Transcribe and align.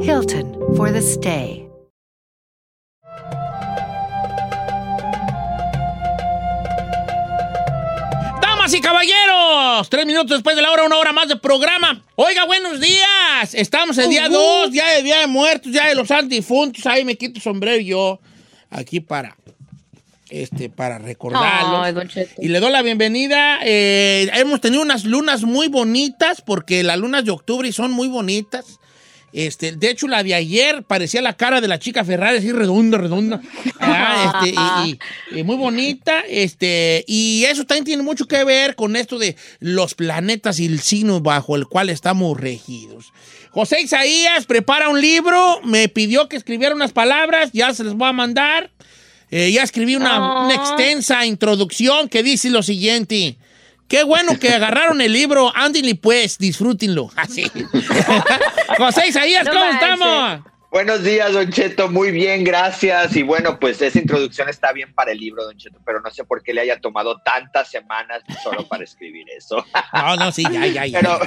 Hilton 0.00 0.54
for 0.76 0.92
the 0.92 1.02
stay. 1.02 1.68
Damas 8.40 8.72
y 8.74 8.80
caballeros, 8.80 9.90
tres 9.90 10.06
minutos 10.06 10.30
después 10.30 10.54
de 10.54 10.62
la 10.62 10.70
hora, 10.70 10.84
una 10.84 10.98
hora 10.98 11.12
más 11.12 11.26
de 11.26 11.36
programa. 11.36 12.04
Oiga, 12.14 12.44
buenos 12.44 12.78
días. 12.78 13.54
Estamos 13.54 13.98
el 13.98 14.08
día 14.08 14.28
2, 14.28 14.70
ya 14.70 14.88
de 14.94 15.02
Día 15.02 15.18
de 15.18 15.26
Muertos, 15.26 15.72
ya 15.72 15.88
de 15.88 15.96
los 15.96 16.06
santos 16.06 16.28
difuntos. 16.28 16.86
Ahí 16.86 17.04
me 17.04 17.16
quito 17.16 17.40
sombrero 17.40 17.80
yo, 17.82 18.20
aquí 18.70 19.00
para, 19.00 19.36
este, 20.30 20.70
para 20.70 21.00
Cheto. 21.04 22.34
Y 22.38 22.48
le 22.48 22.60
doy 22.60 22.70
la 22.70 22.82
bienvenida. 22.82 23.58
Eh, 23.64 24.30
hemos 24.34 24.60
tenido 24.60 24.80
unas 24.80 25.04
lunas 25.04 25.42
muy 25.42 25.66
bonitas, 25.66 26.40
porque 26.40 26.84
las 26.84 26.98
lunas 26.98 27.24
de 27.24 27.32
octubre 27.32 27.72
son 27.72 27.90
muy 27.90 28.06
bonitas. 28.06 28.78
Este, 29.32 29.72
de 29.72 29.90
hecho, 29.90 30.08
la 30.08 30.22
de 30.22 30.34
ayer 30.34 30.82
parecía 30.84 31.20
la 31.20 31.36
cara 31.36 31.60
de 31.60 31.68
la 31.68 31.78
chica 31.78 32.04
Ferrari, 32.04 32.38
así 32.38 32.50
redonda, 32.50 32.96
redonda. 32.98 33.40
Ah, 33.78 34.40
este, 34.44 34.58
y, 34.58 34.90
y- 35.36 35.40
y 35.40 35.42
muy 35.44 35.56
bonita. 35.56 36.22
Este, 36.28 37.04
y 37.06 37.44
eso 37.44 37.64
también 37.64 37.84
tiene 37.84 38.02
mucho 38.02 38.26
que 38.26 38.42
ver 38.44 38.74
con 38.74 38.96
esto 38.96 39.18
de 39.18 39.36
los 39.60 39.94
planetas 39.94 40.58
y 40.60 40.66
el 40.66 40.80
signo 40.80 41.20
bajo 41.20 41.56
el 41.56 41.66
cual 41.66 41.90
estamos 41.90 42.40
regidos. 42.40 43.12
José 43.50 43.80
Isaías 43.82 44.46
prepara 44.46 44.88
un 44.88 45.00
libro, 45.00 45.60
me 45.64 45.88
pidió 45.88 46.28
que 46.28 46.36
escribiera 46.36 46.74
unas 46.74 46.92
palabras, 46.92 47.50
ya 47.52 47.72
se 47.74 47.84
les 47.84 47.94
voy 47.94 48.08
a 48.08 48.12
mandar. 48.12 48.70
Eh, 49.30 49.52
ya 49.52 49.62
escribí 49.62 49.94
una, 49.94 50.16
Ah. 50.16 50.44
una 50.46 50.54
extensa 50.54 51.26
introducción 51.26 52.08
que 52.08 52.22
dice 52.22 52.48
lo 52.50 52.62
siguiente. 52.62 53.36
Qué 53.88 54.04
bueno 54.04 54.38
que 54.38 54.50
agarraron 54.50 55.00
el 55.00 55.12
libro. 55.12 55.50
Ándenle 55.54 55.94
pues, 55.94 56.36
disfrútenlo. 56.36 57.10
Así. 57.16 57.50
José 58.76 59.08
Isaías, 59.08 59.48
¿cómo 59.48 59.64
estamos? 59.64 60.40
Buenos 60.70 61.02
días, 61.02 61.32
Don 61.32 61.50
Cheto. 61.50 61.88
Muy 61.88 62.10
bien, 62.10 62.44
gracias. 62.44 63.16
Y 63.16 63.22
bueno, 63.22 63.58
pues 63.58 63.80
esa 63.80 63.98
introducción 63.98 64.50
está 64.50 64.70
bien 64.72 64.92
para 64.92 65.12
el 65.12 65.18
libro, 65.18 65.42
Don 65.42 65.56
Cheto, 65.56 65.80
pero 65.86 66.02
no 66.02 66.10
sé 66.10 66.24
por 66.24 66.42
qué 66.42 66.52
le 66.52 66.60
haya 66.60 66.78
tomado 66.78 67.16
tantas 67.22 67.70
semanas 67.70 68.22
solo 68.42 68.68
para 68.68 68.84
escribir 68.84 69.26
eso. 69.34 69.64
No, 69.94 70.16
no, 70.16 70.30
sí, 70.30 70.42
ya, 70.42 70.66
ya, 70.66 70.84
ya. 70.84 71.00
Pero, 71.00 71.18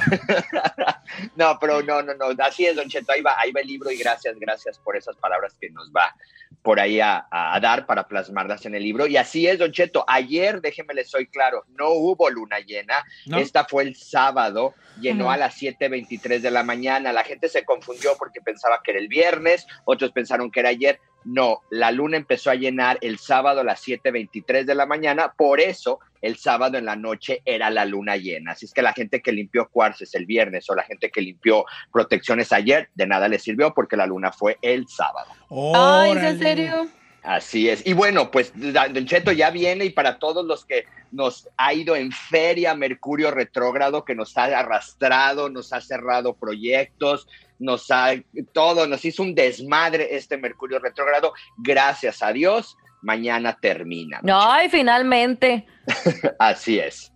no, 1.36 1.58
pero 1.60 1.82
no, 1.82 2.02
no, 2.02 2.14
no. 2.14 2.44
Así 2.44 2.64
es, 2.64 2.76
Don 2.76 2.88
Cheto. 2.88 3.10
Ahí 3.10 3.22
va, 3.22 3.34
ahí 3.38 3.50
va 3.50 3.60
el 3.60 3.66
libro 3.66 3.90
y 3.90 3.96
gracias, 3.96 4.36
gracias 4.38 4.78
por 4.78 4.96
esas 4.96 5.16
palabras 5.16 5.56
que 5.60 5.68
nos 5.70 5.90
va 5.90 6.14
por 6.62 6.80
ahí 6.80 7.00
a, 7.00 7.26
a 7.30 7.58
dar 7.60 7.86
para 7.86 8.06
plasmarlas 8.06 8.66
en 8.66 8.74
el 8.74 8.82
libro. 8.82 9.06
Y 9.06 9.16
así 9.16 9.46
es, 9.46 9.58
Don 9.58 9.72
Cheto. 9.72 10.04
Ayer, 10.06 10.60
déjeme 10.60 10.94
les 10.94 11.10
soy 11.10 11.26
claro, 11.26 11.64
no 11.78 11.90
hubo 11.90 12.28
luna 12.30 12.60
llena. 12.60 13.04
¿No? 13.26 13.38
Esta 13.38 13.64
fue 13.64 13.84
el 13.84 13.96
sábado, 13.96 14.74
llenó 15.00 15.30
a 15.30 15.36
las 15.36 15.60
7.23 15.60 16.40
de 16.40 16.50
la 16.50 16.62
mañana. 16.62 17.12
La 17.12 17.24
gente 17.24 17.48
se 17.48 17.64
confundió 17.64 18.12
porque 18.18 18.40
pensaba 18.40 18.80
que 18.82 18.92
era 18.92 19.00
el 19.00 19.08
viernes, 19.08 19.66
otros 19.84 20.12
pensaron 20.12 20.50
que 20.50 20.60
era 20.60 20.70
ayer. 20.70 21.00
No, 21.24 21.60
la 21.70 21.92
luna 21.92 22.16
empezó 22.16 22.50
a 22.50 22.56
llenar 22.56 22.98
el 23.00 23.18
sábado 23.18 23.60
a 23.60 23.64
las 23.64 23.86
7.23 23.86 24.64
de 24.64 24.74
la 24.74 24.86
mañana, 24.86 25.32
por 25.36 25.60
eso 25.60 26.00
el 26.22 26.36
sábado 26.36 26.78
en 26.78 26.86
la 26.86 26.96
noche 26.96 27.42
era 27.44 27.68
la 27.68 27.84
luna 27.84 28.16
llena. 28.16 28.52
Así 28.52 28.66
es 28.66 28.72
que 28.72 28.80
la 28.80 28.92
gente 28.92 29.20
que 29.20 29.32
limpió 29.32 29.68
cuarces 29.68 30.14
el 30.14 30.24
viernes 30.24 30.70
o 30.70 30.74
la 30.74 30.84
gente 30.84 31.10
que 31.10 31.20
limpió 31.20 31.66
protecciones 31.92 32.52
ayer, 32.52 32.88
de 32.94 33.06
nada 33.06 33.28
les 33.28 33.42
sirvió 33.42 33.74
porque 33.74 33.96
la 33.96 34.06
luna 34.06 34.32
fue 34.32 34.56
el 34.62 34.88
sábado. 34.88 35.30
Ay, 35.50 36.12
¿es 36.12 36.16
Órale. 36.16 36.28
en 36.28 36.38
serio? 36.38 36.88
Así 37.22 37.68
es. 37.68 37.86
Y 37.86 37.92
bueno, 37.92 38.30
pues 38.30 38.52
Don 38.54 39.06
Cheto 39.06 39.30
ya 39.30 39.50
viene 39.50 39.84
y 39.84 39.90
para 39.90 40.18
todos 40.18 40.44
los 40.44 40.64
que 40.64 40.86
nos 41.12 41.48
ha 41.56 41.72
ido 41.72 41.94
en 41.94 42.10
feria 42.10 42.74
Mercurio 42.74 43.30
retrógrado, 43.30 44.04
que 44.04 44.14
nos 44.14 44.36
ha 44.36 44.44
arrastrado, 44.44 45.48
nos 45.48 45.72
ha 45.72 45.80
cerrado 45.80 46.34
proyectos, 46.34 47.28
nos 47.60 47.90
ha 47.92 48.14
todo, 48.52 48.88
nos 48.88 49.04
hizo 49.04 49.22
un 49.22 49.36
desmadre 49.36 50.16
este 50.16 50.36
Mercurio 50.36 50.80
retrógrado. 50.80 51.32
Gracias 51.58 52.22
a 52.24 52.32
Dios, 52.32 52.76
mañana 53.02 53.58
termina. 53.60 54.20
Don 54.22 54.38
Ay, 54.40 54.68
finalmente. 54.70 55.66
Así 56.38 56.78
es. 56.78 57.12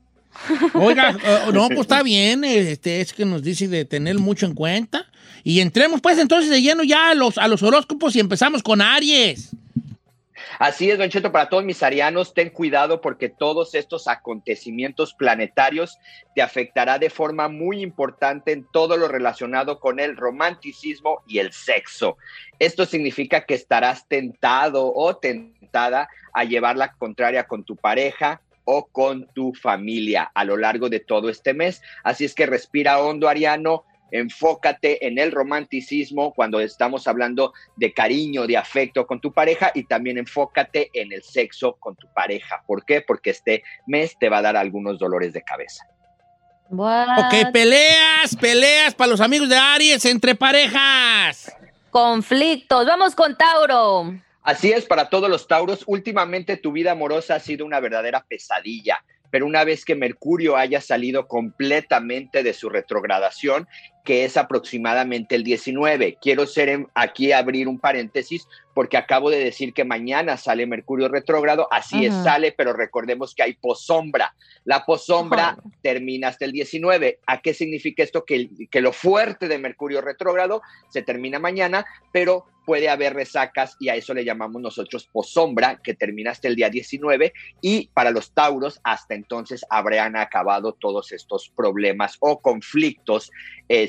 Oiga, 0.75 1.17
eh, 1.25 1.39
no, 1.53 1.69
pues 1.69 1.81
está 1.81 2.03
bien, 2.03 2.45
este, 2.45 3.01
es 3.01 3.13
que 3.15 3.25
nos 3.25 3.43
dice 3.43 3.69
de 3.69 3.85
tener 3.85 4.19
mucho 4.19 4.45
en 4.47 4.55
cuenta. 4.55 5.07
Y 5.43 5.61
entremos 5.61 6.01
pues 6.01 6.19
entonces 6.19 6.51
de 6.51 6.61
lleno 6.61 6.83
ya 6.83 7.11
a 7.11 7.15
los, 7.15 7.39
a 7.39 7.49
los 7.49 7.63
horóscopos 7.63 8.15
y 8.17 8.21
empezamos 8.21 8.63
con 8.63 8.83
Aries. 8.83 9.55
Así 10.59 10.91
es, 10.91 10.99
Don 10.99 11.11
Cheto, 11.11 11.33
para 11.33 11.49
todos 11.51 11.65
mis 11.65 11.83
arianos, 11.83 12.33
ten 12.33 12.49
cuidado 12.49 13.03
porque 13.03 13.29
todos 13.29 13.75
estos 13.75 14.09
acontecimientos 14.09 15.13
planetarios 15.13 15.99
te 16.35 16.41
afectará 16.41 16.99
de 16.99 17.11
forma 17.11 17.49
muy 17.49 17.83
importante 17.83 18.53
en 18.53 18.67
todo 18.73 18.97
lo 18.97 19.09
relacionado 19.09 19.81
con 19.81 20.01
el 20.01 20.17
romanticismo 20.17 21.23
y 21.27 21.39
el 21.39 21.53
sexo. 21.53 22.17
Esto 22.59 22.87
significa 22.87 23.45
que 23.45 23.55
estarás 23.55 24.09
tentado 24.09 24.93
o 24.95 25.17
tentada 25.17 26.09
a 26.33 26.45
llevar 26.45 26.77
la 26.77 26.93
contraria 26.93 27.45
con 27.45 27.65
tu 27.65 27.77
pareja 27.77 28.41
o 28.65 28.87
con 28.87 29.27
tu 29.35 29.53
familia 29.55 30.31
a 30.35 30.45
lo 30.45 30.57
largo 30.57 30.89
de 30.89 31.01
todo 31.01 31.29
este 31.29 31.55
mes. 31.55 31.83
Así 32.03 32.25
es 32.25 32.35
que 32.35 32.47
respira 32.47 32.99
hondo, 32.99 33.29
Ariano. 33.29 33.85
Enfócate 34.11 35.07
en 35.07 35.19
el 35.19 35.33
romanticismo 35.33 36.33
cuando 36.35 36.61
estamos 36.61 37.07
hablando 37.09 37.53
de 37.77 37.93
cariño, 37.93 38.47
de 38.47 38.57
afecto 38.57 39.07
con 39.07 39.21
tu 39.21 39.33
pareja 39.33 39.73
y 39.75 39.85
también 39.85 40.19
enfócate 40.19 40.91
en 40.93 41.13
el 41.13 41.23
sexo 41.23 41.77
con 41.81 41.97
tu 41.97 42.07
pareja. 42.13 42.63
¿Por 42.67 42.85
qué? 42.85 43.01
Porque 43.01 43.31
este 43.31 43.63
mes 43.87 44.17
te 44.19 44.29
va 44.29 44.39
a 44.39 44.43
dar 44.43 44.57
algunos 44.57 44.99
dolores 44.99 45.33
de 45.33 45.43
cabeza. 45.43 45.87
What? 46.69 47.27
Ok, 47.27 47.53
peleas, 47.53 48.35
peleas 48.41 48.95
para 48.95 49.11
los 49.11 49.21
amigos 49.21 49.49
de 49.49 49.57
Aries 49.57 50.05
entre 50.05 50.35
parejas. 50.35 51.53
Conflictos. 51.91 52.87
Vamos 52.87 53.15
con 53.15 53.37
Tauro. 53.37 54.15
Así 54.43 54.71
es, 54.71 54.85
para 54.85 55.09
todos 55.09 55.29
los 55.29 55.49
Tauros, 55.49 55.83
últimamente 55.89 56.57
tu 56.57 56.71
vida 56.71 56.93
amorosa 56.93 57.35
ha 57.35 57.41
sido 57.41 57.67
una 57.67 57.81
verdadera 57.81 58.25
pesadilla, 58.29 59.05
pero 59.31 59.45
una 59.45 59.65
vez 59.65 59.85
que 59.85 59.97
Mercurio 59.97 60.57
haya 60.57 60.81
salido 60.81 61.27
completamente 61.27 62.45
de 62.45 62.53
su 62.53 62.69
retrogradación, 62.69 63.67
que 64.07 64.25
es 64.25 64.39
aproximadamente 64.39 65.35
el 65.35 65.45
19, 65.45 66.17
quiero 66.23 66.47
ser 66.47 66.71
en- 66.71 66.89
aquí 66.95 67.33
abrir 67.33 67.69
un 67.69 67.79
paréntesis 67.79 68.49
porque 68.73 68.97
acabo 68.99 69.31
de 69.31 69.43
decir 69.43 69.73
que 69.73 69.85
mañana 69.85 70.37
sale 70.37 70.67
Mercurio 70.67 71.09
retrógrado, 71.09 71.67
así 71.71 72.05
es, 72.07 72.15
sale, 72.23 72.53
pero 72.53 72.75
recordemos 72.75 73.35
que 73.35 73.43
hay 73.43 73.55
posombra. 73.55 74.35
La 74.65 74.85
posombra 74.85 75.57
termina 75.83 76.29
hasta 76.29 76.45
el 76.45 76.53
19. 76.53 77.19
¿A 77.27 77.41
qué 77.41 77.55
significa 77.55 78.03
esto? 78.03 78.25
Que, 78.27 78.51
que 78.71 78.83
lo 78.83 78.93
fuerte 78.93 79.49
de 79.49 79.59
Mercurio 79.59 80.03
retrógrado 80.03 80.61
se 80.91 81.01
termina 81.01 81.39
mañana, 81.39 81.87
pero 82.13 82.45
puede 82.67 82.91
haber 82.91 83.15
resacas 83.15 83.77
y 83.79 83.89
a 83.89 83.95
eso 83.95 84.13
le 84.13 84.25
llamamos 84.25 84.61
nosotros 84.61 85.09
posombra, 85.11 85.81
que 85.83 85.95
termina 85.95 86.33
hasta 86.33 86.49
el 86.49 86.57
día 86.57 86.69
19 86.69 87.33
y 87.63 87.89
para 87.95 88.11
los 88.11 88.33
tauros 88.33 88.81
hasta 88.83 89.15
entonces 89.15 89.65
habrán 89.71 90.17
acabado 90.17 90.73
todos 90.73 91.13
estos 91.13 91.49
problemas 91.49 92.17
o 92.19 92.41
conflictos 92.41 93.31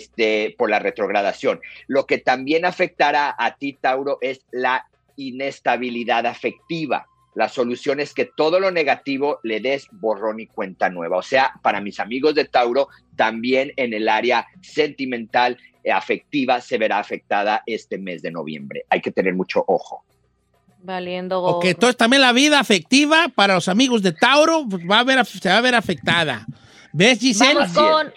este, 0.07 0.55
por 0.57 0.69
la 0.69 0.79
retrogradación. 0.79 1.59
Lo 1.87 2.05
que 2.05 2.17
también 2.17 2.65
afectará 2.65 3.35
a 3.37 3.55
ti, 3.55 3.77
Tauro, 3.79 4.17
es 4.21 4.41
la 4.51 4.87
inestabilidad 5.15 6.25
afectiva. 6.25 7.07
La 7.35 7.49
solución 7.49 7.99
es 7.99 8.13
que 8.13 8.25
todo 8.25 8.59
lo 8.59 8.71
negativo 8.71 9.39
le 9.43 9.59
des 9.59 9.87
borrón 9.91 10.39
y 10.39 10.47
cuenta 10.47 10.89
nueva. 10.89 11.17
O 11.17 11.21
sea, 11.21 11.53
para 11.61 11.81
mis 11.81 11.99
amigos 11.99 12.33
de 12.33 12.45
Tauro, 12.45 12.87
también 13.15 13.73
en 13.75 13.93
el 13.93 14.09
área 14.09 14.47
sentimental, 14.61 15.57
eh, 15.83 15.91
afectiva 15.91 16.61
se 16.61 16.79
verá 16.79 16.97
afectada 16.97 17.61
este 17.67 17.99
mes 17.99 18.23
de 18.23 18.31
noviembre. 18.31 18.85
Hay 18.89 19.01
que 19.01 19.11
tener 19.11 19.35
mucho 19.35 19.63
ojo. 19.67 20.03
Valiendo 20.79 21.41
Ok, 21.43 21.65
entonces 21.65 21.97
también 21.97 22.21
la 22.21 22.33
vida 22.33 22.59
afectiva 22.59 23.27
para 23.35 23.55
los 23.55 23.67
amigos 23.67 24.01
de 24.01 24.13
Tauro 24.13 24.65
pues, 24.69 24.83
va 24.89 24.99
a 24.99 25.03
ver, 25.03 25.23
se 25.25 25.49
va 25.49 25.57
a 25.57 25.61
ver 25.61 25.75
afectada. 25.75 26.45
¿Ves, 26.93 27.19
Giselle? 27.19 27.53
Vamos 27.53 27.73
con, 27.73 28.13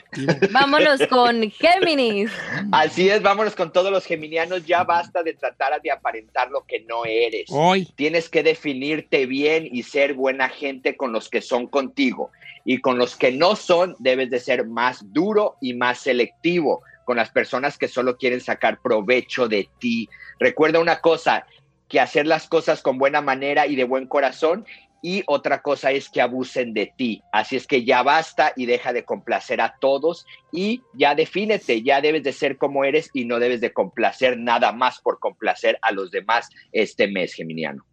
vámonos 0.51 1.01
con 1.09 1.51
Géminis. 1.51 2.31
Así 2.73 3.09
es, 3.09 3.23
vámonos 3.23 3.55
con 3.55 3.73
todos 3.73 3.91
los 3.91 4.05
geminianos. 4.05 4.65
Ya 4.65 4.85
basta 4.85 5.23
de 5.23 5.35
tratar 5.35 5.81
de 5.83 5.91
aparentar 5.91 6.51
lo 6.51 6.65
que 6.65 6.81
no 6.81 7.05
eres. 7.05 7.47
Hoy. 7.49 7.87
Tienes 7.97 8.29
que 8.29 8.43
definirte 8.43 9.27
bien 9.27 9.69
y 9.71 9.83
ser 9.83 10.15
buena 10.15 10.49
gente 10.49 10.97
con 10.97 11.13
los 11.13 11.29
que 11.29 11.43
son 11.43 11.67
contigo. 11.67 12.31
Y 12.65 12.79
con 12.79 12.99
los 12.99 13.17
que 13.17 13.33
no 13.33 13.57
son, 13.57 13.97
debes 13.99 14.31
de 14.31 14.41
ser 14.41 14.67
más 14.67 15.13
duro 15.13 15.57
y 15.61 15.75
más 15.75 16.01
selectivo 16.01 16.83
con 17.05 17.17
las 17.17 17.31
personas 17.31 17.77
que 17.77 17.89
solo 17.89 18.17
quieren 18.17 18.41
sacar 18.41 18.81
provecho 18.81 19.49
de 19.49 19.69
ti. 19.79 20.09
Recuerda 20.39 20.79
una 20.79 21.01
cosa, 21.01 21.45
que 21.91 22.01
hacer 22.01 22.27
las 22.27 22.47
cosas 22.47 22.81
con 22.81 22.97
buena 22.97 23.21
manera 23.21 23.67
y 23.67 23.75
de 23.77 23.85
buen 23.85 24.07
corazón. 24.07 24.65
Y 25.02 25.23
otra 25.26 25.62
cosa 25.62 25.91
es 25.93 26.08
que 26.11 26.20
abusen 26.20 26.75
de 26.75 26.93
ti. 26.94 27.23
Así 27.32 27.56
es 27.56 27.67
que 27.67 27.85
ya 27.85 28.02
basta 28.02 28.52
y 28.55 28.67
deja 28.67 28.93
de 28.93 29.05
complacer 29.05 29.61
a 29.62 29.75
todos 29.81 30.26
y 30.52 30.82
ya 30.93 31.14
defínete, 31.14 31.82
ya 31.82 32.00
debes 32.02 32.23
de 32.23 32.32
ser 32.35 32.58
como 32.58 32.85
eres 32.85 33.08
y 33.14 33.25
no 33.25 33.38
debes 33.38 33.61
de 33.62 33.73
complacer 33.73 34.37
nada 34.38 34.73
más 34.73 35.00
por 35.00 35.19
complacer 35.19 35.79
a 35.81 35.93
los 35.93 36.11
demás 36.11 36.49
este 36.73 37.08
mes, 37.08 37.32
Geminiano. 37.32 37.85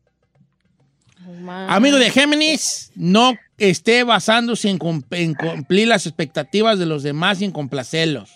Amigo 1.68 1.98
de 1.98 2.09
Géminis, 2.12 2.92
no 2.95 3.33
esté 3.57 4.04
basándose 4.04 4.69
en, 4.69 4.77
cum- 4.77 5.04
en 5.12 5.33
cumplir 5.33 5.88
las 5.88 6.06
expectativas 6.06 6.77
de 6.77 6.86
los 6.86 7.04
demás 7.04 7.42
y 7.42 7.45
en 7.45 7.51
complacerlos. 7.51 8.31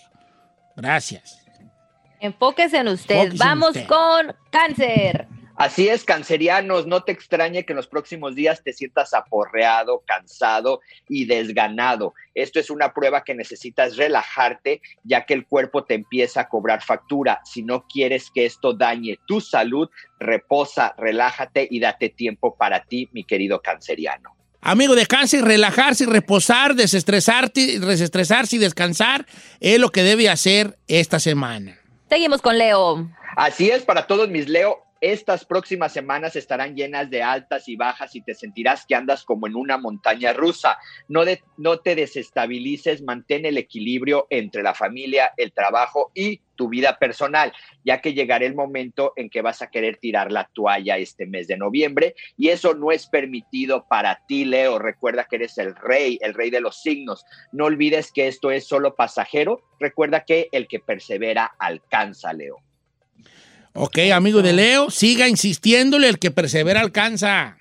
Gracias. 0.76 1.38
Enfóquese 2.20 2.78
en 2.78 2.88
usted. 2.88 3.14
Enfóquese 3.14 3.34
en 3.34 3.38
Vamos 3.48 3.68
usted. 3.70 3.86
con 3.86 4.34
Cáncer. 4.50 5.26
Así 5.62 5.88
es, 5.88 6.02
cancerianos, 6.02 6.88
no 6.88 7.04
te 7.04 7.12
extrañe 7.12 7.64
que 7.64 7.72
en 7.72 7.76
los 7.76 7.86
próximos 7.86 8.34
días 8.34 8.64
te 8.64 8.72
sientas 8.72 9.14
aporreado, 9.14 10.02
cansado 10.04 10.80
y 11.08 11.26
desganado. 11.26 12.14
Esto 12.34 12.58
es 12.58 12.68
una 12.68 12.92
prueba 12.92 13.22
que 13.22 13.32
necesitas 13.32 13.96
relajarte, 13.96 14.82
ya 15.04 15.24
que 15.24 15.34
el 15.34 15.46
cuerpo 15.46 15.84
te 15.84 15.94
empieza 15.94 16.40
a 16.40 16.48
cobrar 16.48 16.82
factura. 16.82 17.42
Si 17.44 17.62
no 17.62 17.86
quieres 17.86 18.28
que 18.34 18.44
esto 18.44 18.72
dañe 18.72 19.20
tu 19.28 19.40
salud, 19.40 19.88
reposa, 20.18 20.96
relájate 20.98 21.68
y 21.70 21.78
date 21.78 22.08
tiempo 22.08 22.56
para 22.56 22.82
ti, 22.82 23.08
mi 23.12 23.22
querido 23.22 23.62
canceriano. 23.62 24.34
Amigo 24.62 24.96
de 24.96 25.06
cáncer, 25.06 25.44
relajarse 25.44 26.02
y 26.02 26.06
reposar, 26.08 26.74
desestresarte, 26.74 27.78
desestresarse 27.78 28.56
y 28.56 28.58
descansar 28.58 29.26
es 29.60 29.78
lo 29.78 29.90
que 29.90 30.02
debe 30.02 30.28
hacer 30.28 30.76
esta 30.88 31.20
semana. 31.20 31.78
Seguimos 32.08 32.42
con 32.42 32.58
Leo. 32.58 33.08
Así 33.36 33.70
es, 33.70 33.84
para 33.84 34.08
todos 34.08 34.28
mis 34.28 34.48
Leo, 34.48 34.82
estas 35.02 35.44
próximas 35.44 35.92
semanas 35.92 36.36
estarán 36.36 36.76
llenas 36.76 37.10
de 37.10 37.24
altas 37.24 37.68
y 37.68 37.74
bajas 37.74 38.14
y 38.14 38.22
te 38.22 38.34
sentirás 38.34 38.86
que 38.86 38.94
andas 38.94 39.24
como 39.24 39.48
en 39.48 39.56
una 39.56 39.76
montaña 39.76 40.32
rusa. 40.32 40.78
No, 41.08 41.24
te 41.80 41.94
desestabilices, 41.96 43.02
mantén 43.02 43.44
el 43.44 43.58
equilibrio 43.58 44.28
entre 44.30 44.62
la 44.62 44.74
familia, 44.74 45.32
el 45.36 45.52
trabajo 45.52 46.12
y 46.14 46.40
tu 46.54 46.68
vida 46.68 46.98
personal, 47.00 47.52
ya 47.84 48.00
que 48.00 48.14
llegará 48.14 48.46
el 48.46 48.54
momento 48.54 49.12
en 49.16 49.28
que 49.28 49.42
vas 49.42 49.60
a 49.60 49.70
querer 49.70 49.96
tirar 49.96 50.30
la 50.30 50.48
toalla 50.54 50.98
este 50.98 51.26
mes 51.26 51.48
de 51.48 51.56
noviembre 51.56 52.14
y 52.38 52.50
eso 52.50 52.74
no 52.74 52.92
es 52.92 53.08
permitido 53.08 53.86
para 53.88 54.20
ti, 54.28 54.44
Leo. 54.44 54.78
Recuerda 54.78 55.26
que 55.28 55.36
eres 55.36 55.58
el 55.58 55.74
rey, 55.74 56.20
el 56.22 56.32
rey 56.32 56.50
de 56.50 56.60
los 56.60 56.80
signos. 56.80 57.24
No 57.50 57.64
olvides 57.64 58.12
que 58.12 58.28
esto 58.28 58.52
es 58.52 58.68
solo 58.68 58.94
pasajero. 58.94 59.64
Recuerda 59.80 60.24
que 60.24 60.48
el 60.52 60.68
que 60.68 60.78
persevera 60.78 61.50
alcanza, 61.58 62.32
Leo. 62.32 62.62
Ok, 63.74 63.98
amigo 64.12 64.42
de 64.42 64.52
Leo, 64.52 64.90
siga 64.90 65.28
insistiéndole, 65.28 66.08
el 66.08 66.18
que 66.18 66.30
persevera 66.30 66.80
alcanza. 66.80 67.56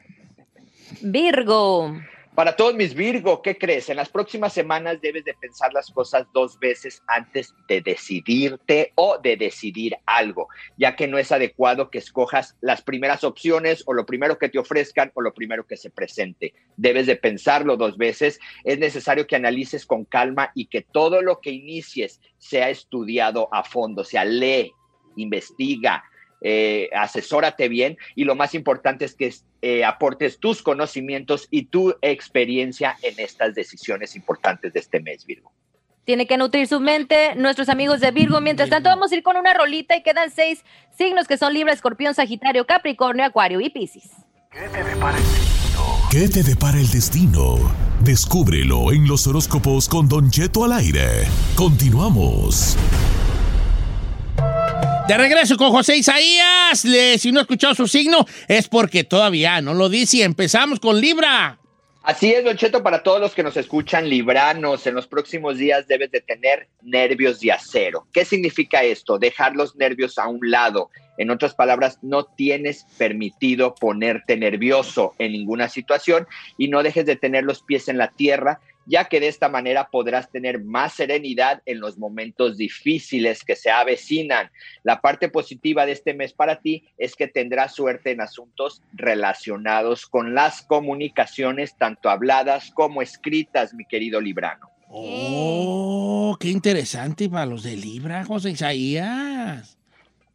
Virgo. 1.02 1.96
Para 2.36 2.56
todos 2.56 2.76
mis 2.76 2.94
Virgo, 2.94 3.42
¿qué 3.42 3.58
crees? 3.58 3.90
En 3.90 3.98
las 3.98 4.10
próximas 4.10 4.52
semanas 4.52 5.00
debes 5.02 5.24
de 5.24 5.34
pensar 5.34 5.72
las 5.74 5.90
cosas 5.92 6.26
dos 6.34 6.60
veces 6.60 7.02
antes 7.08 7.54
de 7.68 7.82
decidirte 7.82 8.92
o 8.96 9.18
de 9.20 9.38
decidir 9.38 9.96
algo, 10.06 10.48
ya 10.78 10.96
que 10.96 11.08
no 11.08 11.18
es 11.18 11.32
adecuado 11.32 11.90
que 11.90 12.00
escojas 12.00 12.56
las 12.62 12.82
primeras 12.82 13.24
opciones 13.24 13.84
o 13.86 13.94
lo 13.94 14.06
primero 14.06 14.38
que 14.38 14.50
te 14.50 14.60
ofrezcan 14.60 15.12
o 15.14 15.22
lo 15.22 15.34
primero 15.34 15.66
que 15.66 15.78
se 15.78 15.90
presente. 15.90 16.54
Debes 16.78 17.06
de 17.06 17.16
pensarlo 17.16 17.78
dos 17.78 17.98
veces. 17.98 18.40
Es 18.64 18.80
necesario 18.80 19.28
que 19.28 19.36
analices 19.36 19.86
con 19.86 20.06
calma 20.06 20.52
y 20.56 20.66
que 20.66 20.82
todo 20.82 21.22
lo 21.22 21.40
que 21.40 21.52
inicies 21.52 22.20
sea 22.38 22.70
estudiado 22.70 23.50
a 23.54 23.64
fondo, 23.64 24.02
o 24.02 24.06
sea, 24.06 24.26
lee, 24.26 24.74
investiga, 25.16 26.04
eh, 26.42 26.90
asesórate 26.94 27.70
bien 27.70 27.98
y 28.16 28.24
lo 28.24 28.36
más 28.36 28.56
importante 28.56 29.06
es 29.06 29.14
que 29.14 29.34
eh, 29.62 29.86
aportes 29.86 30.40
tus 30.40 30.64
conocimientos 30.64 31.48
y 31.52 31.66
tu 31.66 31.96
experiencia 32.02 32.98
en 33.04 33.20
estas 33.20 33.54
decisiones 33.54 34.16
importantes 34.16 34.74
de 34.74 34.80
este 34.80 35.00
mes, 35.00 35.26
Virgo. 35.26 35.52
Tiene 36.04 36.26
que 36.26 36.38
nutrir 36.38 36.68
su 36.68 36.80
mente, 36.80 37.36
nuestros 37.36 37.70
amigos 37.70 38.00
de 38.00 38.10
Virgo. 38.10 38.42
Mientras 38.42 38.70
tanto, 38.70 38.90
vamos 38.90 39.12
a 39.12 39.16
ir 39.16 39.22
con 39.22 39.38
una 39.38 39.54
rolita 39.54 39.96
y 39.96 40.02
quedan 40.02 40.32
seis 40.32 40.66
signos 40.98 41.28
que 41.28 41.38
son 41.38 41.54
Libra, 41.54 41.74
Escorpión, 41.74 42.16
Sagitario, 42.16 42.66
Capricornio, 42.66 43.24
Acuario 43.24 43.62
y 43.62 43.70
Piscis. 43.70 44.10
¿Qué 46.12 46.28
te 46.28 46.44
depara 46.44 46.78
el 46.78 46.90
destino? 46.90 47.56
Descúbrelo 48.04 48.92
en 48.92 49.08
los 49.08 49.28
horóscopos 49.28 49.88
con 49.88 50.10
Don 50.10 50.30
Cheto 50.32 50.66
al 50.66 50.74
aire. 50.74 51.28
Continuamos. 51.56 52.76
De 55.12 55.18
regreso 55.18 55.58
con 55.58 55.72
José 55.72 55.98
Isaías. 55.98 56.88
Si 57.18 57.34
no 57.34 57.40
ha 57.40 57.42
escuchado 57.42 57.76
su 57.76 57.86
signo, 57.86 58.26
es 58.48 58.70
porque 58.70 59.04
todavía 59.04 59.60
no 59.60 59.74
lo 59.74 59.90
dice. 59.90 60.24
Empezamos 60.24 60.80
con 60.80 61.02
Libra. 61.02 61.60
Así 62.02 62.32
es, 62.32 62.46
Don 62.46 62.56
Cheto, 62.56 62.82
para 62.82 63.04
todos 63.04 63.20
los 63.20 63.34
que 63.36 63.44
nos 63.44 63.58
escuchan 63.58 64.08
libranos, 64.08 64.88
en 64.88 64.96
los 64.96 65.08
próximos 65.08 65.58
días 65.58 65.86
debes 65.86 66.12
de 66.12 66.22
tener 66.22 66.70
nervios 66.82 67.42
de 67.42 67.52
acero. 67.52 68.08
¿Qué 68.14 68.24
significa 68.24 68.84
esto? 68.84 69.20
Dejar 69.20 69.54
los 69.54 69.76
nervios 69.76 70.18
a 70.18 70.30
un 70.30 70.40
lado. 70.50 70.90
En 71.18 71.30
otras 71.30 71.56
palabras, 71.56 72.00
no 72.02 72.24
tienes 72.24 72.86
permitido 72.98 73.76
ponerte 73.76 74.38
nervioso 74.38 75.14
en 75.20 75.34
ninguna 75.34 75.68
situación 75.68 76.26
y 76.58 76.70
no 76.70 76.84
dejes 76.84 77.06
de 77.06 77.18
tener 77.18 77.44
los 77.44 77.64
pies 77.64 77.90
en 77.90 77.98
la 77.98 78.12
tierra, 78.12 78.62
ya 78.86 79.06
que 79.06 79.20
de 79.20 79.28
esta 79.28 79.50
manera 79.50 79.90
podrás 79.90 80.30
tener 80.32 80.64
más 80.64 80.94
serenidad 80.94 81.62
en 81.66 81.80
los 81.80 81.98
momentos 81.98 82.58
difíciles 82.58 83.44
que 83.44 83.56
se 83.56 83.70
avecinan. 83.70 84.50
La 84.84 85.02
parte 85.02 85.30
positiva 85.30 85.86
de 85.86 85.94
este 85.94 86.14
mes 86.14 86.34
para 86.34 86.62
ti 86.62 86.86
es 86.98 87.16
que 87.16 87.28
tendrás 87.28 87.76
suerte 87.76 88.12
en 88.12 88.22
asuntos 88.22 88.82
relacionados 88.94 90.06
con 90.06 90.34
las 90.34 90.62
comunicaciones, 90.62 91.76
tanto 91.78 92.10
habladas 92.10 92.72
como 92.72 93.02
escritas, 93.02 93.74
mi 93.74 93.86
querido 93.86 94.22
Librano. 94.22 94.70
Oh, 94.90 96.36
qué 96.40 96.50
interesante 96.50 97.30
para 97.30 97.46
los 97.46 97.64
de 97.64 97.78
Libra, 97.78 98.26
José 98.26 98.52
Isaías. 98.52 99.81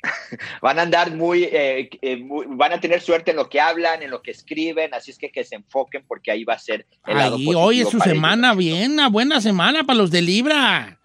Van 0.63 0.79
a 0.79 0.83
andar 0.83 1.11
muy, 1.13 1.45
eh, 1.45 1.89
eh, 2.03 2.17
muy- 2.17 2.47
van 2.49 2.73
a 2.73 2.81
tener 2.81 3.01
suerte 3.01 3.33
en 3.33 3.37
lo 3.37 3.49
que 3.49 3.61
hablan, 3.61 4.03
en 4.03 4.11
lo 4.11 4.23
que 4.23 4.31
escriben, 4.31 4.95
así 4.95 5.11
es 5.11 5.19
que 5.19 5.31
que 5.31 5.45
se 5.45 5.57
enfoquen 5.57 6.05
porque 6.07 6.31
ahí 6.31 6.45
va 6.45 6.55
a 6.55 6.59
ser 6.59 6.87
el 7.07 7.17
lado 7.19 7.37
Ahí, 7.37 7.49
hoy 7.55 7.81
es 7.81 7.89
su 7.89 7.97
ellos. 7.97 8.05
semana 8.09 8.55
bien, 8.55 8.93
una 8.93 9.09
buena 9.09 9.41
semana 9.41 9.85
para 9.85 9.99
los 9.99 10.11
de 10.11 10.23
Libra. 10.23 10.99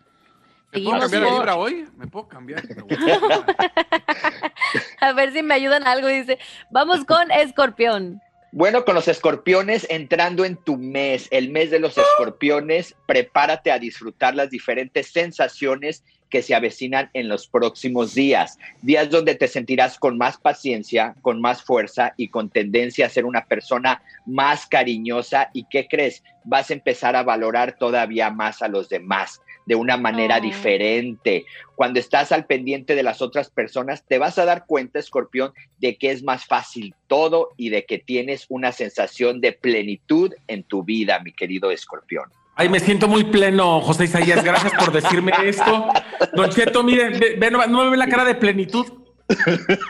¿Me 0.74 0.80
puedo 0.82 1.00
cambiar 1.00 1.24
de 1.24 1.32
libra 1.32 1.56
hoy? 1.58 1.86
¿Me 1.98 2.08
puedo 2.08 2.28
cambiar? 2.30 2.64
A 5.02 5.14
ver 5.14 5.34
si 5.34 5.44
me 5.44 5.54
ayudan 5.54 5.86
algo, 5.86 6.08
dice. 6.08 6.38
Vamos 6.70 7.04
con 7.06 7.30
Escorpión. 7.32 8.22
Bueno, 8.54 8.84
con 8.84 8.96
los 8.96 9.08
escorpiones 9.08 9.88
entrando 9.90 10.44
en 10.44 10.58
tu 10.58 10.78
mes, 10.78 11.28
el 11.32 11.50
mes 11.50 11.72
de 11.72 11.80
los 11.80 11.98
escorpiones, 11.98 12.96
prepárate 13.06 13.72
a 13.72 13.80
disfrutar 13.80 14.36
las 14.36 14.50
diferentes 14.50 15.08
sensaciones 15.08 16.04
que 16.32 16.42
se 16.42 16.56
avecinan 16.56 17.12
en 17.14 17.28
los 17.28 17.46
próximos 17.46 18.16
días. 18.16 18.58
Días 18.82 19.12
donde 19.12 19.36
te 19.36 19.48
sentirás 19.48 20.00
con 20.00 20.18
más 20.18 20.38
paciencia, 20.38 21.14
con 21.22 21.40
más 21.40 21.62
fuerza 21.62 22.14
y 22.18 22.30
con 22.30 22.50
tendencia 22.50 23.06
a 23.06 23.10
ser 23.10 23.26
una 23.26 23.46
persona 23.46 24.02
más 24.26 24.66
cariñosa. 24.66 25.52
¿Y 25.54 25.66
qué 25.70 25.88
crees? 25.88 26.24
Vas 26.46 26.72
a 26.72 26.74
empezar 26.74 27.16
a 27.16 27.22
valorar 27.22 27.78
todavía 27.78 28.32
más 28.32 28.64
a 28.64 28.68
los 28.68 28.90
demás 28.90 29.42
de 29.66 29.76
una 29.76 29.98
manera 29.98 30.38
Oh. 30.38 30.42
diferente. 30.42 31.46
Cuando 31.76 32.00
estás 32.00 32.32
al 32.32 32.46
pendiente 32.46 32.96
de 32.96 33.04
las 33.04 33.22
otras 33.22 33.50
personas, 33.50 34.04
te 34.06 34.18
vas 34.18 34.38
a 34.40 34.46
dar 34.46 34.66
cuenta, 34.66 35.00
escorpión, 35.00 35.54
de 35.80 35.98
que 35.98 36.12
es 36.12 36.24
más 36.24 36.46
fácil 36.46 36.96
todo 37.08 37.50
y 37.58 37.70
de 37.70 37.86
que 37.86 38.00
tienes 38.00 38.46
una 38.50 38.72
sensación 38.72 39.42
de 39.42 39.52
plenitud 39.52 40.34
en 40.48 40.64
tu 40.64 40.84
vida, 40.84 41.20
mi 41.20 41.32
querido 41.32 41.72
escorpión. 41.72 42.26
Ay, 42.62 42.70
me 42.70 42.80
siento 42.80 43.08
muy 43.08 43.24
pleno, 43.24 43.82
José 43.82 44.04
Isaías. 44.04 44.44
Gracias 44.44 44.72
por 44.74 44.92
decirme 44.92 45.32
esto. 45.46 45.88
Don 46.36 46.48
Cheto, 46.52 46.84
miren, 46.84 47.20
ve- 47.20 47.36
ve- 47.40 47.50
no, 47.50 47.66
no 47.66 47.86
me 47.86 47.90
ve 47.90 47.98
la 47.98 48.06
cara 48.08 48.24
de 48.24 48.36
plenitud, 48.36 48.86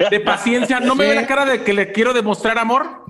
de 0.10 0.20
paciencia. 0.22 0.80
No 0.80 0.96
me 0.96 1.04
Sí. 1.04 1.10
ve 1.10 1.16
la 1.18 1.28
cara 1.28 1.44
de 1.44 1.66
que 1.66 1.74
le 1.74 1.92
quiero 1.92 2.14
demostrar 2.14 2.58
amor. 2.58 3.04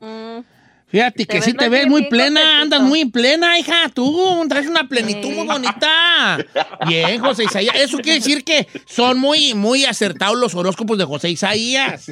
Mm, 0.00 0.40
Fíjate 0.88 1.26
que 1.26 1.40
sí 1.40 1.54
te 1.54 1.68
ves 1.68 1.86
muy 1.86 2.08
plena, 2.08 2.60
andas 2.60 2.82
muy 2.82 3.04
plena, 3.04 3.56
hija. 3.56 3.88
Tú 3.94 4.44
traes 4.48 4.66
una 4.66 4.88
plenitud 4.88 5.30
muy 5.30 5.46
bonita. 5.46 6.38
Bien, 6.86 7.20
José 7.20 7.44
Isaías. 7.44 7.76
Eso 7.76 7.98
quiere 7.98 8.18
decir 8.18 8.42
que 8.42 8.66
son 8.84 9.16
muy, 9.16 9.54
muy 9.54 9.84
acertados 9.84 10.36
los 10.36 10.56
horóscopos 10.56 10.98
de 10.98 11.04
José 11.04 11.30
Isaías. 11.30 12.10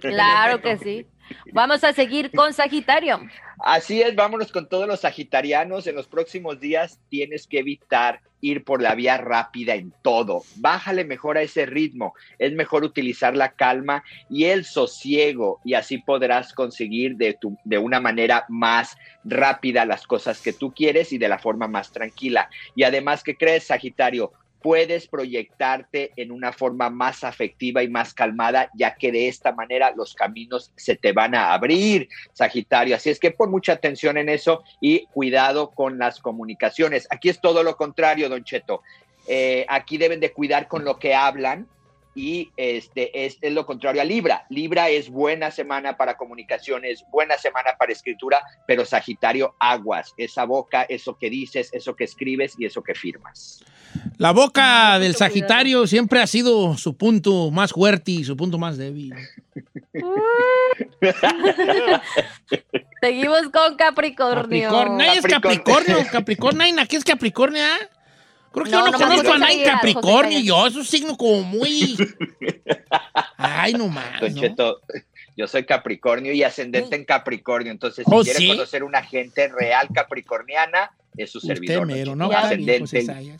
Claro 0.00 0.60
que 0.60 0.78
sí. 0.78 1.06
Vamos 1.52 1.84
a 1.84 1.92
seguir 1.92 2.30
con 2.30 2.52
Sagitario. 2.52 3.20
Así 3.64 4.02
es, 4.02 4.16
vámonos 4.16 4.50
con 4.50 4.68
todos 4.68 4.88
los 4.88 5.00
sagitarianos. 5.00 5.86
En 5.86 5.94
los 5.94 6.08
próximos 6.08 6.58
días 6.58 6.98
tienes 7.08 7.46
que 7.46 7.60
evitar 7.60 8.20
ir 8.40 8.64
por 8.64 8.82
la 8.82 8.96
vía 8.96 9.18
rápida 9.18 9.76
en 9.76 9.94
todo. 10.02 10.42
Bájale 10.56 11.04
mejor 11.04 11.38
a 11.38 11.42
ese 11.42 11.64
ritmo. 11.64 12.14
Es 12.40 12.52
mejor 12.52 12.82
utilizar 12.82 13.36
la 13.36 13.52
calma 13.52 14.02
y 14.28 14.46
el 14.46 14.64
sosiego 14.64 15.60
y 15.64 15.74
así 15.74 15.98
podrás 15.98 16.52
conseguir 16.52 17.14
de, 17.16 17.34
tu, 17.34 17.56
de 17.62 17.78
una 17.78 18.00
manera 18.00 18.44
más 18.48 18.96
rápida 19.22 19.84
las 19.84 20.08
cosas 20.08 20.42
que 20.42 20.52
tú 20.52 20.72
quieres 20.74 21.12
y 21.12 21.18
de 21.18 21.28
la 21.28 21.38
forma 21.38 21.68
más 21.68 21.92
tranquila. 21.92 22.50
Y 22.74 22.82
además, 22.82 23.22
¿qué 23.22 23.36
crees, 23.36 23.68
Sagitario? 23.68 24.32
Puedes 24.62 25.08
proyectarte 25.08 26.12
en 26.16 26.30
una 26.30 26.52
forma 26.52 26.90
más 26.90 27.24
afectiva 27.24 27.82
y 27.82 27.88
más 27.88 28.14
calmada, 28.14 28.70
ya 28.74 28.94
que 28.94 29.12
de 29.12 29.28
esta 29.28 29.52
manera 29.52 29.92
los 29.96 30.14
caminos 30.14 30.72
se 30.76 30.96
te 30.96 31.12
van 31.12 31.34
a 31.34 31.52
abrir, 31.52 32.08
Sagitario. 32.32 32.96
Así 32.96 33.10
es 33.10 33.18
que 33.18 33.30
pon 33.30 33.50
mucha 33.50 33.72
atención 33.72 34.16
en 34.16 34.28
eso 34.28 34.62
y 34.80 35.06
cuidado 35.06 35.70
con 35.70 35.98
las 35.98 36.20
comunicaciones. 36.20 37.06
Aquí 37.10 37.28
es 37.28 37.40
todo 37.40 37.62
lo 37.62 37.76
contrario, 37.76 38.28
Don 38.28 38.44
Cheto. 38.44 38.82
Eh, 39.26 39.66
aquí 39.68 39.98
deben 39.98 40.20
de 40.20 40.32
cuidar 40.32 40.68
con 40.68 40.84
lo 40.84 40.98
que 40.98 41.14
hablan 41.14 41.68
y 42.14 42.50
este 42.56 43.24
es, 43.24 43.38
es, 43.40 43.52
lo 43.52 43.64
contrario 43.64 44.02
a 44.02 44.04
Libra. 44.04 44.44
Libra 44.50 44.88
es 44.88 45.08
buena 45.08 45.50
semana 45.50 45.96
para 45.96 46.16
comunicaciones, 46.16 47.04
buena 47.10 47.38
semana 47.38 47.70
para 47.78 47.92
escritura, 47.92 48.40
pero 48.66 48.84
Sagitario, 48.84 49.54
aguas, 49.58 50.12
esa 50.16 50.44
boca, 50.44 50.82
eso 50.82 51.16
que 51.16 51.30
dices, 51.30 51.70
eso 51.72 51.96
que 51.96 52.04
escribes 52.04 52.54
y 52.58 52.66
eso 52.66 52.82
que 52.82 52.94
firmas. 52.94 53.64
La 54.18 54.32
boca 54.32 54.98
del 54.98 55.14
Sagitario 55.14 55.86
siempre 55.86 56.20
ha 56.20 56.26
sido 56.26 56.76
su 56.76 56.96
punto 56.96 57.50
más 57.50 57.72
fuerte 57.72 58.10
y 58.10 58.24
su 58.24 58.36
punto 58.36 58.58
más 58.58 58.76
débil. 58.76 59.14
Seguimos 63.00 63.42
con 63.52 63.76
Capricornio. 63.76 64.70
Capricornio. 64.70 64.98
Nadie 64.98 65.18
es 65.18 65.26
Capricornio. 65.26 65.98
Capricornio. 66.10 66.74
¿Qué 66.88 66.96
es 66.96 67.04
Capricornio? 67.04 67.62
¿eh? 67.62 67.88
Creo 68.52 68.64
que 68.64 68.70
No, 68.70 68.86
yo 68.86 68.92
no 68.92 68.98
conozco 68.98 69.32
a 69.32 69.38
nadie 69.38 69.64
Capricornio. 69.64 70.40
Yo, 70.40 70.66
es 70.66 70.76
un 70.76 70.84
signo 70.84 71.16
como 71.16 71.42
muy. 71.42 71.96
Ay, 73.36 73.72
no 73.74 73.88
más. 73.88 74.20
Don 74.20 74.34
¿no? 74.34 74.40
Cheto, 74.40 74.80
yo 75.36 75.46
soy 75.46 75.64
Capricornio 75.64 76.32
y 76.32 76.42
ascendente 76.42 76.96
en 76.96 77.04
Capricornio. 77.04 77.72
Entonces, 77.72 78.04
si 78.08 78.14
¿Oh, 78.14 78.22
quiere 78.22 78.38
sí? 78.38 78.48
conocer 78.48 78.84
una 78.84 79.02
gente 79.02 79.48
real 79.48 79.88
capricorniana, 79.94 80.90
es 81.16 81.30
su 81.32 81.38
Usted 81.38 81.54
servidor. 81.54 81.86
mero. 81.86 82.16
¿no? 82.16 82.30
Ascendente. 82.30 83.06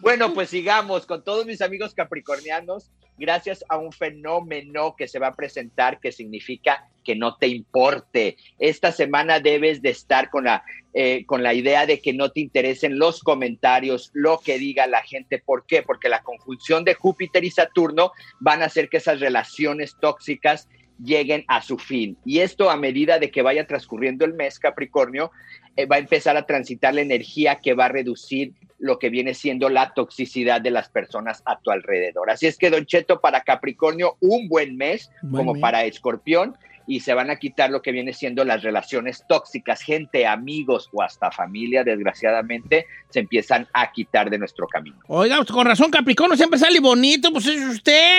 Bueno, 0.00 0.32
pues 0.34 0.50
sigamos 0.50 1.06
con 1.06 1.24
todos 1.24 1.46
mis 1.46 1.62
amigos 1.62 1.94
capricornianos, 1.94 2.90
gracias 3.18 3.64
a 3.68 3.78
un 3.78 3.92
fenómeno 3.92 4.94
que 4.96 5.08
se 5.08 5.18
va 5.18 5.28
a 5.28 5.36
presentar 5.36 6.00
que 6.00 6.12
significa 6.12 6.88
que 7.04 7.16
no 7.16 7.36
te 7.36 7.48
importe. 7.48 8.36
Esta 8.58 8.92
semana 8.92 9.40
debes 9.40 9.82
de 9.82 9.90
estar 9.90 10.30
con 10.30 10.44
la, 10.44 10.62
eh, 10.94 11.24
con 11.26 11.42
la 11.42 11.54
idea 11.54 11.86
de 11.86 12.00
que 12.00 12.12
no 12.12 12.30
te 12.30 12.40
interesen 12.40 12.98
los 12.98 13.20
comentarios, 13.20 14.10
lo 14.14 14.38
que 14.38 14.58
diga 14.58 14.86
la 14.86 15.02
gente. 15.02 15.38
¿Por 15.38 15.66
qué? 15.66 15.82
Porque 15.82 16.08
la 16.08 16.22
conjunción 16.22 16.84
de 16.84 16.94
Júpiter 16.94 17.44
y 17.44 17.50
Saturno 17.50 18.12
van 18.38 18.62
a 18.62 18.66
hacer 18.66 18.88
que 18.88 18.98
esas 18.98 19.20
relaciones 19.20 19.96
tóxicas 20.00 20.68
lleguen 21.02 21.44
a 21.48 21.62
su 21.62 21.78
fin. 21.78 22.16
Y 22.24 22.40
esto 22.40 22.70
a 22.70 22.76
medida 22.76 23.18
de 23.18 23.30
que 23.30 23.42
vaya 23.42 23.66
transcurriendo 23.66 24.24
el 24.24 24.34
mes 24.34 24.58
Capricornio, 24.58 25.30
eh, 25.76 25.86
va 25.86 25.96
a 25.96 26.00
empezar 26.00 26.36
a 26.36 26.46
transitar 26.46 26.94
la 26.94 27.00
energía 27.00 27.56
que 27.56 27.74
va 27.74 27.86
a 27.86 27.88
reducir 27.88 28.52
lo 28.78 28.98
que 28.98 29.10
viene 29.10 29.34
siendo 29.34 29.68
la 29.68 29.92
toxicidad 29.92 30.60
de 30.60 30.70
las 30.70 30.88
personas 30.88 31.42
a 31.44 31.60
tu 31.60 31.70
alrededor. 31.70 32.30
Así 32.30 32.46
es 32.46 32.56
que, 32.56 32.70
Don 32.70 32.86
Cheto, 32.86 33.20
para 33.20 33.42
Capricornio, 33.42 34.16
un 34.20 34.48
buen 34.48 34.76
mes, 34.76 35.10
Buen 35.22 35.40
como 35.40 35.52
mes. 35.52 35.60
para 35.60 35.84
Escorpión, 35.84 36.56
y 36.90 36.98
se 36.98 37.14
van 37.14 37.30
a 37.30 37.36
quitar 37.36 37.70
lo 37.70 37.82
que 37.82 37.92
viene 37.92 38.12
siendo 38.12 38.44
las 38.44 38.64
relaciones 38.64 39.24
tóxicas, 39.28 39.80
gente, 39.80 40.26
amigos 40.26 40.88
o 40.92 41.04
hasta 41.04 41.30
familia, 41.30 41.84
desgraciadamente, 41.84 42.84
se 43.10 43.20
empiezan 43.20 43.68
a 43.72 43.92
quitar 43.92 44.28
de 44.28 44.38
nuestro 44.38 44.66
camino. 44.66 44.96
Oiga, 45.06 45.38
con 45.44 45.64
razón, 45.64 45.92
Capricornio 45.92 46.36
siempre 46.36 46.58
sale 46.58 46.80
bonito, 46.80 47.30
pues 47.30 47.46
es 47.46 47.64
usted. 47.64 48.18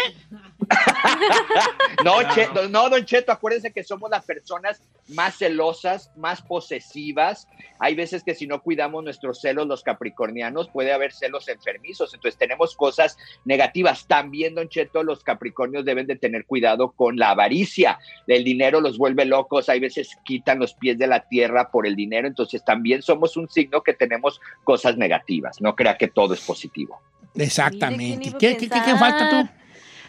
No, 2.03 2.23
Che- 2.33 2.49
no, 2.69 2.89
Don 2.89 3.05
Cheto, 3.05 3.31
acuérdense 3.31 3.71
que 3.71 3.83
somos 3.83 4.09
las 4.09 4.25
personas 4.25 4.81
más 5.09 5.37
celosas, 5.37 6.11
más 6.15 6.41
posesivas. 6.41 7.47
Hay 7.79 7.95
veces 7.95 8.23
que 8.23 8.33
si 8.33 8.47
no 8.47 8.61
cuidamos 8.61 9.03
nuestros 9.03 9.41
celos, 9.41 9.67
los 9.67 9.83
capricornianos, 9.83 10.69
puede 10.69 10.93
haber 10.93 11.13
celos 11.13 11.47
enfermizos. 11.47 12.13
Entonces 12.13 12.39
tenemos 12.39 12.75
cosas 12.75 13.17
negativas. 13.45 14.07
También, 14.07 14.55
Don 14.55 14.69
Cheto, 14.69 15.03
los 15.03 15.23
capricornios 15.23 15.85
deben 15.85 16.07
de 16.07 16.15
tener 16.15 16.45
cuidado 16.45 16.91
con 16.91 17.17
la 17.17 17.31
avaricia. 17.31 17.99
El 18.25 18.43
dinero 18.43 18.81
los 18.81 18.97
vuelve 18.97 19.25
locos. 19.25 19.69
Hay 19.69 19.79
veces 19.79 20.17
quitan 20.25 20.59
los 20.59 20.73
pies 20.73 20.97
de 20.97 21.07
la 21.07 21.27
tierra 21.27 21.69
por 21.69 21.85
el 21.85 21.95
dinero. 21.95 22.27
Entonces 22.27 22.63
también 22.65 23.01
somos 23.01 23.37
un 23.37 23.49
signo 23.49 23.83
que 23.83 23.93
tenemos 23.93 24.39
cosas 24.63 24.97
negativas. 24.97 25.61
No 25.61 25.75
crea 25.75 25.97
que 25.97 26.07
todo 26.07 26.33
es 26.33 26.41
positivo. 26.41 26.99
Exactamente. 27.35 28.31
Mire, 28.31 28.37
¿quién 28.37 28.51
iba 28.53 28.57
a 28.57 28.57
¿Qué, 28.57 28.57
qué, 28.57 28.57
qué, 28.57 28.67
qué 28.69 28.91
pensar? 28.91 28.97
falta 28.99 29.29
tú? 29.29 29.60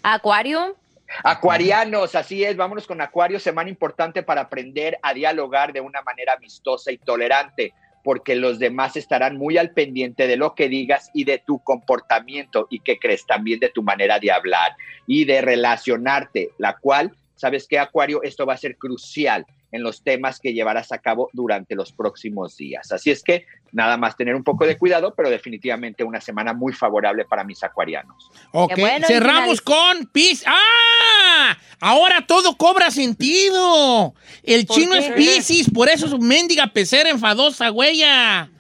Acuario. 0.03 0.77
Acuarianos, 1.25 2.15
así 2.15 2.43
es, 2.43 2.57
vámonos 2.57 2.87
con 2.87 3.01
Acuario, 3.01 3.39
semana 3.39 3.69
importante 3.69 4.23
para 4.23 4.43
aprender 4.43 4.99
a 5.03 5.13
dialogar 5.13 5.73
de 5.73 5.81
una 5.81 6.03
manera 6.03 6.33
amistosa 6.33 6.91
y 6.91 6.99
tolerante, 6.99 7.75
porque 8.03 8.35
los 8.35 8.59
demás 8.59 8.97
estarán 8.97 9.37
muy 9.37 9.59
al 9.59 9.73
pendiente 9.73 10.27
de 10.27 10.37
lo 10.37 10.55
que 10.55 10.69
digas 10.69 11.11
y 11.13 11.25
de 11.25 11.39
tu 11.39 11.59
comportamiento 11.63 12.67
y 12.71 12.81
que 12.81 12.99
crees 12.99 13.27
también 13.27 13.61
de 13.61 13.69
tu 13.69 13.83
manera 13.83 14.19
de 14.19 14.33
hablar 14.33 14.75
y 15.07 15.25
de 15.27 15.43
relacionarte, 15.43 16.51
la 16.59 16.79
cual, 16.79 17.13
¿sabes 17.37 17.69
qué, 17.69 17.79
Acuario? 17.79 18.23
Esto 18.23 18.47
va 18.47 18.55
a 18.55 18.59
ser 18.59 18.77
crucial 18.77 19.47
en 19.73 19.83
los 19.83 20.03
temas 20.03 20.39
que 20.39 20.53
llevarás 20.53 20.93
a 20.93 20.99
cabo 20.99 21.31
durante 21.33 21.75
los 21.75 21.93
próximos 21.93 22.57
días. 22.57 22.93
Así 22.93 23.11
es 23.11 23.23
que 23.23 23.47
nada 23.73 23.97
más 23.97 24.17
tener 24.17 24.35
un 24.35 24.45
poco 24.45 24.67
de 24.67 24.77
cuidado, 24.77 25.15
pero 25.17 25.31
definitivamente 25.31 26.05
una 26.05 26.21
semana 26.21 26.53
muy 26.53 26.73
favorable 26.75 27.25
para 27.25 27.43
mis 27.43 27.65
acuarianos. 27.65 28.31
Ok, 28.53 28.79
bueno, 28.79 29.07
cerramos 29.07 29.61
con 29.63 30.07
Pis. 30.13 30.45
¡Ah! 30.47 31.57
Ahora 31.81 32.25
todo 32.27 32.57
cobra 32.57 32.91
sentido. 32.91 34.15
El 34.43 34.67
¿Por 34.67 34.77
chino 34.77 34.93
qué? 34.93 34.99
es 34.99 35.11
Piscis, 35.13 35.71
por 35.71 35.89
eso 35.89 36.07
su 36.07 36.19
mendiga 36.19 36.67
pecera 36.69 37.11
enfadosa, 37.11 37.71
güeya. 37.71 38.51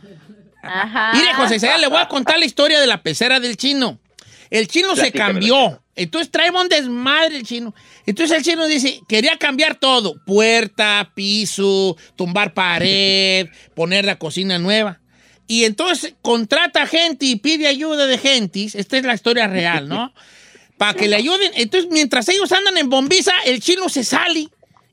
Ajá. 0.62 1.12
Mire, 1.12 1.35
José 1.35 1.57
Isaías, 1.57 1.81
le 1.81 1.88
voy 1.88 1.99
a 1.99 2.09
contar 2.09 2.38
la 2.38 2.45
historia 2.45 2.81
de 2.81 2.87
la 2.87 3.02
pecera 3.02 3.38
del 3.38 3.57
chino. 3.57 3.99
El 4.52 4.68
chino 4.68 4.94
se 4.94 5.11
cambió. 5.11 5.82
Entonces 5.97 6.30
trae 6.30 6.50
un 6.50 6.68
desmadre 6.68 7.38
el 7.38 7.42
chino. 7.42 7.75
Entonces 8.04 8.37
el 8.37 8.44
chino 8.44 8.66
dice, 8.66 9.00
quería 9.09 9.38
cambiar 9.38 9.76
todo. 9.76 10.23
Puerta, 10.26 11.11
piso, 11.14 11.97
tumbar 12.16 12.52
pared, 12.52 13.47
poner 13.75 14.04
la 14.04 14.18
cocina 14.18 14.59
nueva. 14.59 15.00
Y 15.47 15.64
entonces 15.64 16.14
contrata 16.21 16.87
gente 16.87 17.25
y 17.25 17.37
pide 17.37 17.66
ayuda 17.66 18.06
de 18.06 18.18
gentis. 18.18 18.75
Esta 18.75 18.99
es 18.99 19.04
la 19.04 19.14
historia 19.14 19.47
real, 19.47 19.88
¿no? 19.88 20.12
Para 20.76 20.99
que 20.99 21.09
le 21.09 21.16
ayuden. 21.16 21.50
Entonces, 21.54 21.90
mientras 21.90 22.28
ellos 22.28 22.52
andan 22.52 22.76
en 22.76 22.90
bombiza, 22.90 23.32
el 23.47 23.61
chino 23.61 23.88
se 23.88 24.04
sale 24.04 24.49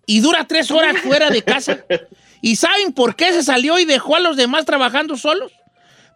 y 0.06 0.22
dura 0.22 0.48
tres 0.48 0.72
horas 0.72 1.02
fuera 1.02 1.30
de 1.30 1.44
casa. 1.44 1.84
¿Y 2.42 2.56
saben 2.56 2.94
por 2.94 3.18
qué 3.18 3.34
se 3.34 3.44
salió 3.44 3.78
y 3.78 3.84
dejó 3.84 4.16
a 4.16 4.22
los 4.22 4.38
demás 4.38 4.64
trabajando 4.64 5.18
solos? 5.18 5.52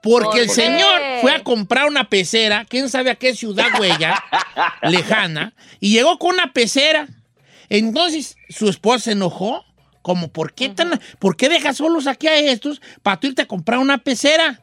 Porque 0.04 0.26
¿Por 0.28 0.40
el 0.40 0.50
señor 0.50 1.02
fue 1.22 1.32
a 1.34 1.44
comprar 1.44 1.86
una 1.88 2.10
pecera, 2.10 2.66
quién 2.70 2.90
sabe 2.90 3.10
a 3.10 3.16
qué 3.16 3.34
ciudad 3.34 3.68
huella, 3.80 4.22
lejana, 4.84 5.54
y 5.80 5.92
llegó 5.94 6.20
con 6.20 6.34
una 6.36 6.52
pecera. 6.54 7.08
Entonces 7.70 8.36
su 8.50 8.70
esposa 8.70 9.06
se 9.06 9.12
enojó, 9.14 9.66
como, 10.02 10.28
¿por 10.28 10.54
qué, 10.54 10.68
tan, 10.70 11.00
¿por 11.20 11.38
qué 11.38 11.48
dejas 11.48 11.78
solos 11.78 12.08
aquí 12.08 12.28
a 12.28 12.36
estos 12.38 12.82
para 13.02 13.18
tú 13.20 13.28
irte 13.28 13.44
a 13.44 13.48
comprar 13.48 13.80
una 13.80 13.98
pecera? 14.00 14.60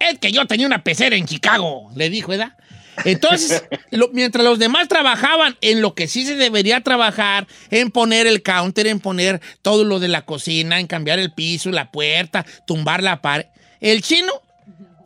Es 0.00 0.18
que 0.18 0.32
yo 0.32 0.44
tenía 0.46 0.66
una 0.66 0.82
pecera 0.82 1.14
en 1.16 1.26
Chicago, 1.26 1.90
le 1.94 2.10
dijo, 2.10 2.28
¿verdad? 2.32 2.56
Entonces, 3.04 3.64
lo- 3.92 4.08
mientras 4.12 4.44
los 4.44 4.58
demás 4.58 4.88
trabajaban 4.88 5.56
en 5.60 5.80
lo 5.80 5.94
que 5.94 6.08
sí 6.08 6.26
se 6.26 6.34
debería 6.34 6.80
trabajar, 6.82 7.46
en 7.70 7.92
poner 7.92 8.26
el 8.26 8.42
counter, 8.42 8.88
en 8.88 8.98
poner 8.98 9.40
todo 9.62 9.84
lo 9.84 10.00
de 10.00 10.08
la 10.08 10.22
cocina, 10.24 10.80
en 10.80 10.88
cambiar 10.88 11.20
el 11.20 11.32
piso, 11.32 11.70
la 11.70 11.92
puerta, 11.92 12.44
tumbar 12.66 13.04
la 13.04 13.22
pared, 13.22 13.46
el 13.80 14.02
chino, 14.02 14.32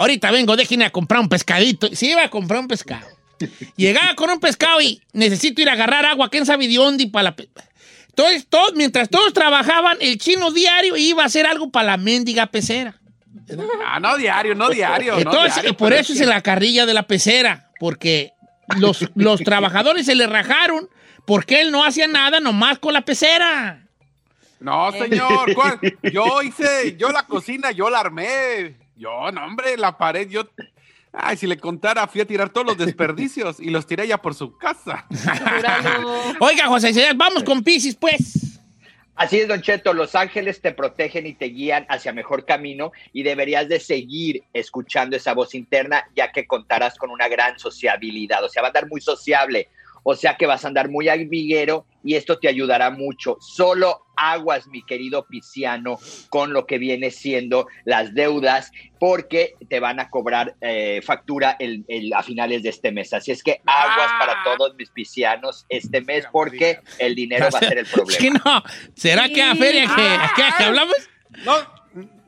ahorita 0.03 0.31
vengo, 0.31 0.57
déjenme 0.57 0.85
a 0.85 0.91
comprar 0.91 1.21
un 1.21 1.29
pescadito. 1.29 1.89
Sí, 1.95 2.11
iba 2.11 2.25
a 2.25 2.31
comprar 2.31 2.61
un 2.61 2.69
pescado. 2.69 3.07
Llegaba 3.77 4.15
con 4.15 4.31
un 4.31 4.39
pescado 4.41 4.81
y 4.81 5.01
necesito 5.13 5.63
ir 5.63 5.69
a 5.69 5.73
agarrar 5.73 6.05
agua, 6.07 6.29
¿quién 6.29 6.47
sabe 6.47 6.69
de 6.69 6.75
dónde? 6.75 7.09
Para 7.09 7.31
la 7.31 7.37
Entonces, 8.09 8.47
todos, 8.49 8.75
mientras 8.75 9.09
todos 9.09 9.33
trabajaban, 9.33 9.97
el 10.01 10.19
chino 10.19 10.51
diario 10.53 10.97
iba 10.97 11.23
a 11.23 11.27
hacer 11.27 11.47
algo 11.47 11.71
para 11.71 11.87
la 11.89 11.97
mendiga 11.97 12.47
pecera. 12.47 13.01
Ah, 13.87 13.99
no 13.99 14.17
diario, 14.17 14.55
no 14.55 14.69
diario. 14.69 15.15
no 15.15 15.19
Entonces, 15.21 15.55
diario, 15.55 15.77
por 15.77 15.93
eso 15.93 16.13
es 16.13 16.21
que- 16.21 16.27
la 16.27 16.41
carrilla 16.43 16.87
de 16.87 16.95
la 16.95 17.05
pecera, 17.05 17.71
porque 17.81 18.33
los, 18.79 19.09
los 19.15 19.41
trabajadores 19.43 20.07
se 20.07 20.15
le 20.15 20.27
rajaron 20.27 20.89
porque 21.27 21.61
él 21.61 21.71
no 21.71 21.85
hacía 21.85 22.07
nada 22.09 22.41
nomás 22.41 22.79
con 22.79 22.93
la 22.93 23.03
pecera. 23.03 23.87
No, 24.61 24.93
señor, 24.93 25.55
¿cuál? 25.55 25.81
Yo 26.13 26.43
hice, 26.43 26.97
yo 26.97 27.11
la 27.11 27.25
cocina, 27.25 27.73
yo 27.73 27.91
la 27.91 28.01
armé. 28.01 28.77
Yo, 29.03 29.33
no, 29.33 29.45
hombre, 29.45 29.77
la 29.77 29.99
pared, 29.99 30.29
yo. 30.29 30.49
Ay, 31.13 31.37
si 31.37 31.49
le 31.49 31.59
contara, 31.59 32.07
fui 32.07 32.21
a 32.21 32.25
tirar 32.25 32.51
todos 32.51 32.69
los 32.69 32.79
desperdicios 32.79 33.59
y 33.59 33.69
los 33.69 33.85
tiré 33.85 34.07
ya 34.07 34.23
por 34.23 34.33
su 34.33 34.57
casa. 34.57 35.07
Oiga, 36.41 36.69
José 36.69 36.93
vamos 37.17 37.43
con 37.43 37.65
Pisces, 37.65 37.97
pues. 37.97 38.61
Así 39.17 39.41
es, 39.41 39.49
Don 39.49 39.61
Cheto, 39.61 39.93
los 39.93 40.15
ángeles 40.15 40.61
te 40.61 40.71
protegen 40.73 41.27
y 41.27 41.35
te 41.35 41.47
guían 41.47 41.85
hacia 41.89 42.13
mejor 42.13 42.47
camino 42.47 42.93
y 43.13 43.25
deberías 43.25 43.69
de 43.69 43.81
seguir 43.81 44.45
escuchando 44.53 45.17
esa 45.17 45.35
voz 45.35 45.57
interna 45.57 46.05
ya 46.15 46.31
que 46.31 46.47
contarás 46.47 46.97
con 46.97 47.11
una 47.11 47.27
gran 47.29 47.59
sociabilidad, 47.59 48.45
o 48.45 48.49
sea, 48.49 48.63
va 48.63 48.69
a 48.69 48.71
andar 48.71 48.89
muy 48.89 49.01
sociable, 49.01 49.69
o 50.03 50.15
sea 50.15 50.37
que 50.37 50.47
vas 50.47 50.65
a 50.65 50.69
andar 50.69 50.89
muy 50.91 51.09
albiguero 51.09 51.87
y 52.05 52.17
esto 52.17 52.39
te 52.39 52.49
ayudará 52.49 52.91
mucho. 52.91 53.37
Solo 53.41 54.07
aguas, 54.17 54.67
mi 54.69 54.85
querido 54.85 55.27
Pisciano, 55.29 55.99
con 56.29 56.53
lo 56.53 56.67
que 56.67 56.79
viene 56.79 57.11
siendo 57.11 57.67
las 57.85 58.13
deudas, 58.15 58.73
porque 58.99 59.55
te 59.69 59.79
van 59.81 60.01
a 60.01 60.11
cobrar 60.11 60.55
eh, 60.61 61.01
factura 61.05 61.57
el, 61.59 61.85
el- 61.89 62.13
a 62.13 62.23
finales 62.23 62.63
de 62.63 62.71
este 62.71 62.91
mes. 62.93 63.13
Así 63.13 63.31
es 63.31 63.43
que 63.43 63.61
aguas 63.67 64.11
Ah. 64.11 64.19
para 64.19 64.45
todos 64.57 64.75
mis 64.77 64.91
piscianos 64.91 65.65
este 65.69 66.01
mes, 66.01 66.27
porque 66.33 66.79
el 66.99 67.15
dinero 67.15 67.47
va 67.53 67.59
a 67.59 67.63
ser 67.69 67.79
el 67.79 67.87
problema. 67.93 68.19
Sí, 68.19 68.31
no. 68.31 68.63
¿Será 68.95 69.29
que 69.29 69.43
a 69.43 69.55
feria 69.55 69.87
que, 69.95 70.03
a 70.03 70.33
qué- 70.37 70.43
a 70.43 70.55
qué 70.59 70.65
hablamos? 70.65 70.97
No, 71.45 71.55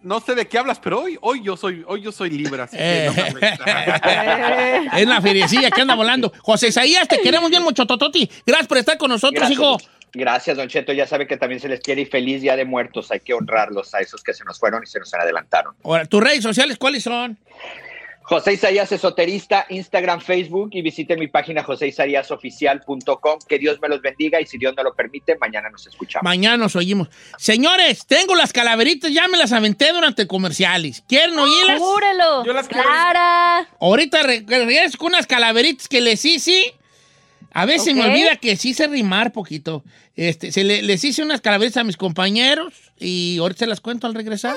no 0.04 0.20
sé 0.20 0.34
de 0.34 0.46
qué 0.46 0.58
hablas, 0.58 0.78
pero 0.78 1.00
hoy, 1.00 1.18
hoy 1.20 1.42
yo 1.42 1.56
soy, 1.56 1.84
hoy 1.86 2.02
yo 2.02 2.12
soy 2.12 2.30
libre, 2.30 2.62
así 2.62 2.76
que 2.76 3.06
Eh. 3.06 3.06
no 3.06 3.14
me 3.14 3.46
afecta. 3.48 3.64
Es 4.98 5.06
la 5.08 5.20
feriecilla 5.20 5.70
que 5.70 5.80
anda 5.80 5.94
volando. 5.94 6.32
José 6.42 6.68
Isaías, 6.68 7.08
te 7.08 7.20
queremos 7.20 7.50
bien 7.50 7.62
mucho, 7.62 7.86
Tototi. 7.86 8.30
Gracias 8.46 8.68
por 8.68 8.78
estar 8.78 8.96
con 8.98 9.08
nosotros, 9.10 9.40
Gracias, 9.40 9.58
hijo. 9.58 9.76
Gracias, 10.12 10.56
Don 10.56 10.68
Cheto. 10.68 10.92
Ya 10.92 11.06
sabe 11.08 11.26
que 11.26 11.36
también 11.36 11.60
se 11.60 11.68
les 11.68 11.80
quiere 11.80 12.02
y 12.02 12.06
feliz 12.06 12.40
Día 12.42 12.54
de 12.54 12.64
Muertos. 12.64 13.10
Hay 13.10 13.20
que 13.20 13.34
honrarlos 13.34 13.92
a 13.94 14.00
esos 14.00 14.22
que 14.22 14.32
se 14.32 14.44
nos 14.44 14.60
fueron 14.60 14.82
y 14.84 14.86
se 14.86 15.00
nos 15.00 15.12
adelantaron. 15.12 15.74
Ahora, 15.82 16.04
tus 16.04 16.22
redes 16.22 16.42
sociales, 16.42 16.76
¿cuáles 16.78 17.02
son? 17.02 17.36
José 18.26 18.54
Isaías 18.54 18.90
Esoterista, 18.90 19.66
Instagram, 19.68 20.18
Facebook 20.20 20.70
y 20.72 20.80
visite 20.80 21.14
mi 21.16 21.28
página 21.28 21.62
joseisaíasoficial.com. 21.62 23.38
Que 23.46 23.58
Dios 23.58 23.78
me 23.82 23.88
los 23.88 24.00
bendiga 24.00 24.40
y 24.40 24.46
si 24.46 24.56
Dios 24.56 24.74
me 24.74 24.82
lo 24.82 24.94
permite, 24.94 25.36
mañana 25.38 25.68
nos 25.68 25.86
escuchamos. 25.86 26.24
Mañana 26.24 26.56
nos 26.56 26.74
oímos. 26.74 27.08
Señores, 27.36 28.06
tengo 28.06 28.34
las 28.34 28.52
calaveritas, 28.54 29.12
ya 29.12 29.28
me 29.28 29.36
las 29.36 29.52
aventé 29.52 29.92
durante 29.92 30.26
comerciales. 30.26 31.04
¿Quieren 31.06 31.38
oírlas? 31.38 31.78
¡Júrelo! 31.78 32.44
Yo 32.46 32.52
las 32.54 32.66
quiero. 32.66 32.82
¡Clara! 32.84 33.68
Ahorita 33.78 34.22
re- 34.22 34.42
regreso 34.46 34.96
con 34.96 35.08
unas 35.08 35.26
calaveritas 35.26 35.86
que 35.86 36.00
les 36.00 36.24
hice. 36.24 36.74
A 37.52 37.66
veces 37.66 37.94
me 37.94 38.04
olvida 38.06 38.36
que 38.36 38.56
sí 38.56 38.72
sé 38.74 38.86
rimar 38.88 39.32
poquito. 39.32 39.84
Este, 40.16 40.50
se 40.50 40.64
le- 40.64 40.82
les 40.82 41.04
hice 41.04 41.22
unas 41.22 41.40
calaveritas 41.42 41.82
a 41.82 41.84
mis 41.84 41.96
compañeros 41.98 42.72
y 42.98 43.36
ahorita 43.38 43.60
se 43.60 43.66
las 43.66 43.80
cuento 43.80 44.06
al 44.06 44.14
regresar. 44.14 44.56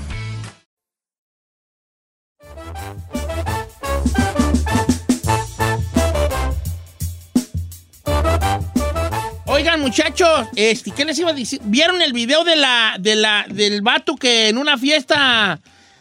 Oigan, 9.61 9.79
muchachos, 9.79 10.47
este, 10.55 10.89
¿qué 10.89 11.05
les 11.05 11.19
iba 11.19 11.29
a 11.29 11.33
decir? 11.33 11.61
¿Vieron 11.65 12.01
el 12.01 12.13
video 12.13 12.43
de 12.43 12.55
la, 12.55 12.95
de 12.99 13.13
la, 13.15 13.45
del 13.47 13.83
vato 13.83 14.15
que 14.15 14.49
en 14.49 14.57
una 14.57 14.75
fiesta 14.75 15.59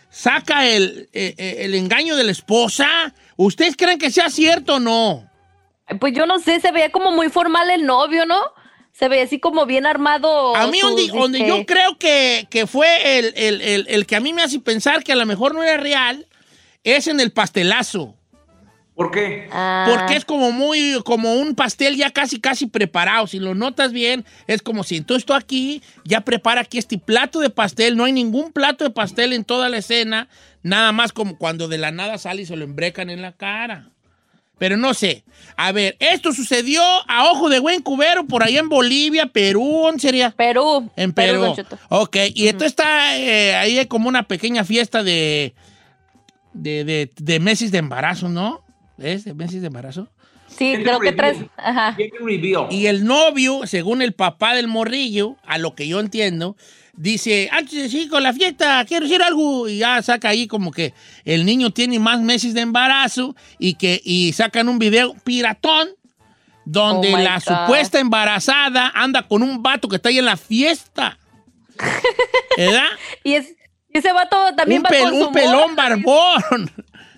saca 0.08 0.66
el, 0.66 1.10
eh, 1.12 1.34
eh, 1.36 1.56
el 1.58 1.74
engaño 1.74 2.16
de 2.16 2.24
la 2.24 2.32
esposa? 2.32 2.88
¿Ustedes 3.36 3.76
creen 3.76 3.98
que 3.98 4.10
sea 4.10 4.30
cierto 4.30 4.76
o 4.76 4.80
no? 4.80 5.28
Pues 6.00 6.14
yo 6.14 6.24
no 6.24 6.38
sé, 6.38 6.58
se 6.60 6.72
veía 6.72 6.90
como 6.90 7.10
muy 7.12 7.28
formal 7.28 7.68
el 7.70 7.84
novio, 7.84 8.24
¿no? 8.24 8.40
Se 8.92 9.08
veía 9.08 9.24
así 9.24 9.38
como 9.38 9.66
bien 9.66 9.84
armado. 9.84 10.56
A 10.56 10.66
mí, 10.68 10.78
donde, 10.80 11.08
donde 11.08 11.46
yo 11.46 11.66
creo 11.66 11.98
que, 11.98 12.46
que 12.48 12.66
fue 12.66 13.18
el, 13.18 13.34
el- 13.36 13.60
el- 13.60 13.86
el 13.90 14.06
que 14.06 14.16
a 14.16 14.20
mí 14.20 14.32
me 14.32 14.40
hace 14.42 14.58
pensar 14.60 15.04
que 15.04 15.12
a 15.12 15.16
lo 15.16 15.26
mejor 15.26 15.54
no 15.54 15.62
era 15.62 15.76
real, 15.76 16.26
es 16.82 17.08
en 17.08 17.20
el 17.20 17.30
pastelazo. 17.30 18.16
¿Por 19.00 19.10
qué? 19.12 19.48
ah, 19.50 19.86
Porque 19.88 20.14
es 20.14 20.26
como 20.26 20.52
muy, 20.52 21.00
como 21.06 21.32
un 21.32 21.54
pastel 21.54 21.96
ya 21.96 22.10
casi, 22.10 22.38
casi 22.38 22.66
preparado. 22.66 23.26
Si 23.26 23.38
lo 23.38 23.54
notas 23.54 23.92
bien, 23.94 24.26
es 24.46 24.60
como 24.60 24.84
si 24.84 24.98
entonces 24.98 25.24
tú 25.24 25.32
aquí 25.32 25.80
ya 26.04 26.20
prepara 26.20 26.60
aquí 26.60 26.76
este 26.76 26.98
plato 26.98 27.40
de 27.40 27.48
pastel. 27.48 27.96
No 27.96 28.04
hay 28.04 28.12
ningún 28.12 28.52
plato 28.52 28.84
de 28.84 28.90
pastel 28.90 29.32
en 29.32 29.44
toda 29.44 29.70
la 29.70 29.78
escena. 29.78 30.28
Nada 30.62 30.92
más 30.92 31.14
como 31.14 31.38
cuando 31.38 31.66
de 31.66 31.78
la 31.78 31.92
nada 31.92 32.18
sale 32.18 32.42
y 32.42 32.44
se 32.44 32.56
lo 32.56 32.64
embrecan 32.66 33.08
en 33.08 33.22
la 33.22 33.32
cara. 33.32 33.88
Pero 34.58 34.76
no 34.76 34.92
sé. 34.92 35.24
A 35.56 35.72
ver, 35.72 35.96
esto 35.98 36.34
sucedió 36.34 36.82
a 37.08 37.24
ojo 37.30 37.48
de 37.48 37.58
buen 37.58 37.80
cubero 37.80 38.26
por 38.26 38.42
allá 38.42 38.60
en 38.60 38.68
Bolivia, 38.68 39.24
Perú, 39.24 39.80
¿dónde 39.84 40.02
sería? 40.02 40.32
Perú. 40.32 40.90
En 40.96 41.14
Perú, 41.14 41.54
ok, 41.88 42.16
y 42.34 42.48
esto 42.48 42.66
está 42.66 43.16
eh, 43.16 43.56
ahí 43.56 43.86
como 43.86 44.10
una 44.10 44.24
pequeña 44.24 44.62
fiesta 44.62 45.02
de, 45.02 45.54
de, 46.52 46.84
de, 46.84 47.10
de 47.16 47.40
meses 47.40 47.72
de 47.72 47.78
embarazo, 47.78 48.28
¿no? 48.28 48.62
¿Es 49.00 49.24
de 49.24 49.34
meses 49.34 49.60
de 49.60 49.66
embarazo? 49.68 50.08
Sí, 50.48 50.74
creo 50.82 50.98
que 51.00 51.12
tres. 51.12 51.38
Ajá. 51.56 51.96
Y 52.70 52.86
el 52.86 53.04
novio, 53.04 53.66
según 53.66 54.02
el 54.02 54.12
papá 54.12 54.54
del 54.54 54.66
morrillo, 54.68 55.36
a 55.46 55.58
lo 55.58 55.74
que 55.74 55.86
yo 55.88 56.00
entiendo, 56.00 56.56
dice, 56.94 57.48
antes 57.52 57.72
de 57.74 57.88
seguir 57.88 58.10
con 58.10 58.22
la 58.22 58.32
fiesta, 58.32 58.84
quiero 58.84 59.06
decir 59.06 59.22
algo. 59.22 59.68
Y 59.68 59.78
ya 59.78 60.02
saca 60.02 60.28
ahí 60.28 60.46
como 60.48 60.70
que 60.72 60.92
el 61.24 61.46
niño 61.46 61.70
tiene 61.70 61.98
más 61.98 62.20
meses 62.20 62.52
de 62.52 62.62
embarazo 62.62 63.36
y 63.58 63.74
que 63.74 64.00
y 64.04 64.32
sacan 64.32 64.68
un 64.68 64.78
video 64.78 65.14
piratón 65.24 65.88
donde 66.64 67.14
Oh 67.14 67.18
la 67.18 67.36
God. 67.36 67.42
supuesta 67.42 67.98
embarazada 68.00 68.90
anda 68.94 69.26
con 69.26 69.42
un 69.42 69.62
vato 69.62 69.88
que 69.88 69.96
está 69.96 70.08
ahí 70.10 70.18
en 70.18 70.24
la 70.26 70.36
fiesta. 70.36 71.16
¿Verdad? 72.56 72.86
Y, 73.24 73.34
es, 73.34 73.54
ese 73.90 74.12
vato 74.12 74.36
también 74.56 74.80
un, 74.80 74.84
va 74.84 74.90
pel- 74.90 75.02
con 75.02 75.14
su 75.20 75.26
un 75.28 75.32
pelón 75.32 75.76
barbón. 75.76 76.70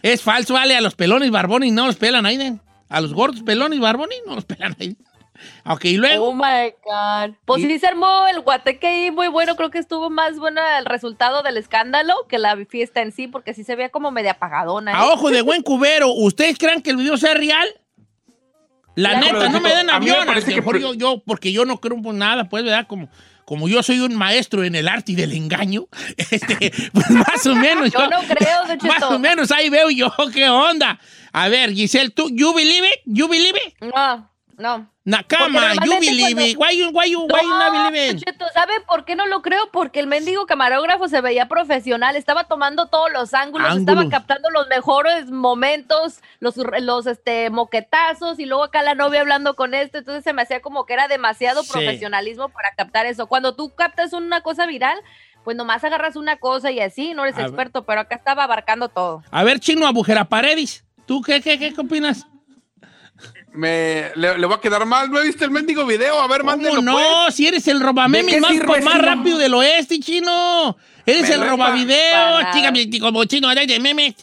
Es 0.03 0.23
falso, 0.23 0.55
vale, 0.55 0.77
a 0.77 0.81
los 0.81 0.95
pelones 0.95 1.31
barbones 1.31 1.73
no 1.73 1.87
los 1.87 1.97
pelan 1.97 2.27
ahí. 2.27 2.59
A 2.89 3.01
los 3.01 3.15
gordos 3.15 3.43
pelones 3.43 3.79
barbones 3.81 4.19
no 4.27 4.35
los 4.35 4.45
pelan 4.45 4.77
ahí. 4.81 4.97
Ok, 5.65 5.85
y 5.87 5.97
luego... 5.97 6.27
Oh 6.29 6.35
my 6.35 6.73
God. 6.85 7.35
Pues 7.45 7.63
sí 7.63 7.79
se 7.79 7.87
armó 7.87 8.27
el 8.29 8.41
guateque 8.41 8.87
ahí 8.87 9.11
muy 9.11 9.29
bueno. 9.29 9.57
Creo 9.57 9.71
que 9.71 9.79
estuvo 9.79 10.09
más 10.11 10.39
bueno 10.39 10.61
el 10.79 10.85
resultado 10.85 11.43
del 11.43 11.57
escándalo 11.57 12.15
que 12.29 12.39
la 12.39 12.57
fiesta 12.67 13.01
en 13.03 13.11
sí, 13.13 13.27
porque 13.29 13.55
sí 13.55 13.65
se 13.65 13.75
veía 13.75 13.89
como 13.89 14.11
media 14.11 14.33
apagadona. 14.33 14.93
¿eh? 14.93 14.95
A 14.97 15.07
ojo 15.07 15.31
de 15.31 15.43
buen 15.43 15.63
cubero, 15.63 16.13
¿ustedes 16.13 16.59
creen 16.59 16.83
que 16.83 16.91
el 16.91 16.97
video 16.97 17.17
sea 17.17 17.35
real? 17.35 17.67
La 18.95 19.13
La 19.15 19.21
neta, 19.21 19.49
no 19.49 19.61
me 19.61 19.71
den 19.75 19.89
a 19.89 19.99
mí 19.99 20.07
me 20.07 20.13
avión. 20.13 20.45
que 20.45 20.63
pre- 20.63 20.81
yo, 20.81 20.95
yo- 20.95 21.23
porque 21.27 21.51
yo 21.51 21.65
no 21.65 21.81
creo 21.81 21.97
en 21.97 22.19
nada, 22.19 22.49
pues, 22.49 22.63
¿verdad? 22.63 22.87
Como, 22.87 23.09
como 23.53 23.69
yo 23.69 23.83
soy 23.83 24.01
un 24.01 24.17
maestro 24.17 24.65
en 24.65 24.75
el 24.75 24.89
arte 24.89 25.13
y 25.13 25.15
del 25.15 25.33
engaño, 25.33 25.87
este, 26.17 26.73
pues 26.91 27.11
más 27.11 27.45
o 27.45 27.55
menos. 27.55 27.91
Yo 27.91 28.09
no 28.09 28.23
creo, 28.23 28.67
Don 28.67 28.79
Más 28.89 29.03
o 29.03 29.19
menos 29.19 29.51
ahí 29.51 29.69
veo 29.69 29.91
yo 29.91 30.11
qué 30.33 30.49
onda. 30.49 30.99
A 31.35 31.51
ver, 31.51 31.75
Giselle, 31.75 32.09
¿tú, 32.09 32.31
you 32.33 32.55
believe 32.55 32.89
it? 32.89 33.01
You 33.05 33.29
believe 33.29 33.61
it? 33.67 33.75
No, 33.95 34.32
no. 34.63 34.89
Nakama, 35.05 35.75
you 35.85 35.99
believe 35.99 36.41
it. 36.41 36.57
cuando- 36.57 36.61
Why 36.61 36.79
you, 36.79 36.91
why 36.91 37.11
you, 37.11 37.21
why 37.29 37.43
you 37.43 37.49
not 37.49 37.73
believe 37.73 38.11
it? 38.13 38.25
¿sabe 38.55 38.73
por 38.87 39.05
qué 39.05 39.17
no 39.17 39.27
lo 39.27 39.43
creo? 39.43 39.69
Porque 39.73 39.99
el 39.99 40.07
mendigo 40.07 40.47
camarógrafo 40.47 41.09
se 41.09 41.21
veía 41.21 41.49
profesional, 41.49 42.15
estaba 42.17 42.45
tomando 42.45 42.87
todos 42.87 43.13
los 43.13 43.35
ángulos, 43.35 43.77
estaba 43.77 44.09
captando 44.09 44.49
los 44.51 44.69
mejores 44.69 45.31
momentos, 45.31 46.21
los, 46.41 46.57
los 46.57 47.07
este, 47.07 47.51
moquetazos, 47.51 48.39
y 48.39 48.47
luego 48.47 48.65
acá 48.65 48.83
la 48.83 48.95
novia 48.95 49.21
hablando 49.21 49.55
con 49.57 49.75
este, 49.75 49.99
entonces 49.99 50.23
se 50.25 50.33
me 50.33 50.43
hacía 50.43 50.63
como 50.63 50.87
que 50.87 50.93
era 50.95 51.09
demasiado 51.09 51.63
Sí. 51.65 51.73
profesionalismo 51.73 52.49
para 52.51 52.73
captar 52.77 53.07
eso. 53.07 53.27
Cuando 53.27 53.55
tú 53.57 53.75
captas 53.75 54.13
una 54.13 54.41
cosa 54.43 54.67
viral, 54.67 54.99
pues 55.45 55.57
nomás 55.57 55.83
agarras 55.83 56.15
una 56.15 56.37
cosa 56.37 56.71
y 56.71 56.79
así, 56.79 57.13
no 57.15 57.25
eres 57.25 57.35
A 57.35 57.39
ver. 57.39 57.47
experto, 57.49 57.85
pero 57.85 58.03
acá 58.03 58.15
estaba 58.15 58.45
abarcando 58.45 58.89
todo. 58.89 59.25
A 59.33 59.43
ver, 59.43 59.59
Chino 59.59 59.87
Agujera 59.89 60.25
Paredes, 60.25 60.85
¿tú 61.07 61.21
qué, 61.23 61.41
qué, 61.41 61.59
qué, 61.59 61.75
qué 61.75 61.81
opinas? 61.81 62.25
Me, 63.55 64.11
le, 64.15 64.39
le 64.39 64.47
va 64.47 64.57
a 64.57 64.61
quedar 64.61 64.85
mal. 64.87 65.11
¿No 65.11 65.21
he 65.21 65.27
visto 65.27 65.45
el 65.45 65.51
mendigo 65.51 65.85
video? 65.85 66.21
A 66.21 66.27
ver, 66.29 66.43
mándelo. 66.43 66.77
¿Cómo 66.77 66.83
no? 66.83 66.97
pues. 67.25 67.35
Si 67.35 67.47
eres 67.47 67.67
el 67.69 67.79
¿De 67.79 67.85
robamemes 67.85 68.35
qué 68.35 68.41
más, 68.41 68.51
sirve, 68.51 68.81
más 68.81 69.01
rápido 69.03 69.39
del 69.39 69.55
oeste, 69.55 70.01
chino. 70.01 70.77
Eres 71.05 71.29
Me 71.29 71.35
el 71.35 71.49
robavideo. 71.51 72.39
Dígame, 72.55 72.89
como 73.01 73.25
chino, 73.25 73.49
allá 73.49 73.67
de 73.67 73.79
memes. 73.79 74.15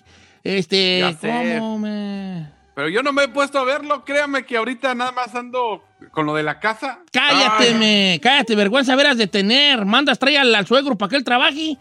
Este, 0.44 1.00
Ya 1.00 1.14
sé. 1.14 1.58
¿cómo 1.60 1.78
me...? 1.80 2.48
Pero 2.74 2.88
yo 2.88 3.04
no 3.04 3.12
me 3.12 3.24
he 3.26 3.28
puesto 3.28 3.60
a 3.60 3.66
verlo. 3.66 4.06
Créame 4.06 4.46
que 4.46 4.56
ahorita 4.56 4.96
nada 4.96 5.12
más 5.12 5.36
ando 5.36 5.84
con 6.12 6.26
lo 6.26 6.34
de 6.34 6.44
la 6.44 6.60
casa. 6.62 7.00
Cállate, 7.12 7.74
me, 7.74 8.20
cállate, 8.24 8.56
vergüenza 8.56 8.96
veras 8.96 9.18
de 9.18 9.28
tener. 9.28 9.84
Mandas, 9.86 10.18
trae 10.18 10.38
al, 10.38 10.56
al 10.56 10.66
suegro 10.66 10.98
para 10.98 11.10
que 11.10 11.18
él 11.18 11.26
trabaje. 11.26 11.78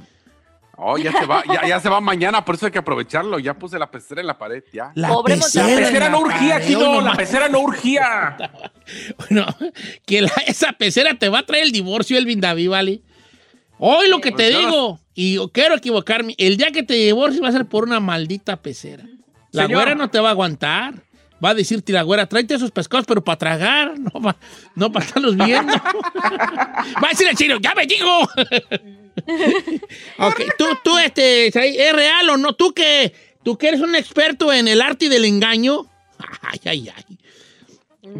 Oh, 0.80 0.96
ya 0.96 1.10
se 1.10 1.26
va, 1.26 1.42
ya, 1.44 1.66
ya 1.66 1.80
se 1.80 1.88
va 1.88 2.00
mañana, 2.00 2.44
por 2.44 2.54
eso 2.54 2.66
hay 2.66 2.72
que 2.72 2.78
aprovecharlo. 2.78 3.40
Ya 3.40 3.54
puse 3.54 3.78
la 3.80 3.90
pecera 3.90 4.20
en 4.20 4.28
la 4.28 4.38
pared, 4.38 4.62
ya. 4.72 4.92
La 4.94 5.08
Pobre 5.08 5.34
pecera, 5.36 5.66
La 5.66 5.72
en 5.72 5.78
pecera 5.80 6.08
no 6.08 6.20
la 6.20 6.26
urgía, 6.26 6.54
pared, 6.60 7.02
la 7.02 7.12
pecera 7.16 7.48
no 7.48 7.58
urgía. 7.60 8.36
Bueno, 9.18 9.46
que 10.06 10.22
la- 10.22 10.32
esa 10.46 10.72
pecera 10.72 11.14
te 11.18 11.28
va 11.28 11.40
a 11.40 11.46
traer 11.46 11.64
el 11.64 11.72
divorcio, 11.72 12.16
Elvin 12.16 12.40
David, 12.40 12.70
¿vale? 12.70 13.02
Hoy 13.78 14.08
lo 14.08 14.20
que 14.20 14.30
te 14.30 14.50
Pues 14.50 14.58
digo, 14.58 15.00
y 15.14 15.34
yo 15.34 15.48
quiero 15.52 15.74
equivocarme, 15.74 16.34
el 16.38 16.56
día 16.56 16.70
que 16.70 16.82
te 16.84 16.94
divorcies 16.94 17.42
va 17.42 17.48
a 17.48 17.52
ser 17.52 17.66
por 17.66 17.84
una 17.84 18.00
maldita 18.00 18.56
pecera. 18.56 19.04
La 19.52 19.64
Señor. 19.64 19.80
güera 19.82 19.94
no 19.94 20.08
te 20.10 20.20
va 20.20 20.28
a 20.28 20.32
aguantar. 20.32 20.94
Va 21.44 21.50
a 21.50 21.54
decirte 21.54 21.92
la 21.92 22.02
güera, 22.02 22.26
tráete 22.26 22.54
esos 22.54 22.70
pescados, 22.72 23.04
pero 23.06 23.22
para 23.22 23.38
tragar, 23.38 23.96
no 23.98 24.10
para 24.10 24.36
no 24.74 24.90
pa 24.90 25.00
estarlos 25.00 25.36
viendo. 25.36 25.72
va 26.22 27.06
a 27.06 27.08
decir 27.10 27.28
el 27.28 27.36
chino, 27.36 27.58
¡ya 27.60 27.74
me 27.76 27.86
digo! 27.86 28.08
ok, 30.18 30.40
tú, 30.56 30.64
tú, 30.82 30.98
este, 30.98 31.48
¿es 31.48 31.92
real 31.92 32.30
o 32.30 32.36
no? 32.36 32.54
¿Tú 32.54 32.72
que, 32.72 33.12
tú 33.42 33.58
que 33.58 33.68
eres 33.68 33.80
un 33.80 33.94
experto 33.94 34.52
en 34.52 34.68
el 34.68 34.80
arte 34.80 35.08
del 35.08 35.24
engaño? 35.24 35.86
Ay, 36.42 36.60
ay, 36.64 36.92
ay. 36.94 37.18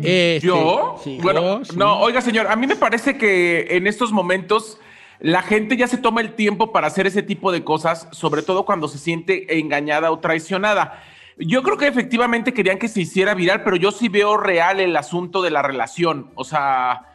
Este, 0.03 0.47
¿Yo? 0.47 1.01
sí, 1.03 1.18
bueno, 1.23 1.40
yo, 1.61 1.64
sí. 1.64 1.77
no, 1.77 2.01
oiga, 2.01 2.21
señor, 2.21 2.47
a 2.49 2.57
mí 2.57 2.66
me 2.66 2.77
parece 2.77 3.16
que 3.16 3.68
en 3.71 3.87
estos 3.87 4.12
momentos 4.12 4.79
la 5.21 5.42
gente 5.42 5.77
ya 5.77 5.88
se 5.88 5.97
toma 5.99 6.21
el 6.21 6.35
tiempo 6.35 6.73
para 6.73 6.87
hacer 6.87 7.07
ese 7.07 7.23
tipo 7.23 7.51
de 7.51 7.64
cosas, 7.64 8.09
sobre 8.12 8.42
todo 8.42 8.64
cuando 8.64 8.87
se 8.87 8.99
siente 8.99 9.59
engañada 9.59 10.11
o 10.11 10.18
traicionada. 10.18 11.03
Yo 11.38 11.62
creo 11.62 11.77
que 11.77 11.87
efectivamente 11.87 12.53
querían 12.53 12.79
que 12.79 12.88
se 12.88 13.01
hiciera 13.01 13.35
viral, 13.35 13.62
pero 13.62 13.77
yo 13.77 13.92
sí 13.92 14.09
veo 14.09 14.37
real 14.37 14.81
el 14.81 14.97
asunto 14.97 15.40
de 15.40 15.51
la 15.51 15.62
relación. 15.62 16.31
O 16.35 16.44
sea, 16.44 17.08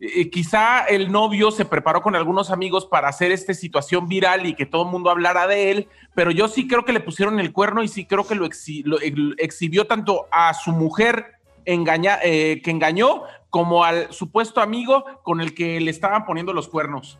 eh, 0.00 0.30
quizá 0.30 0.84
el 0.86 1.12
novio 1.12 1.50
se 1.50 1.64
preparó 1.64 2.00
con 2.02 2.16
algunos 2.16 2.50
amigos 2.50 2.86
para 2.86 3.08
hacer 3.08 3.32
esta 3.32 3.54
situación 3.54 4.08
viral 4.08 4.46
y 4.46 4.54
que 4.54 4.66
todo 4.66 4.84
el 4.84 4.88
mundo 4.90 5.10
hablara 5.10 5.46
de 5.46 5.70
él, 5.70 5.88
pero 6.14 6.30
yo 6.30 6.48
sí 6.48 6.66
creo 6.66 6.84
que 6.84 6.92
le 6.92 7.00
pusieron 7.00 7.38
el 7.38 7.52
cuerno 7.52 7.82
y 7.82 7.88
sí 7.88 8.06
creo 8.06 8.26
que 8.26 8.34
lo, 8.34 8.46
exhi- 8.46 8.82
lo 8.84 9.00
ex- 9.00 9.34
exhibió 9.38 9.86
tanto 9.86 10.26
a 10.32 10.54
su 10.54 10.72
mujer 10.72 11.34
eh, 11.64 12.60
que 12.64 12.70
engañó 12.70 13.22
como 13.50 13.84
al 13.84 14.12
supuesto 14.12 14.60
amigo 14.60 15.04
con 15.22 15.40
el 15.40 15.54
que 15.54 15.80
le 15.80 15.90
estaban 15.90 16.24
poniendo 16.24 16.52
los 16.52 16.68
cuernos. 16.68 17.18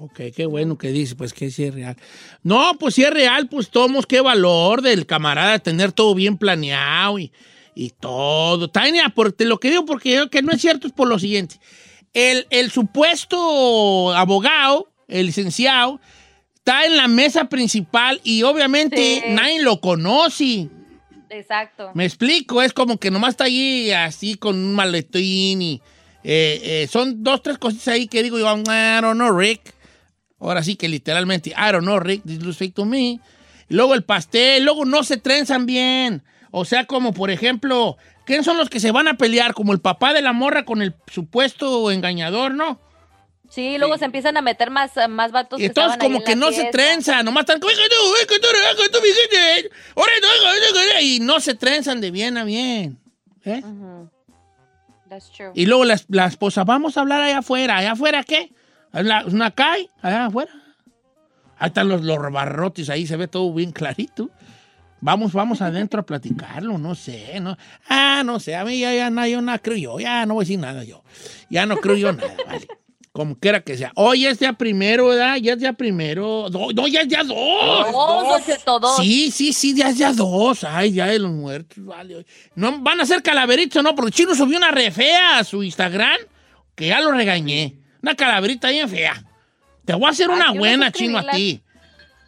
Ok, 0.00 0.20
qué 0.34 0.46
bueno 0.46 0.76
que 0.76 0.88
dice, 0.88 1.14
pues 1.14 1.32
que 1.32 1.50
sí 1.50 1.64
es 1.64 1.74
real. 1.74 1.96
No, 2.42 2.72
pues 2.80 2.94
si 2.94 3.04
es 3.04 3.10
real, 3.12 3.48
pues 3.48 3.70
tomos 3.70 4.04
qué 4.06 4.20
valor 4.20 4.82
del 4.82 5.06
camarada 5.06 5.60
tener 5.60 5.92
todo 5.92 6.14
bien 6.14 6.36
planeado 6.36 7.20
y, 7.20 7.30
y 7.74 7.90
todo. 7.90 8.68
Tania, 8.68 9.08
por, 9.10 9.32
te 9.32 9.44
lo 9.44 9.58
que 9.58 9.70
digo 9.70 9.84
porque 9.86 10.28
que 10.30 10.42
no 10.42 10.52
es 10.52 10.60
cierto 10.60 10.86
es 10.86 10.92
por 10.92 11.08
lo 11.08 11.18
siguiente. 11.18 11.56
El, 12.12 12.46
el 12.50 12.70
supuesto 12.70 14.12
abogado, 14.14 14.88
el 15.08 15.26
licenciado, 15.26 16.00
está 16.56 16.84
en 16.84 16.96
la 16.96 17.08
mesa 17.08 17.46
principal 17.48 18.20
y 18.24 18.42
obviamente 18.42 19.22
Sí. 19.24 19.32
nadie 19.32 19.62
lo 19.62 19.80
conoce. 19.80 20.68
Exacto. 21.30 21.90
Me 21.94 22.04
explico, 22.04 22.60
es 22.62 22.72
como 22.74 22.98
que 22.98 23.10
nomás 23.10 23.30
está 23.30 23.44
allí 23.44 23.90
así 23.90 24.34
con 24.34 24.56
un 24.56 24.74
maletín 24.74 25.62
y 25.62 25.80
eh, 26.24 26.60
eh, 26.62 26.88
son 26.90 27.22
dos, 27.24 27.42
tres 27.42 27.58
cositas 27.58 27.88
ahí 27.88 28.06
que 28.06 28.22
digo 28.22 28.38
yo, 28.38 28.44
I 28.46 29.00
don't 29.00 29.14
know, 29.14 29.36
Rick. 29.36 29.74
Ahora 30.38 30.62
sí 30.62 30.76
que 30.76 30.88
literalmente, 30.88 31.50
I 31.50 31.72
don't 31.72 31.84
know, 31.84 31.98
Rick, 31.98 32.22
this 32.24 32.42
looks 32.42 32.58
fake 32.58 32.74
to 32.74 32.84
me. 32.84 33.20
Y 33.68 33.74
luego 33.74 33.94
el 33.94 34.04
pastel, 34.04 34.64
luego 34.64 34.84
no 34.84 35.02
se 35.04 35.16
trenzan 35.16 35.64
bien. 35.66 36.22
O 36.52 36.64
sea, 36.64 36.84
como 36.86 37.12
por 37.12 37.30
ejemplo, 37.30 37.96
¿quiénes 38.24 38.44
son 38.44 38.56
los 38.58 38.70
que 38.70 38.78
se 38.78 38.92
van 38.92 39.08
a 39.08 39.14
pelear? 39.14 39.54
Como 39.54 39.72
el 39.72 39.80
papá 39.80 40.12
de 40.12 40.22
la 40.22 40.32
morra 40.32 40.64
con 40.64 40.82
el 40.82 40.94
supuesto 41.10 41.90
engañador, 41.90 42.54
¿no? 42.54 42.78
Sí, 43.48 43.76
luego 43.78 43.98
se 43.98 44.04
empiezan 44.06 44.36
a 44.36 44.40
meter 44.42 44.70
más, 44.70 44.92
más 45.10 45.30
vatos. 45.32 45.60
Y 45.60 45.64
ahí 45.64 45.98
como 45.98 46.18
en 46.18 46.24
que 46.24 46.36
no 46.36 46.46
se 46.48 46.52
fiesta. 46.62 46.70
trenza, 46.70 47.22
nomás 47.22 47.42
están, 47.42 47.60
y 51.02 51.20
no 51.20 51.40
se 51.40 51.54
trenzan 51.54 52.00
de 52.00 52.10
bien 52.10 52.38
a 52.38 52.44
bien. 52.44 52.98
¿Eh? 53.44 53.60
Ujú. 53.64 54.08
That's 55.10 55.30
true. 55.32 55.50
Y 55.54 55.66
luego 55.66 55.84
la, 55.84 56.00
la 56.08 56.26
esposa, 56.26 56.64
vamos 56.64 56.96
a 56.96 57.00
hablar 57.00 57.20
allá 57.22 57.38
afuera. 57.38 57.76
¿Allá 57.78 57.92
afuera 57.92 58.24
qué? 58.24 58.52
¿En 58.94 59.08
la- 59.08 59.24
una 59.26 59.50
calle? 59.50 59.90
Allá 60.00 60.26
afuera. 60.26 60.52
Ahí 61.58 61.68
están 61.68 61.88
los, 61.88 62.02
los 62.02 62.18
barrotes, 62.32 62.88
ahí 62.88 63.06
se 63.06 63.16
ve 63.16 63.28
todo 63.28 63.52
bien 63.52 63.72
clarito. 63.72 64.30
Vamos, 65.02 65.32
vamos 65.32 65.60
adentro 65.60 66.00
a 66.00 66.06
platicarlo, 66.06 66.78
no 66.78 66.94
sé, 66.94 67.40
¿no? 67.40 67.58
Ah, 67.88 68.22
no 68.24 68.38
sé, 68.38 68.54
a 68.54 68.64
mí 68.64 68.78
ya, 68.78 68.94
ya 68.94 69.10
no, 69.10 69.26
yo 69.26 69.42
no 69.42 69.60
creo 69.60 69.76
yo, 69.76 69.98
ya 69.98 70.24
no 70.26 70.34
voy 70.34 70.42
a 70.42 70.46
decir 70.46 70.60
nada 70.60 70.84
yo. 70.84 71.02
Ya 71.50 71.66
no 71.66 71.78
creo 71.78 71.96
yo 71.96 72.12
nada, 72.12 72.36
vale. 72.46 72.68
Como 73.10 73.36
quiera 73.36 73.62
que 73.64 73.76
sea. 73.76 73.90
Hoy 73.96 74.26
es 74.26 74.38
día 74.38 74.52
primero, 74.52 75.08
¿verdad? 75.08 75.38
Ya 75.38 75.54
es 75.54 75.58
día 75.58 75.72
primero. 75.72 76.46
No, 76.52 76.68
no, 76.70 76.86
ya 76.86 77.00
es 77.00 77.08
día 77.08 77.24
dos. 77.24 77.92
Dos, 77.92 78.46
Cheto, 78.46 78.78
dos. 78.78 78.96
Sí, 78.98 79.32
sí, 79.32 79.52
sí, 79.52 79.74
ya 79.74 79.88
es 79.88 79.98
día 79.98 80.12
dos. 80.12 80.62
Ay, 80.62 80.92
ya 80.92 81.06
de 81.06 81.18
los 81.18 81.32
muertos, 81.32 81.84
vale. 81.84 82.24
No 82.54 82.78
van 82.78 83.00
a 83.00 83.04
ser 83.04 83.24
calaveritos, 83.24 83.82
no, 83.82 83.96
porque 83.96 84.12
Chino 84.12 84.36
subió 84.36 84.56
una 84.56 84.70
re 84.70 84.92
fea 84.92 85.38
a 85.38 85.44
su 85.44 85.64
Instagram, 85.64 86.16
que 86.76 86.86
ya 86.86 87.00
lo 87.00 87.10
regañé. 87.10 87.76
Una 88.02 88.14
calaverita 88.14 88.70
bien 88.70 88.88
fea. 88.88 89.20
Te 89.84 89.94
voy 89.94 90.06
a 90.06 90.10
hacer 90.10 90.30
una 90.30 90.52
no 90.52 90.54
buena, 90.54 90.92
Chino, 90.92 91.18
a 91.18 91.26
ti. 91.26 91.60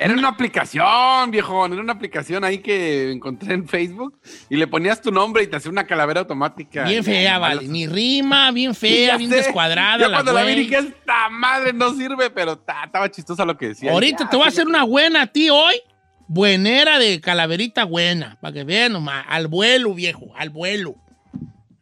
Era 0.04 0.12
una 0.14 0.28
aplicación, 0.28 1.30
viejo. 1.30 1.64
Era 1.64 1.80
una 1.80 1.92
aplicación 1.94 2.44
ahí 2.44 2.58
que 2.58 3.10
encontré 3.10 3.54
en 3.54 3.66
Facebook 3.66 4.20
y 4.50 4.56
le 4.56 4.66
ponías 4.66 5.00
tu 5.00 5.10
nombre 5.10 5.42
y 5.42 5.46
te 5.46 5.56
hacía 5.56 5.70
una 5.70 5.86
calavera 5.86 6.20
automática. 6.20 6.84
Bien 6.84 7.02
fea, 7.02 7.38
vale. 7.38 7.66
Ni 7.66 7.86
rima, 7.86 8.50
bien 8.50 8.74
fea, 8.74 9.16
bien 9.16 9.30
sé. 9.30 9.36
descuadrada. 9.36 9.98
Yo 9.98 10.08
la 10.08 10.16
cuando 10.18 10.32
la 10.34 10.42
vi 10.44 10.54
dije, 10.56 10.76
esta 10.76 11.28
madre 11.30 11.72
no 11.72 11.94
sirve, 11.94 12.28
pero 12.28 12.58
ta- 12.58 12.84
estaba 12.84 13.10
chistosa 13.10 13.44
lo 13.46 13.56
que 13.56 13.68
decía. 13.68 13.92
Ahorita 13.92 14.24
Ya, 14.24 14.30
te 14.30 14.36
voy 14.36 14.46
a 14.46 14.50
sí, 14.50 14.56
hacer 14.56 14.66
una 14.68 14.84
buena 14.84 15.22
a 15.22 15.26
ti 15.28 15.48
hoy. 15.48 15.74
Buenera 16.26 16.98
de 16.98 17.20
calaverita 17.20 17.84
buena. 17.84 18.36
Para 18.40 18.52
que 18.54 18.64
vean 18.64 18.92
nomás. 18.92 19.24
Al 19.28 19.46
vuelo, 19.46 19.94
viejo. 19.94 20.32
Al 20.36 20.50
vuelo. 20.50 20.96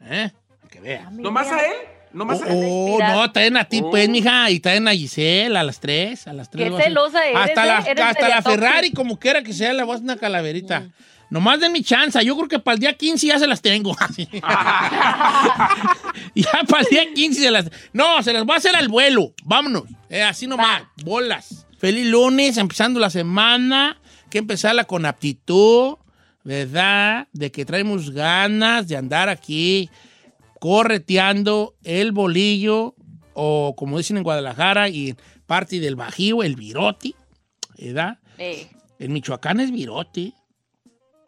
¿Eh? 0.01 0.31
Para 0.61 0.69
que 0.71 0.81
vean. 0.81 1.17
¿Nomás 1.17 1.51
a 1.51 1.61
él? 1.61 1.73
¿Nomás 2.13 2.43
a 2.43 2.49
él? 2.49 2.59
Oh, 2.69 2.99
no, 3.01 3.33
traen 3.33 3.57
a 3.57 3.65
ti, 3.65 3.83
pues, 3.83 4.09
mija, 4.09 4.51
y 4.51 4.61
traen 4.61 4.87
a 4.89 4.93
Giselle 4.93 5.57
a 5.57 5.63
las 5.63 5.81
tres, 5.81 6.27
a 6.27 6.33
las 6.33 6.51
tres. 6.51 6.71
Qué 6.71 6.83
celosa 6.83 7.27
eres, 7.27 7.41
Hasta 7.41 7.65
¿eh? 7.65 7.67
la, 7.67 7.79
Eres 7.79 8.05
hasta 8.05 8.29
la. 8.29 8.43
Ferrari, 8.43 8.93
como 8.93 9.19
quiera 9.19 9.43
que 9.43 9.53
sea, 9.53 9.73
le 9.73 9.83
voy 9.83 9.93
a 9.93 9.95
hacer 9.95 10.05
una 10.05 10.17
calaverita. 10.17 10.89
Nomás 11.33 11.61
de 11.61 11.71
mi 11.71 11.83
chance, 11.83 12.23
yo 12.23 12.37
creo 12.37 12.47
que 12.47 12.59
para 12.59 12.75
el 12.75 12.81
día 12.81 12.93
15 12.93 13.27
ya 13.27 13.39
se 13.39 13.47
las 13.47 13.63
tengo. 13.63 13.97
ya 16.35 16.51
para 16.69 16.83
el 16.83 16.89
día 16.91 17.15
15 17.15 17.41
se 17.41 17.51
las... 17.51 17.71
No, 17.95 18.23
se 18.23 18.35
las 18.35 18.45
voy 18.45 18.53
a 18.55 18.59
hacer 18.59 18.77
al 18.77 18.89
vuelo. 18.89 19.33
Vámonos. 19.43 19.85
Eh, 20.11 20.23
así 20.23 20.47
nomás, 20.47 20.83
bolas. 21.03 21.67
Feliz 21.79 22.07
lunes, 22.07 22.59
empezando 22.59 23.01
la 23.01 23.09
semana. 23.09 23.97
Que 24.29 24.37
empezarla 24.37 24.85
con 24.85 25.07
aptitud, 25.07 25.97
¿verdad? 26.45 27.29
De 27.33 27.51
que 27.51 27.65
traemos 27.65 28.11
ganas 28.11 28.87
de 28.87 28.99
andar 28.99 29.31
aquí 29.31 29.89
correteando 30.63 31.75
el 31.83 32.13
bolillo, 32.13 32.95
o 33.35 33.75
como 33.77 33.99
dicen 33.99 34.17
en 34.19 34.23
Guadalajara 34.23 34.89
y 34.89 35.09
en 35.09 35.17
parte 35.45 35.81
del 35.81 35.97
Bajío, 35.97 36.45
el 36.45 36.55
virote, 36.55 37.17
¿verdad? 37.77 38.21
Eh, 38.39 38.69
En 39.01 39.13
Michoacán 39.13 39.59
es 39.59 39.73
virote. 39.73 40.33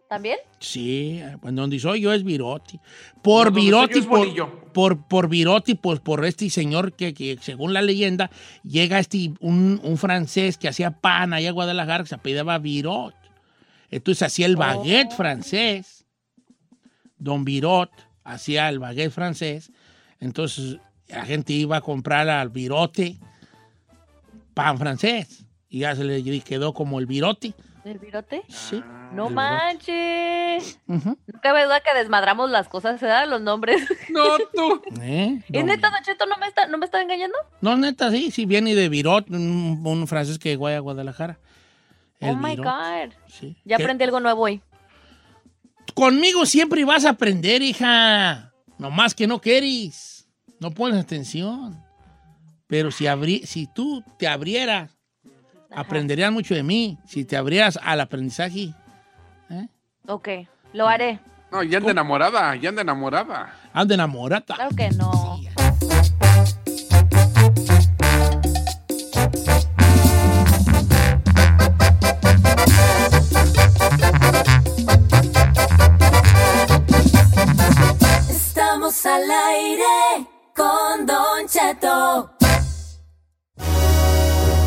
¿También? 0.09 0.37
Sí, 0.61 1.21
donde 1.43 1.81
soy 1.81 2.03
yo 2.03 2.13
es 2.13 2.23
virote. 2.23 2.79
Por 3.25 3.53
No, 3.53 3.85
es 3.87 4.07
por, 4.07 4.73
por, 4.73 5.09
por 5.09 5.29
virote, 5.29 5.75
pues 5.75 5.99
por 5.99 6.25
este 6.25 6.49
señor 6.49 6.93
que, 6.93 7.13
que 7.13 7.37
según 7.41 7.73
la 7.73 7.83
leyenda 7.83 8.31
llega 8.63 9.01
este, 9.01 9.33
un, 9.41 9.81
un 9.83 9.99
francés 9.99 10.59
que 10.59 10.69
hacía 10.69 10.93
pan 10.93 11.33
allá 11.33 11.49
en 11.49 11.55
Guadalajara 11.55 12.05
que 12.05 12.11
se 12.11 12.15
apellidaba 12.15 12.59
Virot. 12.59 13.17
Entonces 13.91 14.23
hacía 14.23 14.47
el 14.47 14.55
baguette 14.55 15.13
francés. 15.13 16.07
Don 17.19 17.45
Virot 17.45 17.91
hacía 18.25 18.69
el 18.69 18.79
baguette 18.79 19.13
francés. 19.13 19.71
Entonces 20.21 20.79
la 21.09 21.25
gente 21.25 21.53
iba 21.53 21.77
a 21.77 21.81
comprar 21.81 22.29
al 22.29 22.49
virote 22.49 23.19
pan 24.55 24.79
francés. 24.79 25.45
Y 25.69 25.81
ya 25.81 25.95
se 25.97 26.05
le 26.05 26.41
quedó 26.41 26.73
como 26.73 26.99
el 27.01 27.07
virote. 27.07 27.53
¿El 27.85 27.99
virote? 27.99 28.43
Sí. 28.49 28.83
No 29.13 29.29
virote. 29.29 29.35
manches. 29.35 30.79
Ujú. 30.87 31.19
No 31.27 31.41
cabe 31.43 31.65
duda 31.65 31.81
que 31.81 31.93
desmadramos 31.99 32.51
las 32.51 32.69
cosas, 32.69 32.99
se 32.99 33.07
dan 33.07 33.29
los 33.29 33.41
nombres. 33.43 33.83
No, 34.11 34.39
tú. 34.55 34.81
¿Eh? 35.03 35.41
¿Es 35.49 35.53
Don- 35.53 35.67
neta, 35.67 35.91
Don 35.91 36.29
no 36.29 36.37
me 36.39 36.47
está, 36.47 36.67
no 36.69 36.79
me 36.79 36.85
está 36.85 37.03
engañando? 37.03 37.37
No, 37.61 37.77
neta, 37.77 38.11
sí, 38.11 38.31
sí, 38.31 38.47
viene 38.47 38.75
de 38.75 38.89
Virot, 38.89 39.29
un, 39.31 39.83
un 39.85 40.07
francés 40.07 40.39
que 40.39 40.57
fue 40.57 40.77
a 40.77 40.81
Guadalajara. 40.81 41.39
El 42.21 42.31
oh 42.31 42.37
my 42.37 42.51
Virot, 42.51 42.65
God. 42.65 43.13
sí. 43.27 43.57
Ya 43.65 43.77
¿Qué? 43.77 43.83
aprendí 43.83 44.05
algo 44.05 44.21
nuevo 44.21 44.43
hoy. 44.43 44.63
Conmigo 45.93 46.47
siempre 46.47 46.85
vas 46.85 47.05
a 47.05 47.11
aprender, 47.11 47.61
hija. 47.63 48.53
Nomás 48.79 49.15
que 49.15 49.27
no 49.27 49.41
quieres. 49.41 50.27
No 50.59 50.71
pones 50.71 50.99
atención. 51.01 51.79
Pero 52.67 52.91
si, 52.91 53.05
abri- 53.05 53.45
si 53.45 53.67
tú 53.67 54.03
te 54.19 54.27
abrieras, 54.27 54.91
aprenderías 55.71 56.33
mucho 56.33 56.55
de 56.55 56.63
mí. 56.63 56.99
Si 57.07 57.25
te 57.25 57.37
abrieras 57.37 57.79
al 57.83 58.01
aprendizaje. 58.01 58.73
Ok, 60.07 60.29
lo 60.73 60.87
haré. 60.89 61.21
No, 61.53 61.63
ya 61.63 61.79
anda 61.79 61.93
enamorada, 61.93 62.57
ya 62.57 62.69
anda 62.71 62.83
enamorada. 62.83 63.55
Anda 63.73 63.95
enamorada. 63.95 64.55
Claro 64.57 64.75
que 64.77 64.91
no. 64.91 65.39
Estamos 65.39 65.54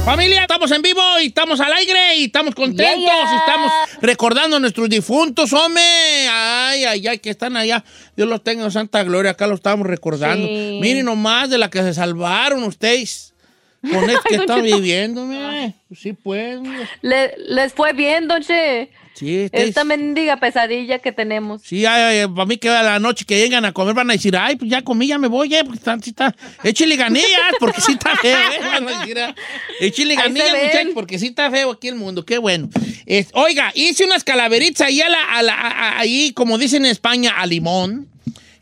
Familia, 0.05 0.41
estamos 0.41 0.71
en 0.71 0.81
vivo 0.81 1.01
y 1.21 1.27
estamos 1.27 1.59
al 1.59 1.73
aire 1.73 2.15
y 2.15 2.25
estamos 2.25 2.55
contentos 2.55 2.97
Yeah, 2.97 3.23
yeah. 3.23 3.33
y 3.33 3.37
estamos 3.37 3.71
recordando 4.01 4.55
a 4.55 4.59
nuestros 4.61 4.87
difuntos, 4.87 5.51
hombre. 5.51 5.83
Ay, 6.31 6.85
ay, 6.85 7.07
ay, 7.07 7.19
que 7.19 7.29
están 7.29 7.57
allá. 7.57 7.83
Dios 8.15 8.29
los 8.29 8.41
tenga 8.41 8.63
en 8.63 8.71
santa 8.71 9.03
gloria. 9.03 9.31
Acá 9.31 9.47
lo 9.47 9.55
estamos 9.55 9.85
recordando. 9.85 10.47
Sí. 10.47 10.79
Miren 10.81 11.05
nomás 11.05 11.49
de 11.49 11.57
la 11.57 11.69
que 11.69 11.81
se 11.83 11.93
salvaron 11.93 12.63
ustedes. 12.63 13.33
Con 13.81 14.09
esto 14.09 14.21
que 14.27 14.35
están 14.35 14.63
Cheto. 14.63 14.75
viviendo, 14.77 15.25
mire. 15.25 15.73
Sí, 15.95 16.13
pues. 16.13 16.59
mire. 16.59 16.87
Le- 17.01 17.33
les 17.49 17.73
fue 17.73 17.93
bien, 17.93 18.27
Don 18.27 18.41
Che. 18.41 18.89
Sí, 19.13 19.45
ustedes- 19.45 19.69
Esta 19.69 19.83
mendiga 19.83 20.37
pesadilla 20.37 20.99
que 20.99 21.11
tenemos. 21.11 21.63
Sí, 21.63 21.85
ay, 21.87 22.19
ay, 22.19 22.27
para 22.27 22.45
mí 22.45 22.57
que 22.57 22.69
a 22.69 22.83
la 22.83 22.99
noche 22.99 23.25
que 23.25 23.35
llegan 23.39 23.65
a 23.65 23.71
comer 23.71 23.95
van 23.95 24.09
a 24.11 24.13
decir, 24.13 24.37
ay, 24.37 24.57
pues 24.57 24.69
ya 24.69 24.83
comí, 24.83 25.07
ya 25.07 25.17
me 25.17 25.27
voy, 25.27 25.51
eh, 25.55 25.63
porque 25.63 25.77
está, 25.79 25.97
sí 25.99 26.11
está, 26.11 26.35
échale 26.63 26.95
ganillas, 26.95 27.27
porque 27.59 27.81
sí 27.81 27.93
está 27.93 28.15
feo, 28.15 28.37
eh, 28.37 28.59
van 28.61 28.87
a 28.87 28.99
decir, 28.99 29.17
ah, 29.19 29.33
échale 29.79 30.13
ganillas, 30.15 30.51
muchachos, 30.51 30.91
porque 30.93 31.17
sí 31.17 31.27
está 31.27 31.49
feo 31.49 31.71
aquí 31.71 31.87
el 31.87 31.95
mundo, 31.95 32.25
qué 32.25 32.37
bueno. 32.37 32.69
Es- 33.07 33.29
oiga, 33.33 33.71
hice 33.73 34.05
unas 34.05 34.23
calaveritas 34.23 34.81
ahí, 34.87 35.01
a 35.01 35.09
la, 35.09 35.23
a 35.23 35.41
la- 35.41 35.53
a- 35.55 35.67
a- 35.89 35.99
ahí, 35.99 36.31
como 36.33 36.59
dicen 36.59 36.85
en 36.85 36.91
España, 36.91 37.31
a 37.37 37.45
limón. 37.47 38.07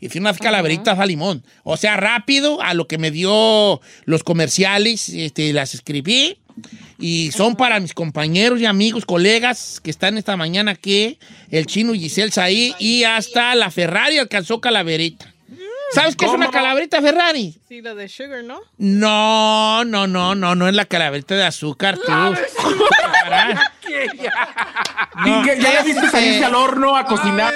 Hice 0.00 0.18
unas 0.18 0.38
calaveritas 0.38 0.98
a 0.98 1.06
limón. 1.06 1.44
O 1.64 1.76
sea, 1.76 1.96
rápido, 1.96 2.60
a 2.62 2.74
lo 2.74 2.86
que 2.86 2.98
me 2.98 3.10
dio 3.10 3.80
los 4.04 4.22
comerciales, 4.22 5.08
este, 5.08 5.52
las 5.52 5.74
escribí. 5.74 6.38
Y 6.98 7.30
son 7.32 7.56
para 7.56 7.80
mis 7.80 7.92
compañeros 7.92 8.60
y 8.60 8.64
amigos, 8.64 9.04
colegas 9.04 9.80
que 9.82 9.90
están 9.90 10.16
esta 10.16 10.36
mañana 10.38 10.70
aquí, 10.72 11.18
el 11.50 11.66
chino 11.66 11.92
Giselle 11.92 12.32
Saí 12.32 12.74
y 12.78 13.04
hasta 13.04 13.54
la 13.54 13.70
Ferrari 13.70 14.16
alcanzó 14.16 14.60
calaverita. 14.60 15.35
¿Sabes 15.96 16.16
qué 16.16 16.24
es 16.26 16.30
una 16.32 16.46
¿Cómo? 16.46 16.52
calaverita 16.58 17.00
Ferrari? 17.02 17.56
Sí, 17.68 17.80
lo 17.82 17.94
de 17.94 18.08
Sugar, 18.08 18.44
¿no? 18.44 18.60
No, 18.78 19.84
no, 19.84 20.06
no, 20.06 20.34
no, 20.34 20.54
no 20.54 20.68
es 20.68 20.74
la 20.74 20.84
calaverita 20.84 21.34
de 21.34 21.44
azúcar, 21.44 21.96
tú. 21.98 22.04
Caray. 22.06 23.54
¿Y 25.26 25.42
que 25.42 25.58
ya 25.60 25.72
la 25.74 25.82
viste 25.82 26.04
este- 26.04 26.10
salirse 26.10 26.44
al 26.44 26.54
horno 26.54 26.96
a 26.96 27.04
cocinar? 27.06 27.52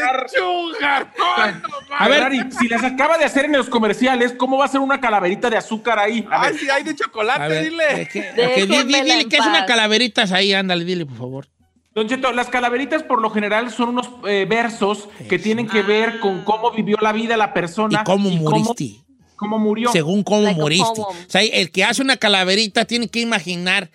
A 1.99 2.09
ver. 2.09 2.19
Ferrari, 2.19 2.41
si 2.59 2.69
las 2.69 2.83
acaba 2.83 3.19
de 3.19 3.25
hacer 3.25 3.45
en 3.45 3.53
los 3.53 3.69
comerciales, 3.69 4.33
¿cómo 4.37 4.57
va 4.59 4.65
a 4.65 4.69
ser 4.69 4.81
una 4.81 5.01
calaverita 5.01 5.51
de 5.51 5.57
azúcar 5.59 5.99
ahí? 5.99 6.27
A 6.31 6.43
Ay, 6.45 6.57
sí, 6.59 6.69
hay 6.71 6.83
de 6.83 6.95
chocolate, 6.97 7.43
A 7.43 7.49
ver, 7.49 7.65
dile. 7.65 7.95
¿de 7.95 8.09
qué- 8.09 8.31
ok, 8.31 8.37
di- 8.37 8.43
di- 8.63 8.67
Déjenmela 8.67 9.03
dile 9.05 9.29
que 9.29 9.37
es 9.37 9.47
una 9.47 9.67
calaverita 9.67 10.23
ahí, 10.33 10.53
ándale, 10.55 10.85
dile, 10.85 11.05
por 11.07 11.19
favor. 11.19 11.47
Don 11.95 12.07
Cheto, 12.09 12.33
las 12.33 12.49
calaveritas 12.49 13.03
por 13.03 13.21
lo 13.21 13.31
general 13.31 13.71
son 13.73 13.91
unos 13.91 14.09
eh, 14.29 14.47
versos 14.49 15.09
que 15.29 15.39
tienen 15.39 15.67
que 15.67 15.83
ver 15.83 16.21
con 16.21 16.43
cómo 16.45 16.71
vivió 16.71 16.97
la 17.01 17.13
vida 17.13 17.37
la 17.37 17.53
persona 17.53 18.01
¿Y 18.03 18.05
cómo 18.05 18.31
moriste? 18.31 18.97
Cómo, 19.37 19.59
murió. 19.59 19.91
Según 19.91 20.23
cómo 20.23 20.43
Like 20.43 20.61
poem. 20.61 21.01
O 21.01 21.15
sea, 21.27 21.43
el 21.43 21.71
que 21.71 21.83
hace 21.83 22.03
una 22.03 22.17
calaverita 22.19 22.85
tiene 22.85 23.09
que 23.09 23.21
imaginar 23.23 23.91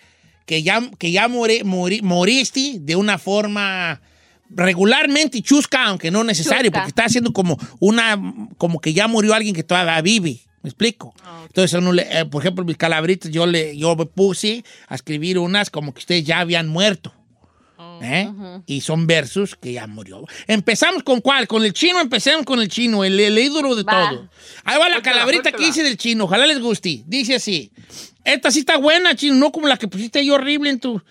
que 0.45 0.61
ya, 0.63 0.81
que 0.97 1.11
ya 1.11 1.27
more- 1.27 1.63
moriste 2.03 2.77
de 2.79 2.95
una 2.95 3.17
forma 3.19 4.01
regularmente 4.49 5.41
chusca, 5.41 5.85
aunque 5.85 6.11
no 6.11 6.23
necesario, 6.23 6.63
Chusca. 6.71 6.79
porque 6.79 6.89
está 6.89 7.05
haciendo 7.05 7.31
como 7.31 7.57
una, 7.79 8.19
como 8.57 8.79
que 8.79 8.93
ya 8.93 9.07
murió 9.07 9.33
alguien 9.33 9.55
que 9.55 9.63
todavía 9.63 10.01
vive. 10.01 10.39
¿Me 10.63 10.69
explico? 10.69 11.13
Entonces, 11.45 11.73
uno 11.79 11.93
le- 11.93 12.07
eh, 12.21 12.25
por 12.25 12.41
ejemplo, 12.41 12.65
mis 12.65 12.77
calaveritas, 12.77 13.31
yo 13.31 13.45
le, 13.45 13.77
yo 13.77 13.95
me 13.95 14.05
puse 14.07 14.63
a 14.87 14.95
escribir 14.95 15.37
unas 15.37 15.69
como 15.69 15.93
que 15.93 15.99
ustedes 15.99 16.23
ya 16.25 16.39
habían 16.39 16.67
muerto. 16.67 17.13
¿Eh? 18.01 18.29
Y 18.65 18.81
son 18.81 19.07
versos 19.07 19.55
que 19.55 19.73
ya 19.73 19.87
murió. 19.87 20.25
Empezamos 20.47 21.03
con 21.03 21.21
cuál? 21.21 21.47
Con 21.47 21.63
el 21.63 21.73
chino, 21.73 21.99
empecemos 21.99 22.45
con 22.45 22.61
el 22.61 22.67
chino, 22.67 23.03
el, 23.03 23.19
el 23.19 23.37
ídolo 23.37 23.75
de 23.75 23.83
Va. 23.83 24.09
todo. 24.09 24.29
Ahí 24.63 24.79
va 24.79 24.89
la 24.89 25.01
calabrita 25.01 25.51
que 25.51 25.65
dice 25.65 25.83
del 25.83 25.97
chino, 25.97 26.25
ojalá 26.25 26.45
les 26.45 26.59
guste. 26.59 27.03
Dice 27.05 27.35
así. 27.35 27.71
Esta 28.23 28.49
sí 28.51 28.59
está 28.59 28.77
buena, 28.77 29.15
chino, 29.15 29.35
no 29.35 29.51
como 29.51 29.67
la 29.67 29.77
que 29.77 29.87
pusiste 29.87 30.19
ahí 30.19 30.29
horrible 30.29 30.69
en 30.69 30.79
tu, 30.79 31.01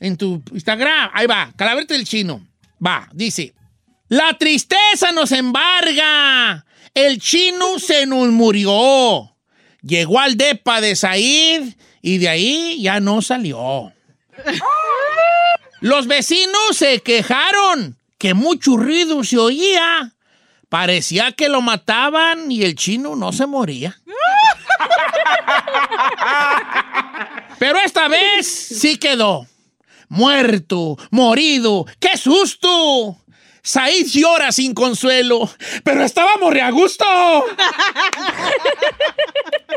en 0.00 0.16
tu 0.16 0.42
Instagram. 0.52 1.10
Ahí 1.12 1.26
va, 1.26 1.52
calabrita 1.56 1.94
del 1.94 2.04
chino. 2.04 2.46
Va, 2.84 3.08
dice. 3.12 3.54
La 4.08 4.36
tristeza 4.38 5.12
nos 5.12 5.32
embarga. 5.32 6.64
El 6.92 7.18
chino 7.20 7.78
se 7.78 8.06
nos 8.06 8.28
murió. 8.28 9.34
Llegó 9.82 10.20
al 10.20 10.36
depa 10.36 10.80
de 10.80 10.94
Said 10.94 11.74
y 12.00 12.18
de 12.18 12.28
ahí 12.28 12.80
ya 12.80 13.00
no 13.00 13.20
salió. 13.22 13.92
Los 15.84 16.06
vecinos 16.06 16.78
se 16.78 17.02
quejaron 17.02 17.98
que 18.16 18.32
mucho 18.32 18.78
ruido 18.78 19.22
se 19.22 19.36
oía. 19.36 20.14
Parecía 20.70 21.32
que 21.32 21.50
lo 21.50 21.60
mataban 21.60 22.50
y 22.50 22.62
el 22.62 22.74
chino 22.74 23.16
no 23.16 23.34
se 23.34 23.44
moría. 23.44 24.00
Pero 27.58 27.78
esta 27.80 28.08
vez 28.08 28.46
sí 28.46 28.96
quedó. 28.96 29.46
Muerto, 30.08 30.96
morido. 31.10 31.84
¡Qué 32.00 32.16
susto! 32.16 33.18
Said 33.62 34.06
llora 34.06 34.52
sin 34.52 34.72
consuelo, 34.72 35.50
pero 35.84 36.02
estábamos 36.02 36.52
re 36.52 36.62
a 36.62 36.70
gusto. 36.70 37.04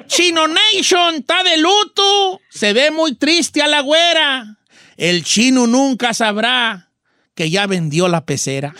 Chino 0.08 0.48
Nation 0.48 1.16
está 1.16 1.44
de 1.44 1.58
luto. 1.58 2.40
Se 2.50 2.72
ve 2.72 2.92
muy 2.92 3.16
triste 3.16 3.62
a 3.62 3.68
la 3.68 3.82
güera. 3.82 4.58
El 4.98 5.24
chino 5.24 5.68
nunca 5.68 6.14
sabrá 6.14 6.92
que 7.36 7.50
ya 7.50 7.68
vendió 7.68 8.08
la 8.08 8.26
pecera. 8.26 8.74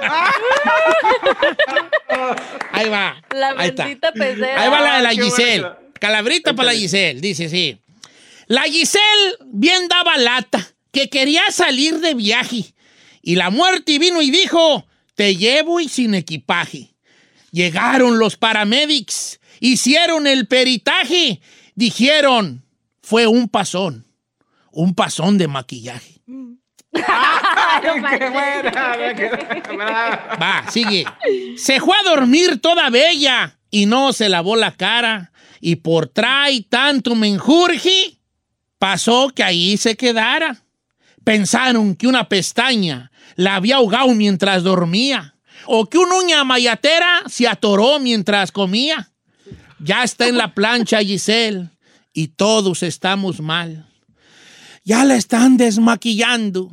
Ahí 2.72 2.88
va. 2.88 3.22
La 3.34 3.48
Ahí 3.56 3.68
está. 3.70 3.84
bendita 3.84 4.12
pecera. 4.12 4.62
Ahí 4.62 4.70
va 4.70 4.80
la 4.80 4.96
de 4.96 5.02
la 5.02 5.10
qué 5.10 5.22
Giselle. 5.22 5.66
Calabrita 5.98 6.54
para 6.54 6.72
la 6.72 6.78
Giselle. 6.78 7.20
Dice 7.20 7.48
sí. 7.48 7.80
La 8.46 8.62
Giselle 8.62 9.36
bien 9.46 9.88
daba 9.88 10.16
lata, 10.18 10.66
que 10.92 11.08
quería 11.08 11.42
salir 11.50 11.98
de 12.00 12.14
viaje. 12.14 12.74
Y 13.22 13.34
la 13.36 13.50
muerte 13.50 13.98
vino 13.98 14.22
y 14.22 14.30
dijo, 14.30 14.86
te 15.14 15.34
llevo 15.36 15.80
y 15.80 15.88
sin 15.88 16.14
equipaje. 16.14 16.94
Llegaron 17.50 18.18
los 18.18 18.36
paramedics, 18.36 19.40
hicieron 19.60 20.26
el 20.26 20.46
peritaje, 20.46 21.40
dijeron, 21.74 22.62
fue 23.02 23.26
un 23.26 23.48
pasón, 23.48 24.05
un 24.76 24.94
pasón 24.94 25.38
de 25.38 25.48
maquillaje. 25.48 26.20
Qué 26.26 27.90
buena. 28.30 28.70
Va, 30.40 30.64
sigue. 30.70 31.06
Se 31.56 31.80
fue 31.80 31.96
a 31.96 32.10
dormir 32.10 32.60
toda 32.60 32.90
bella 32.90 33.58
y 33.70 33.86
no 33.86 34.12
se 34.12 34.28
lavó 34.28 34.54
la 34.54 34.72
cara. 34.72 35.32
Y 35.60 35.76
por 35.76 36.08
trae 36.08 36.60
tanto 36.62 37.14
menjurje, 37.14 38.18
pasó 38.78 39.30
que 39.34 39.42
ahí 39.42 39.78
se 39.78 39.96
quedara. 39.96 40.62
Pensaron 41.24 41.96
que 41.96 42.06
una 42.06 42.28
pestaña 42.28 43.10
la 43.34 43.56
había 43.56 43.76
ahogado 43.76 44.08
mientras 44.08 44.62
dormía. 44.62 45.36
O 45.64 45.86
que 45.86 45.96
una 45.96 46.16
uña 46.16 46.44
mayatera 46.44 47.22
se 47.26 47.48
atoró 47.48 47.98
mientras 47.98 48.52
comía. 48.52 49.10
Ya 49.78 50.04
está 50.04 50.28
en 50.28 50.36
la 50.36 50.54
plancha 50.54 51.00
Giselle 51.00 51.70
y 52.12 52.28
todos 52.28 52.82
estamos 52.82 53.40
mal. 53.40 53.86
Ya 54.86 55.04
la 55.04 55.16
están 55.16 55.56
desmaquillando. 55.56 56.70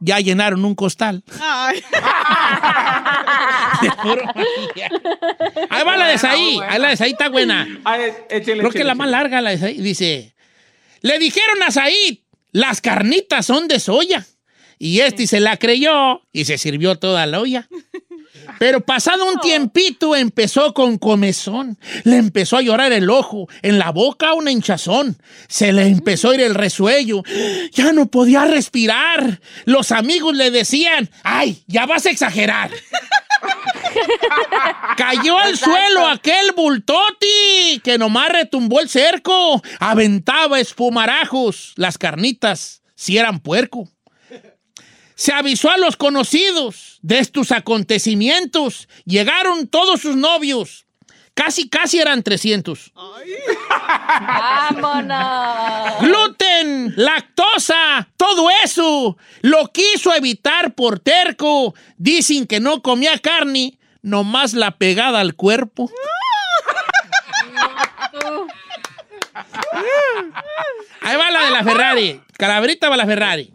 Ya 0.00 0.18
llenaron 0.20 0.64
un 0.64 0.74
costal. 0.74 1.22
De 3.82 3.90
puro 4.02 4.24
maquillaje. 4.24 4.96
Ahí 5.68 5.84
va 5.84 5.96
la 5.98 6.06
de 6.08 6.16
Saí. 6.18 6.58
Ahí 6.66 6.80
la 6.80 6.88
de 6.88 6.96
Saí 6.96 7.10
está 7.10 7.28
buena. 7.28 7.68
Ay, 7.84 8.10
Creo 8.28 8.70
que 8.70 8.84
la 8.84 8.94
más 8.94 9.10
larga 9.10 9.42
la 9.42 9.50
de 9.50 9.58
Saí. 9.58 9.78
Dice, 9.82 10.34
le 11.02 11.18
dijeron 11.18 11.62
a 11.62 11.70
Said, 11.70 12.20
las 12.52 12.80
carnitas 12.80 13.44
son 13.44 13.68
de 13.68 13.78
soya. 13.80 14.26
Y 14.78 15.00
este 15.00 15.26
se 15.26 15.38
la 15.38 15.58
creyó 15.58 16.22
y 16.32 16.46
se 16.46 16.56
sirvió 16.56 16.96
toda 16.98 17.26
la 17.26 17.40
olla. 17.40 17.68
Pero 18.62 18.80
pasado 18.80 19.26
un 19.26 19.40
tiempito 19.40 20.14
empezó 20.14 20.72
con 20.72 20.96
comezón. 20.96 21.76
Le 22.04 22.16
empezó 22.16 22.56
a 22.56 22.62
llorar 22.62 22.92
el 22.92 23.10
ojo, 23.10 23.48
en 23.60 23.80
la 23.80 23.90
boca 23.90 24.34
una 24.34 24.52
hinchazón. 24.52 25.20
Se 25.48 25.72
le 25.72 25.88
empezó 25.88 26.30
a 26.30 26.36
ir 26.36 26.42
el 26.42 26.54
resuello. 26.54 27.24
Ya 27.72 27.92
no 27.92 28.06
podía 28.06 28.44
respirar. 28.44 29.40
Los 29.64 29.90
amigos 29.90 30.36
le 30.36 30.52
decían, 30.52 31.10
ay, 31.24 31.64
ya 31.66 31.86
vas 31.86 32.06
a 32.06 32.10
exagerar. 32.10 32.70
Cayó 34.96 35.38
al 35.38 35.58
suelo 35.58 36.06
aquel 36.06 36.52
bultoti 36.54 37.80
que 37.82 37.98
nomás 37.98 38.28
retumbó 38.28 38.78
el 38.78 38.88
cerco. 38.88 39.60
Aventaba 39.80 40.60
espumarajos. 40.60 41.72
Las 41.74 41.98
carnitas 41.98 42.82
si 42.94 43.18
eran 43.18 43.40
puerco. 43.40 43.91
Se 45.22 45.32
avisó 45.32 45.70
a 45.70 45.76
los 45.76 45.96
conocidos 45.96 46.98
de 47.02 47.20
estos 47.20 47.52
acontecimientos. 47.52 48.88
Llegaron 49.04 49.68
todos 49.68 50.00
sus 50.00 50.16
novios. 50.16 50.86
Casi, 51.34 51.68
casi 51.68 52.00
eran 52.00 52.24
300. 52.24 52.90
¡Vámonos! 54.72 56.00
Gluten, 56.00 56.94
lactosa, 56.96 58.08
todo 58.16 58.48
eso. 58.64 59.16
Lo 59.42 59.68
quiso 59.68 60.12
evitar 60.12 60.74
por 60.74 60.98
terco. 60.98 61.76
Dicen 61.98 62.48
que 62.48 62.58
no 62.58 62.82
comía 62.82 63.16
carne, 63.20 63.78
nomás 64.02 64.54
la 64.54 64.72
pegada 64.72 65.20
al 65.20 65.36
cuerpo. 65.36 65.88
Ahí 71.00 71.16
va 71.16 71.30
la 71.30 71.44
de 71.44 71.50
la 71.52 71.62
Ferrari. 71.62 72.20
Calabrita 72.36 72.88
va 72.88 72.96
la 72.96 73.06
Ferrari. 73.06 73.54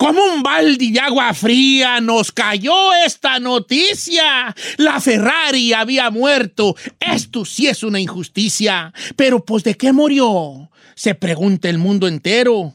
Como 0.00 0.24
un 0.24 0.42
balde 0.42 0.92
de 0.92 0.98
agua 0.98 1.34
fría 1.34 2.00
nos 2.00 2.32
cayó 2.32 2.94
esta 3.04 3.38
noticia. 3.38 4.54
La 4.78 4.98
Ferrari 4.98 5.74
había 5.74 6.08
muerto. 6.08 6.74
Esto 6.98 7.44
sí 7.44 7.66
es 7.66 7.82
una 7.82 8.00
injusticia. 8.00 8.94
Pero 9.14 9.44
pues 9.44 9.62
¿de 9.62 9.76
qué 9.76 9.92
murió? 9.92 10.70
Se 10.94 11.14
pregunta 11.14 11.68
el 11.68 11.76
mundo 11.76 12.08
entero. 12.08 12.74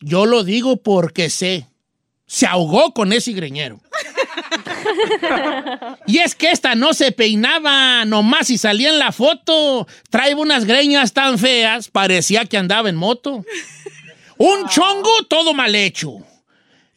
Yo 0.00 0.26
lo 0.26 0.44
digo 0.44 0.76
porque 0.82 1.30
sé. 1.30 1.66
Se 2.26 2.46
ahogó 2.46 2.92
con 2.92 3.14
ese 3.14 3.32
greñero. 3.32 3.80
Y 6.06 6.18
es 6.18 6.34
que 6.34 6.50
esta 6.50 6.74
no 6.74 6.92
se 6.92 7.10
peinaba, 7.10 8.04
nomás 8.04 8.48
si 8.48 8.58
salía 8.58 8.90
en 8.90 8.98
la 8.98 9.12
foto. 9.12 9.88
Trae 10.10 10.34
unas 10.34 10.66
greñas 10.66 11.14
tan 11.14 11.38
feas, 11.38 11.88
parecía 11.88 12.44
que 12.44 12.58
andaba 12.58 12.90
en 12.90 12.96
moto. 12.96 13.46
Un 14.36 14.68
chongo 14.68 15.10
todo 15.26 15.54
mal 15.54 15.74
hecho. 15.74 16.18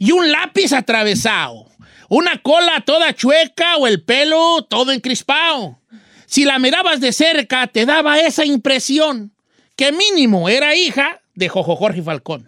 Y 0.03 0.11
un 0.11 0.33
lápiz 0.33 0.73
atravesado. 0.73 1.71
Una 2.09 2.41
cola 2.41 2.81
toda 2.81 3.15
chueca 3.15 3.77
o 3.77 3.87
el 3.87 4.03
pelo 4.03 4.67
todo 4.69 4.91
encrispado. 4.91 5.79
Si 6.25 6.43
la 6.43 6.59
mirabas 6.59 6.99
de 6.99 7.13
cerca, 7.13 7.67
te 7.67 7.85
daba 7.85 8.19
esa 8.19 8.43
impresión 8.43 9.33
que 9.77 9.93
mínimo 9.93 10.49
era 10.49 10.75
hija 10.75 11.21
de 11.35 11.47
Jojo 11.47 11.77
Jorge 11.77 12.03
Falcón. 12.03 12.45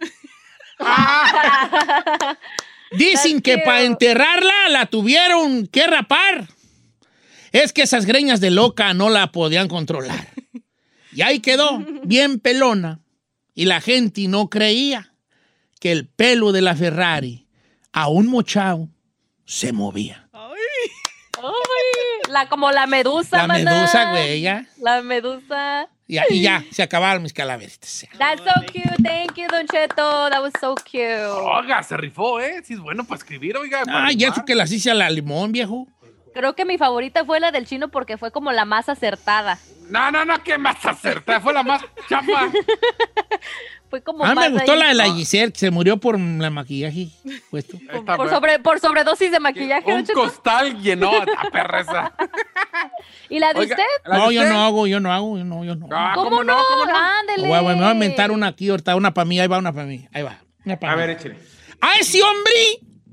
Dicen 2.92 3.40
que 3.40 3.56
para 3.56 3.84
enterrarla 3.84 4.68
la 4.68 4.84
tuvieron 4.84 5.66
que 5.66 5.86
rapar. 5.86 6.48
Es 7.52 7.72
que 7.72 7.80
esas 7.80 8.04
greñas 8.04 8.42
de 8.42 8.50
loca 8.50 8.92
no 8.92 9.08
la 9.08 9.32
podían 9.32 9.68
controlar. 9.68 10.28
Y 11.10 11.22
ahí 11.22 11.40
quedó, 11.40 11.82
bien 12.04 12.38
pelona. 12.38 13.00
Y 13.54 13.64
la 13.64 13.80
gente 13.80 14.28
no 14.28 14.50
creía 14.50 15.14
que 15.80 15.90
el 15.90 16.06
pelo 16.06 16.52
de 16.52 16.60
la 16.60 16.76
Ferrari, 16.76 17.45
aún 17.96 18.26
mochado, 18.26 18.88
se 19.46 19.72
movía. 19.72 20.28
Ay, 20.32 21.42
la, 22.30 22.48
como 22.48 22.70
la 22.70 22.86
medusa, 22.86 23.38
La 23.38 23.46
maná. 23.46 23.70
medusa, 23.72 24.10
güey, 24.10 24.40
ya. 24.42 24.66
La 24.80 25.00
medusa. 25.00 25.88
Y, 26.06 26.18
y 26.30 26.42
ya, 26.42 26.62
se 26.70 26.82
acabaron 26.82 27.22
mis 27.22 27.32
calaveritas. 27.32 28.06
That's 28.18 28.42
so 28.42 28.52
cute. 28.66 29.02
Thank 29.02 29.36
you, 29.36 29.48
Don 29.48 29.66
Cheto. 29.66 30.30
That 30.30 30.42
was 30.42 30.52
so 30.60 30.74
cute. 30.74 31.24
Oiga, 31.24 31.82
se 31.82 31.96
rifó, 31.96 32.38
¿eh? 32.40 32.62
Sí 32.64 32.74
es 32.74 32.80
bueno 32.80 33.04
para 33.04 33.16
escribir, 33.18 33.56
oiga. 33.56 33.82
Ah, 33.88 34.12
ya 34.14 34.28
eso 34.28 34.44
que 34.44 34.54
las 34.54 34.70
hice 34.70 34.90
a 34.90 34.94
la 34.94 35.08
limón, 35.10 35.52
viejo. 35.52 35.88
Creo 36.34 36.54
que 36.54 36.66
mi 36.66 36.76
favorita 36.76 37.24
fue 37.24 37.40
la 37.40 37.50
del 37.50 37.66
chino 37.66 37.88
porque 37.88 38.18
fue 38.18 38.30
como 38.30 38.52
la 38.52 38.66
más 38.66 38.90
acertada. 38.90 39.58
No, 39.88 40.10
no, 40.10 40.24
no, 40.26 40.42
¿qué 40.44 40.58
más 40.58 40.84
acertada? 40.84 41.40
Fue 41.40 41.54
la 41.54 41.62
más 41.62 41.82
chapa. 42.10 42.50
Fue 43.88 44.02
como 44.02 44.24
A 44.24 44.30
mí 44.30 44.34
más 44.34 44.50
me 44.50 44.56
gustó 44.58 44.72
ahí, 44.72 44.78
la 44.80 44.88
de 44.88 44.94
la 44.94 45.06
¿no? 45.06 45.14
Giselle, 45.14 45.52
que 45.52 45.58
se 45.60 45.70
murió 45.70 45.96
por 45.98 46.18
la 46.18 46.50
maquillaje 46.50 47.08
puesto. 47.50 47.78
Por, 48.16 48.28
sobre, 48.28 48.58
por 48.58 48.80
sobredosis 48.80 49.30
de 49.30 49.38
maquillaje, 49.40 49.92
Un 49.92 50.04
Cheto. 50.04 50.20
costal 50.20 50.80
llenó 50.82 51.10
a 51.12 51.24
la 51.44 51.50
perreza. 51.52 52.12
¿Y 53.28 53.38
la 53.38 53.52
de 53.52 53.60
Oiga, 53.60 53.76
usted? 53.76 53.84
¿la 54.04 54.16
de 54.16 54.22
No, 54.22 54.30
yo 54.32 54.40
usted? 54.40 54.52
no 54.52 54.64
hago, 54.64 54.86
yo 54.86 55.00
no 55.00 55.12
hago, 55.12 55.38
yo 55.38 55.44
no, 55.44 55.64
yo 55.64 55.76
no. 55.76 55.88
Ah, 55.92 56.12
¿Cómo, 56.16 56.42
no? 56.42 56.56
¿Cómo 56.56 56.84
no? 56.86 56.96
Ándele. 56.96 57.42
Me 57.48 57.60
voy 57.60 57.82
a 57.84 57.92
inventar 57.92 58.30
una 58.32 58.48
aquí 58.48 58.68
ahorita, 58.68 58.96
una 58.96 59.14
para 59.14 59.24
mí, 59.24 59.38
ahí 59.38 59.46
va 59.48 59.58
una 59.58 59.72
para 59.72 59.86
mí. 59.86 60.06
Ahí 60.12 60.22
va. 60.22 60.40
Una 60.64 60.74
A 60.82 60.90
mí. 60.94 60.96
ver, 60.96 61.10
échele. 61.10 61.36
A 61.80 61.92
ese 62.00 62.22
hombre 62.22 62.54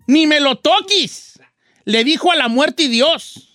ni 0.07 0.25
me 0.27 0.39
lo 0.39 0.55
toques. 0.57 1.39
Le 1.85 2.03
dijo 2.03 2.31
a 2.31 2.35
la 2.35 2.47
muerte 2.47 2.83
y 2.83 2.87
Dios. 2.87 3.52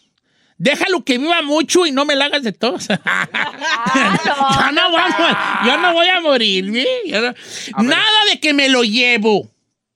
Déjalo 0.58 1.04
que 1.04 1.18
viva 1.18 1.40
mucho 1.42 1.86
y 1.86 1.92
no 1.92 2.04
me 2.04 2.16
la 2.16 2.24
hagas 2.26 2.42
de 2.42 2.52
tos. 2.52 2.88
yo, 2.88 2.94
no 4.72 4.90
voy 4.90 5.00
a, 5.00 5.62
yo 5.64 5.78
no 5.78 5.92
voy 5.92 6.08
a 6.08 6.20
no- 6.20 7.82
Nada 7.84 8.24
de 8.30 8.40
que 8.40 8.52
me 8.52 8.68
lo 8.68 8.82
llevo. 8.82 9.48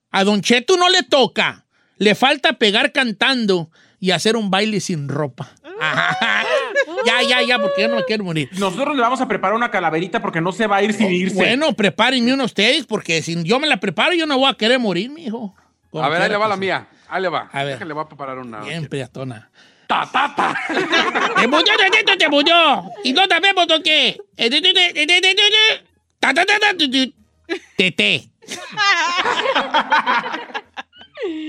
A 0.09 0.23
Don 0.23 0.41
Cheto 0.41 0.77
no 0.77 0.89
le 0.89 1.03
toca. 1.03 1.65
Le 1.97 2.15
falta 2.15 2.53
pegar 2.53 2.93
cantando 2.93 3.69
y 3.99 4.11
hacer 4.11 4.37
un 4.37 4.49
baile 4.49 4.79
sin 4.79 5.09
ropa. 5.09 5.51
ya, 7.05 7.21
ya, 7.27 7.41
ya, 7.41 7.59
porque 7.59 7.81
yo 7.81 7.87
no 7.89 7.97
me 7.97 8.03
quiero 8.05 8.23
morir. 8.23 8.49
Nosotros 8.53 8.95
le 8.95 9.01
vamos 9.01 9.19
a 9.19 9.27
preparar 9.27 9.55
una 9.55 9.69
calaverita 9.69 10.21
porque 10.21 10.39
no 10.39 10.51
se 10.51 10.67
va 10.67 10.77
a 10.77 10.83
ir 10.83 10.93
sin 10.93 11.11
irse. 11.11 11.35
Bueno, 11.35 11.73
prepárenme 11.73 12.33
uno 12.33 12.45
ustedes, 12.45 12.85
porque 12.85 13.21
si 13.21 13.43
yo 13.43 13.59
me 13.59 13.67
la 13.67 13.79
preparo, 13.81 14.13
yo 14.13 14.25
no 14.25 14.37
voy 14.37 14.49
a 14.49 14.53
querer 14.53 14.79
morir, 14.79 15.09
mijo. 15.09 15.55
A 15.93 16.09
ver, 16.09 16.21
ahí 16.21 16.29
le 16.29 16.37
va 16.37 16.47
la 16.47 16.55
Como 16.55 16.59
mía. 16.61 16.87
Ahí 17.09 17.21
le 17.21 17.29
va. 17.29 17.49
A 17.51 17.63
ver. 17.63 17.73
Déjale, 17.73 17.93
va 17.93 18.03
a 18.03 18.07
preparar 18.07 18.37
una. 18.39 18.61
Bien, 18.61 18.87
priatona. 18.87 19.51
Ta, 20.03 20.09
ta, 20.11 20.33
ta. 20.35 20.55
¡Te 21.35 21.47
bulló, 21.47 21.63
te 21.77 21.89
bulló, 21.89 22.17
te 22.17 22.27
bulló! 22.27 22.83
¿Y 23.03 23.13
no 23.13 23.25
sabemos 23.25 23.67
lo 23.67 23.83
que? 23.83 24.17
Eh. 24.37 24.49
Tete. 27.77 28.29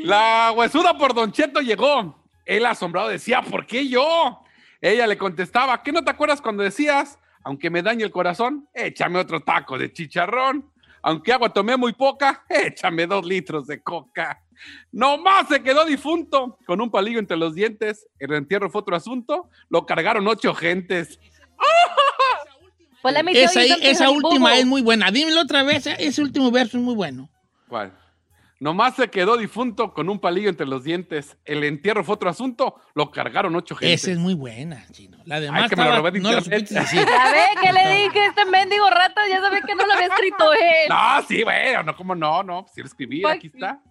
La 0.04 0.52
huesuda 0.54 0.98
por 0.98 1.14
Don 1.14 1.32
Cheto 1.32 1.60
llegó. 1.60 2.22
Él 2.44 2.66
asombrado 2.66 3.08
decía, 3.08 3.40
¿por 3.40 3.66
qué 3.66 3.88
yo? 3.88 4.42
Ella 4.80 5.06
le 5.06 5.16
contestaba, 5.16 5.82
¿qué 5.82 5.92
no 5.92 6.04
te 6.04 6.10
acuerdas 6.10 6.42
cuando 6.42 6.62
decías, 6.62 7.18
aunque 7.42 7.70
me 7.70 7.82
dañe 7.82 8.04
el 8.04 8.10
corazón, 8.10 8.68
échame 8.74 9.18
otro 9.18 9.40
taco 9.40 9.78
de 9.78 9.90
chicharrón? 9.90 10.70
Aunque 11.00 11.32
agua 11.32 11.50
tomé 11.50 11.76
muy 11.78 11.94
poca, 11.94 12.44
échame 12.48 13.06
dos 13.06 13.24
litros 13.24 13.66
de 13.66 13.82
coca. 13.82 14.42
Nomás 14.92 15.48
se 15.48 15.62
quedó 15.62 15.84
difunto, 15.84 16.58
con 16.66 16.80
un 16.80 16.90
palillo 16.90 17.18
entre 17.18 17.36
los 17.36 17.54
dientes. 17.54 18.06
El 18.18 18.32
entierro 18.34 18.70
fue 18.70 18.80
otro 18.82 18.96
asunto. 18.96 19.48
Lo 19.68 19.86
cargaron 19.86 20.26
ocho 20.28 20.54
gentes. 20.54 21.18
Pues 23.02 23.14
let 23.14 23.22
me 23.22 23.32
tell 23.32 23.44
Esa, 23.44 23.62
esa 23.62 24.10
última 24.10 24.56
es 24.56 24.64
muy 24.66 24.80
buena. 24.80 25.10
Dímelo 25.10 25.42
otra 25.42 25.62
vez, 25.62 25.86
ese 25.86 26.22
último 26.22 26.50
verso 26.50 26.78
es 26.78 26.82
muy 26.82 26.94
bueno. 26.94 27.28
¿Cuál? 27.68 27.92
Nomás 28.60 28.96
se 28.96 29.10
quedó 29.10 29.36
difunto 29.36 29.92
con 29.92 30.08
un 30.08 30.18
palillo 30.18 30.48
entre 30.48 30.64
los 30.64 30.84
dientes. 30.84 31.36
El 31.44 31.64
entierro 31.64 32.02
fue 32.02 32.14
otro 32.14 32.30
asunto. 32.30 32.80
Lo 32.94 33.10
cargaron 33.10 33.54
ocho 33.56 33.74
gentes. 33.76 34.02
Esa 34.02 34.12
es 34.12 34.18
muy 34.18 34.32
buena, 34.32 34.86
chino. 34.90 35.18
La 35.26 35.38
demás 35.38 35.64
Ay, 35.64 35.68
que 35.68 35.76
me 35.76 35.82
lo 35.82 35.88
estaba- 35.90 35.98
robé 35.98 36.10
de 36.12 36.20
no 36.20 36.32
la 36.32 36.38
internet. 36.38 36.66
supiste 36.68 36.80
decir. 36.80 37.06
Ya 37.06 37.30
ve 37.32 37.44
que 37.60 37.72
le 37.74 37.94
dije 38.04 38.26
este 38.26 38.44
mendigo 38.46 38.88
rata, 38.88 39.20
ya 39.28 39.40
sabe 39.40 39.60
que 39.60 39.74
no 39.74 39.84
lo 39.84 39.92
había 39.92 40.06
escrito 40.06 40.52
él. 40.54 40.58
No, 40.88 41.22
sí, 41.28 41.42
bueno, 41.44 41.82
no, 41.82 41.96
¿cómo 41.96 42.14
no? 42.14 42.42
No, 42.42 42.64
si 42.72 42.80
lo 42.80 42.86
escribí, 42.86 43.20
Fuck 43.20 43.30
aquí 43.32 43.50
está. 43.52 43.82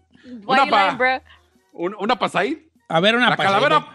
Una 0.45 0.65
pa- 0.67 0.91
bro? 0.91 1.21
Un- 1.73 1.95
una 1.99 2.17
para 2.17 2.29
Said. 2.31 2.57
A 2.89 2.99
ver, 2.99 3.15
una 3.15 3.29
La 3.31 3.35
pasada. 3.37 3.55
calavera, 3.59 3.85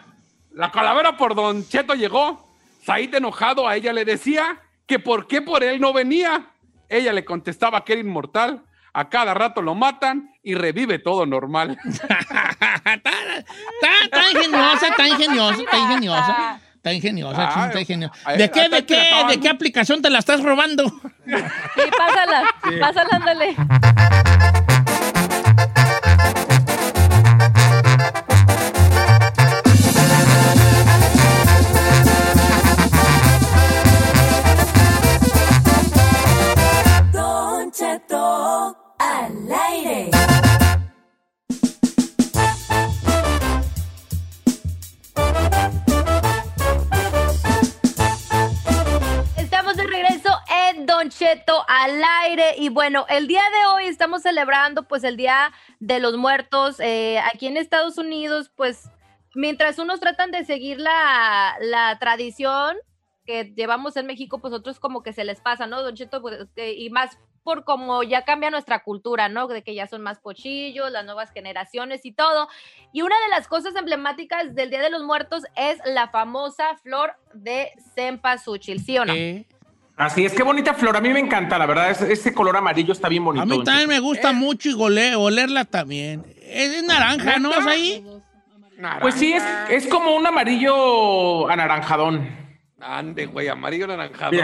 la 0.52 0.70
calavera 0.70 1.16
por 1.16 1.34
Don 1.34 1.66
Cheto 1.68 1.94
llegó. 1.94 2.46
Said 2.84 3.14
enojado 3.14 3.68
a 3.68 3.76
ella 3.76 3.92
le 3.92 4.04
decía 4.04 4.58
que 4.86 4.98
por 4.98 5.26
qué 5.26 5.42
por 5.42 5.62
él 5.62 5.80
no 5.80 5.92
venía. 5.92 6.46
Ella 6.88 7.12
le 7.12 7.24
contestaba 7.24 7.84
que 7.84 7.92
era 7.92 8.00
inmortal. 8.00 8.64
A 8.94 9.08
cada 9.10 9.34
rato 9.34 9.60
lo 9.62 9.74
matan 9.74 10.30
y 10.42 10.54
revive 10.54 10.98
todo 10.98 11.26
normal. 11.26 11.78
Está, 11.84 13.00
está 14.02 14.30
ingeniosa, 14.32 14.88
está 14.88 15.08
ingeniosa, 15.08 15.62
está 15.62 15.78
ingeniosa. 15.78 16.60
Está 16.76 16.92
ingeniosa, 16.92 17.48
chino, 17.52 17.66
está 17.66 17.80
ingeniosa. 17.80 18.14
ay, 18.24 18.38
¿De 18.38 18.50
qué, 18.50 18.68
de 18.68 18.86
qué, 18.86 19.10
de 19.28 19.40
qué 19.40 19.48
aplicación 19.48 20.00
te 20.00 20.08
la 20.10 20.20
estás 20.20 20.42
robando? 20.42 20.84
Sí, 20.88 21.82
pásala, 21.96 22.42
pásala, 22.80 23.08
ándale. 23.12 23.56
y 52.58 52.68
bueno, 52.68 53.06
el 53.08 53.26
día 53.26 53.42
de 53.42 53.66
hoy 53.74 53.84
estamos 53.86 54.22
celebrando 54.22 54.82
pues 54.86 55.02
el 55.04 55.16
Día 55.16 55.50
de 55.80 55.98
los 55.98 56.16
Muertos 56.16 56.78
eh, 56.78 57.18
aquí 57.20 57.46
en 57.46 57.56
Estados 57.56 57.96
Unidos, 57.96 58.50
pues 58.54 58.90
mientras 59.34 59.78
unos 59.78 59.98
tratan 60.00 60.30
de 60.30 60.44
seguir 60.44 60.78
la, 60.78 61.96
tradición 62.00 62.76
que 63.24 63.44
llevamos 63.56 63.96
en 63.96 64.06
México, 64.06 64.40
pues 64.40 64.52
otros 64.52 64.78
como 64.78 65.02
que 65.02 65.14
se 65.14 65.24
les 65.24 65.40
pasa, 65.40 65.66
¿no? 65.66 65.82
Don 65.82 65.94
Cheto, 65.94 66.20
pues, 66.20 66.46
que- 66.54 66.74
y 66.74 66.90
más 66.90 67.18
por 67.44 67.64
como 67.64 68.02
ya 68.02 68.24
cambia 68.24 68.50
nuestra 68.50 68.82
cultura, 68.82 69.30
¿no? 69.30 69.46
De 69.46 69.62
que 69.62 69.74
ya 69.74 69.86
son 69.86 70.02
más 70.02 70.18
pochillos, 70.18 70.90
las 70.90 71.06
nuevas 71.06 71.30
generaciones 71.32 72.04
y 72.04 72.12
todo. 72.12 72.48
Y 72.92 73.00
una 73.00 73.16
de 73.20 73.28
las 73.30 73.48
cosas 73.48 73.74
emblemáticas 73.74 74.54
del 74.54 74.68
Día 74.68 74.82
de 74.82 74.90
los 74.90 75.02
Muertos 75.02 75.44
es 75.56 75.78
la 75.86 76.08
famosa 76.08 76.76
flor 76.82 77.12
de 77.32 77.72
cempasúchil, 77.94 78.80
¿sí 78.84 78.98
o 78.98 79.06
no? 79.06 79.14
Así 79.98 80.24
es, 80.24 80.32
qué 80.32 80.42
bonita 80.44 80.74
flor. 80.74 80.96
A 80.96 81.00
mí 81.00 81.08
me 81.08 81.18
encanta, 81.18 81.58
la 81.58 81.66
verdad. 81.66 81.90
Ese, 81.90 82.12
ese 82.12 82.32
color 82.32 82.56
amarillo 82.56 82.92
está 82.92 83.08
bien 83.08 83.24
bonito. 83.24 83.42
A 83.42 83.46
mí 83.46 83.62
también 83.64 83.88
me 83.88 83.98
gusta 83.98 84.32
mucho 84.32 84.68
y 84.68 84.72
gole- 84.74 85.16
olerla 85.16 85.64
también. 85.64 86.24
Es, 86.40 86.70
es 86.72 86.82
naranja, 86.84 87.38
¿no? 87.38 87.52
¿Es 87.52 87.66
ahí? 87.66 88.06
Pues 89.00 89.16
sí, 89.16 89.32
es, 89.32 89.42
es 89.70 89.86
como 89.88 90.14
un 90.14 90.24
amarillo 90.26 91.48
anaranjadón. 91.50 92.28
Ande, 92.80 93.26
güey, 93.26 93.48
amarillo 93.48 93.88
naranjado. 93.88 94.36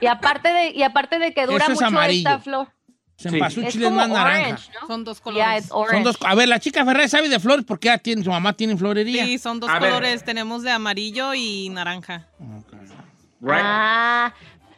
Y 0.00 0.06
aparte 0.06 0.48
de, 0.52 0.70
y 0.70 0.84
aparte 0.84 1.18
de 1.18 1.34
que 1.34 1.44
dura 1.46 1.64
Eso 1.64 1.72
es 1.72 1.80
mucho 1.80 1.86
amarillo. 1.86 2.28
esta 2.30 2.40
flor. 2.40 2.68
Cempasúchil 3.16 3.64
Es 3.66 3.74
es, 3.76 3.82
como 3.82 3.96
más 3.96 4.08
naranja. 4.08 4.38
orange, 4.48 4.70
¿no? 4.80 4.86
Son 4.86 5.04
dos 5.04 5.20
colores. 5.20 5.66
Son 5.66 6.02
dos, 6.04 6.16
a 6.24 6.34
ver, 6.36 6.48
la 6.48 6.60
chica 6.60 6.84
Ferrer 6.84 7.08
sabe 7.08 7.28
de 7.28 7.40
flores 7.40 7.64
porque 7.66 7.88
ella 7.88 7.98
tiene, 7.98 8.22
su 8.22 8.30
mamá 8.30 8.52
tiene 8.52 8.76
florería. 8.76 9.24
Sí, 9.24 9.38
son 9.38 9.58
dos 9.58 9.68
A 9.70 9.80
ver. 9.80 9.90
colores. 9.90 10.24
Tenemos 10.24 10.62
de 10.62 10.70
amarillo 10.70 11.34
y 11.34 11.68
naranja. 11.70 12.28
Ah, 13.46 14.32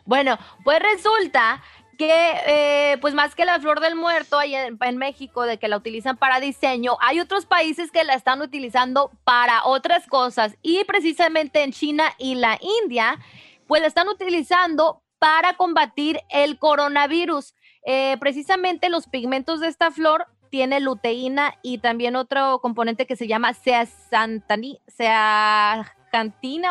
bueno, 0.07 0.38
pues 0.64 0.80
resulta 0.80 1.62
que, 1.96 2.12
eh, 2.46 2.98
pues 3.00 3.14
más 3.14 3.34
que 3.34 3.44
la 3.44 3.59
flor 3.61 3.80
del 3.80 3.96
muerto 3.96 4.38
ahí 4.38 4.54
en, 4.54 4.96
México, 4.96 5.42
de 5.42 5.59
que 5.59 5.68
la 5.68 5.76
utilizan 5.76 6.16
para 6.16 6.40
diseño, 6.40 6.96
hay 7.00 7.20
otros 7.20 7.46
países 7.46 7.90
que 7.90 8.04
la 8.04 8.14
están 8.14 8.40
utilizando 8.42 9.11
para 9.24 9.64
otras 9.64 10.07
cosas 10.07 10.57
y 10.62 10.84
precisamente 10.84 11.62
en 11.62 11.72
China 11.72 12.12
y 12.18 12.36
la 12.36 12.59
India, 12.82 13.18
pues 13.66 13.80
la 13.82 13.88
están 13.88 14.09
utilizando 14.09 15.02
para 15.18 15.57
combatir 15.57 16.20
el 16.28 16.59
coronavirus. 16.59 17.54
Eh, 17.84 18.16
precisamente 18.20 18.88
los 18.88 19.07
pigmentos 19.07 19.61
de 19.61 19.68
esta 19.68 19.90
flor 19.90 20.26
tiene 20.50 20.80
luteína 20.80 21.54
y 21.62 21.78
también 21.78 22.16
otro 22.16 22.61
componente 22.61 23.07
que 23.07 23.16
se 23.16 23.26
llama 23.26 23.54
zeaxantina 23.54 24.34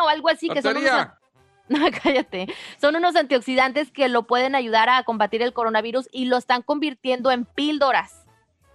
o 0.04 0.08
algo 0.08 0.28
así, 0.28 0.48
que 0.48 0.62
son 0.62 0.76
cállate. 2.02 2.46
Son 2.80 2.96
unos 2.96 3.16
antioxidantes 3.16 3.90
que 3.90 4.08
lo 4.08 4.26
pueden 4.26 4.54
ayudar 4.54 4.88
a 4.88 5.02
combatir 5.04 5.42
el 5.42 5.52
coronavirus 5.52 6.08
y 6.12 6.26
lo 6.26 6.36
están 6.36 6.62
convirtiendo 6.62 7.30
en 7.30 7.44
píldoras. 7.44 8.24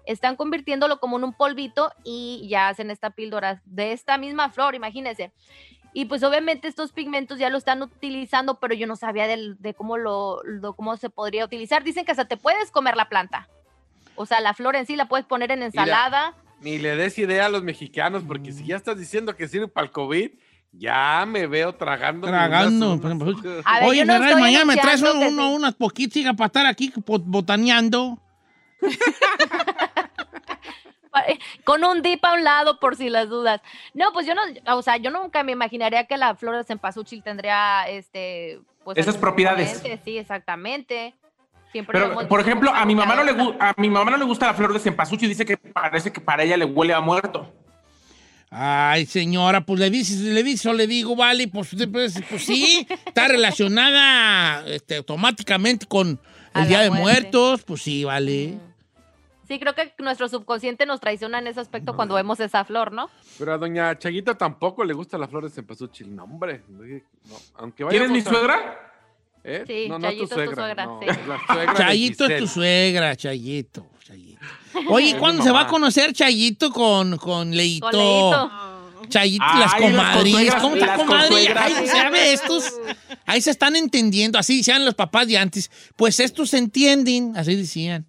Están 0.06 0.36
convirtiéndolo 0.36 1.00
como 1.00 1.18
en 1.18 1.24
un 1.24 1.34
polvito 1.34 1.92
y 2.04 2.48
ya 2.50 2.70
hacen 2.70 2.92
esta 2.92 3.12
píldora 3.12 3.62
de 3.66 3.94
esta 3.94 4.18
misma 4.18 4.50
flor, 4.50 4.76
imagínense. 4.76 5.32
Y 5.94 6.06
pues 6.06 6.24
obviamente 6.24 6.68
estos 6.68 6.94
pigmentos 6.94 7.38
ya 7.38 7.50
lo 7.50 7.58
están 7.58 7.82
utilizando, 7.82 8.60
pero 8.60 8.74
yo 8.74 8.88
no 8.88 8.96
sabía 8.96 9.28
de 9.28 9.74
cómo 9.74 9.98
lo, 9.98 10.42
cómo 10.76 10.96
se 10.98 11.10
podría 11.10 11.46
utilizar. 11.46 11.84
Dicen 11.84 12.06
que 12.06 12.12
hasta 12.12 12.26
te 12.26 12.38
puedes 12.38 12.72
comer 12.72 12.96
la 12.96 13.10
planta. 13.10 13.50
O 14.16 14.26
sea, 14.26 14.40
la 14.40 14.54
flor 14.54 14.76
en 14.76 14.86
sí 14.86 14.96
la 14.96 15.08
puedes 15.08 15.26
poner 15.26 15.52
en 15.52 15.64
ensalada. 15.64 16.36
Ni 16.62 16.78
le 16.78 16.96
des 16.96 17.18
idea 17.18 17.48
a 17.48 17.50
los 17.50 17.64
mexicanos, 17.64 18.24
porque 18.26 18.52
si 18.54 18.66
ya 18.66 18.78
estás 18.78 18.98
diciendo 18.98 19.36
que 19.36 19.48
sirve 19.48 19.68
para 19.68 19.86
el 19.86 19.92
COVID, 19.92 20.32
ya 20.72 21.26
me 21.28 21.48
veo 21.48 21.74
tragando. 21.76 22.28
Tragando. 22.28 22.94
unas- 22.94 23.04
unas- 23.22 23.62
A 23.66 23.80
ver, 23.80 23.90
Oye, 23.90 24.06
no 24.06 24.20
mañana 24.40 24.66
me 24.66 24.78
traes 24.78 25.02
uno, 25.02 25.14
uno- 25.28 25.48
sí. 25.50 25.54
unas 25.56 25.74
poquitas 25.76 26.36
para 26.36 26.48
estar 26.48 26.66
aquí 26.66 26.92
bot- 27.06 27.24
botaneando. 27.26 28.18
con 31.64 31.84
un 31.84 32.02
dip 32.02 32.24
a 32.24 32.34
un 32.34 32.44
lado 32.44 32.80
por 32.80 32.96
si 32.96 33.10
las 33.10 33.30
dudas. 33.30 33.62
No, 33.94 34.12
pues 34.14 34.26
yo 34.26 34.34
no, 34.34 34.42
o 34.76 34.82
sea, 34.82 34.98
yo 34.98 35.12
nunca 35.12 35.44
me 35.44 35.52
imaginaría 35.52 36.06
que 36.06 36.18
la 36.18 36.36
flor 36.36 36.56
de 36.58 36.64
cempasúchil 36.64 37.22
tendría 37.24 37.84
este 37.90 38.60
pues 38.84 38.98
Esas 38.98 39.18
propiedades. 39.18 39.84
Sí, 40.04 40.18
exactamente. 40.18 41.14
Siempre 41.72 42.00
lo 42.00 42.16
Pero, 42.16 42.28
por 42.28 42.40
ejemplo, 42.42 42.72
a 42.74 42.86
mi 42.86 42.96
mamá 42.96 43.16
no 43.16 43.24
le 43.24 43.32
a 43.60 43.74
mi 43.78 43.90
mamá 43.90 44.12
no 44.12 44.18
le 44.18 44.26
gusta 44.26 44.48
la 44.48 44.54
flor 44.54 44.74
de 44.74 44.80
cempasúchil 44.80 45.26
y 45.28 45.30
dice 45.30 45.46
que 45.46 45.58
parece 45.58 46.12
que 46.12 46.20
para 46.20 46.44
ella 46.44 46.58
le 46.58 46.66
huele 46.66 46.94
a 46.94 47.00
muerto. 47.02 47.54
Ay, 48.54 49.06
señora, 49.06 49.66
pues 49.66 49.80
le 49.80 49.90
dices, 49.90 50.20
le 50.20 50.44
dices 50.44 50.66
o 50.66 50.74
le 50.74 50.86
digo, 50.86 51.16
vale, 51.16 51.48
pues, 51.48 51.74
pues, 51.90 52.22
pues 52.30 52.44
sí, 52.44 52.86
está 53.06 53.30
relacionada 53.30 54.68
este, 54.68 54.98
automáticamente 54.98 55.86
con 55.86 56.20
A 56.52 56.64
el 56.64 56.68
Día 56.68 56.82
de 56.82 56.90
muerte. 56.90 57.02
Muertos, 57.02 57.64
pues 57.64 57.82
sí, 57.82 58.04
vale. 58.04 58.60
Sí, 59.48 59.58
creo 59.58 59.74
que 59.74 59.94
nuestro 60.00 60.28
subconsciente 60.28 60.86
nos 60.86 61.00
traiciona 61.00 61.40
en 61.40 61.48
ese 61.48 61.62
aspecto 61.62 61.96
cuando 61.96 62.16
vemos 62.16 62.42
esa 62.42 62.66
flor, 62.66 62.92
¿no? 62.92 63.10
Pero 63.40 63.54
a 63.54 63.58
doña 63.58 63.98
Chayita 63.98 64.38
tampoco 64.38 64.84
le 64.84 64.94
gustan 64.94 65.22
las 65.22 65.30
flores 65.30 65.52
de 65.52 65.56
cempasúchil. 65.56 66.14
No, 66.14 66.26
hombre. 66.26 66.62
No, 66.68 67.38
aunque 67.56 67.86
vaya 67.86 68.00
¿Quién 68.00 68.04
es 68.04 68.12
mi 68.12 68.22
suegra? 68.22 68.91
¿Eh? 69.44 69.64
Sí, 69.66 69.90
no, 69.90 69.98
no 69.98 70.08
Chayito 70.08 70.28
tu 70.36 70.42
es 70.42 70.50
tu 70.50 70.56
suegra. 70.56 70.56
suegra, 70.56 70.86
no, 70.86 71.00
sí. 71.02 71.06
es 71.10 71.28
la 71.28 71.40
suegra 71.48 71.74
de 71.74 71.78
Chayito 71.80 72.26
es 72.26 72.40
tu 72.40 72.48
suegra, 72.48 73.16
Chayito. 73.16 73.88
Chayito. 74.06 74.40
Oye, 74.90 75.18
¿cuándo 75.18 75.44
se 75.44 75.52
va 75.52 75.62
a 75.62 75.68
conocer 75.68 76.14
Chayito 76.14 76.72
con, 76.72 77.18
con 77.18 77.52
Leito? 77.52 77.90
Con 77.90 78.00
Leito. 78.00 78.52
Chayito, 79.10 79.44
Ay, 79.46 79.60
las 79.60 79.76
comadres. 79.76 80.56
¿Cómo 80.62 80.76
está 80.76 80.96
comadre? 80.96 81.54
Ay, 81.58 81.88
¿sabe 81.88 82.34
estos? 82.34 82.72
Ahí 83.26 83.42
se 83.42 83.52
están 83.52 83.76
entendiendo, 83.76 84.38
así 84.40 84.58
decían 84.58 84.86
los 84.86 84.94
papás 84.94 85.28
de 85.28 85.38
antes. 85.38 85.70
Pues 85.96 86.20
estos 86.20 86.52
se 86.52 86.60
entienden, 86.60 87.34
así 87.36 87.56
decían. 87.56 88.06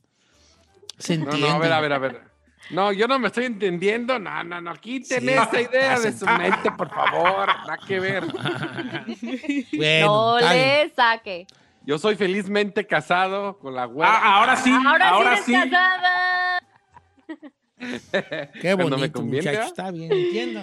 Se 0.99 1.17
No, 1.19 1.33
no, 1.33 1.47
a 1.49 1.59
ver, 1.59 1.73
a 1.73 1.81
ver, 1.81 1.93
a 1.95 1.99
ver. 1.99 2.32
No, 2.71 2.93
yo 2.93 3.07
no 3.07 3.19
me 3.19 3.27
estoy 3.27 3.45
entendiendo. 3.47 4.19
No, 4.19 4.43
no, 4.45 4.61
no. 4.61 4.75
Quiten 4.75 5.29
esa 5.29 5.61
idea 5.61 5.99
de 5.99 6.13
su 6.13 6.25
mente, 6.27 6.71
por 6.73 6.89
favor. 6.89 7.47
Nada 7.49 7.79
que 7.87 8.01
ver. 8.01 8.25
Bueno, 9.77 10.39
no 10.41 10.49
le 10.49 10.89
saque. 10.91 11.47
Yo 11.85 11.99
soy 11.99 12.15
felizmente 12.15 12.87
casado 12.87 13.59
con 13.59 13.75
la 13.75 13.87
güera. 13.87 14.13
Ah, 14.13 14.39
ahora 14.39 14.57
sí, 14.57 14.71
Ahora, 14.71 15.09
ahora 15.09 15.37
sí 15.39 15.43
sí. 15.47 15.55
eres 15.55 15.71
casada. 15.71 16.63
Qué 18.61 18.77
me 18.77 18.85
bonito, 18.85 19.13
conviene, 19.21 19.51
muchacho. 19.51 19.69
Está 19.69 19.91
bien, 19.91 20.13
entiendo. 20.13 20.61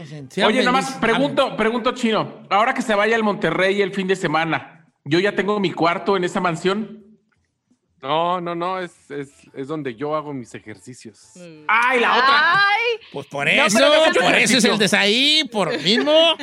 Oye, 0.48 0.60
nada 0.60 0.72
más 0.72 0.86
feliz. 0.86 1.00
pregunto, 1.02 1.58
pregunto 1.58 1.92
chino. 1.92 2.44
Ahora 2.50 2.74
que 2.74 2.82
se 2.82 2.96
vaya 2.96 3.16
al 3.18 3.24
Monterrey 3.24 3.82
el 3.82 3.92
fin 3.94 4.08
de 4.08 4.16
semana, 4.16 4.86
yo 5.04 5.20
ya 5.20 5.36
tengo 5.36 5.60
mi 5.60 5.72
cuarto 5.72 6.16
en 6.16 6.24
esa 6.24 6.40
mansión. 6.40 7.04
No, 8.02 8.40
no, 8.40 8.56
no. 8.56 8.80
Es, 8.80 8.92
es, 9.10 9.30
es 9.54 9.68
donde 9.68 9.96
yo 9.96 10.16
hago 10.16 10.34
mis 10.34 10.54
ejercicios. 10.56 11.34
¡Ay, 11.68 12.00
la 12.00 12.14
otra! 12.18 12.54
Ay, 12.54 12.84
Pues 13.12 13.28
por 13.28 13.48
eso, 13.48 13.80
por 14.22 14.36
eso 14.36 14.58
es 14.58 14.66
el 14.66 14.78
desaí, 14.78 15.44
por 15.52 15.72
lo 15.74 15.80
mismo. 15.80 16.12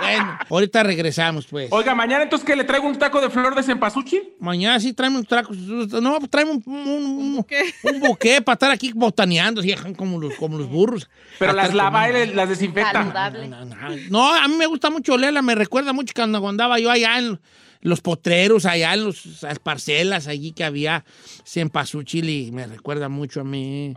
Bueno, 0.00 0.38
ahorita 0.48 0.82
regresamos, 0.82 1.46
pues. 1.46 1.68
Oiga, 1.70 1.94
mañana 1.94 2.22
entonces 2.22 2.46
que 2.46 2.56
le 2.56 2.64
traigo 2.64 2.86
un 2.86 2.98
taco 2.98 3.20
de 3.20 3.28
flor 3.28 3.54
de 3.54 3.62
cempasúchil. 3.62 4.32
Mañana 4.38 4.80
sí 4.80 4.92
traemos 4.94 5.20
un 5.20 5.26
traco. 5.26 5.52
No, 5.52 6.18
pues 6.18 6.30
traemos 6.30 6.58
un, 6.64 6.74
un, 6.74 7.04
un, 7.04 7.46
un 7.82 8.00
buque 8.00 8.40
para 8.40 8.54
estar 8.54 8.70
aquí 8.70 8.92
botaneando, 8.94 9.60
así, 9.60 9.74
como 9.96 10.18
los, 10.18 10.34
como 10.36 10.56
los 10.56 10.68
burros. 10.68 11.08
Pero 11.38 11.52
las 11.52 11.74
lava 11.74 12.08
y 12.08 12.12
comiendo. 12.12 12.34
las 12.34 12.48
desinfecta. 12.48 13.04
no, 13.04 13.64
no, 14.10 14.34
a 14.34 14.48
mí 14.48 14.56
me 14.56 14.66
gusta 14.66 14.88
mucho 14.90 15.14
olerla, 15.14 15.42
me 15.42 15.54
recuerda 15.54 15.92
mucho 15.92 16.12
cuando 16.14 16.46
andaba 16.48 16.78
yo 16.78 16.90
allá 16.90 17.18
en 17.18 17.38
los 17.82 18.00
potreros, 18.00 18.66
allá 18.66 18.94
en 18.94 19.04
los, 19.04 19.42
las 19.42 19.58
parcelas 19.58 20.26
allí 20.26 20.52
que 20.52 20.64
había 20.64 21.04
cempasúchil 21.44 22.28
y 22.28 22.50
me 22.52 22.66
recuerda 22.66 23.08
mucho 23.08 23.40
a 23.40 23.44
mí. 23.44 23.94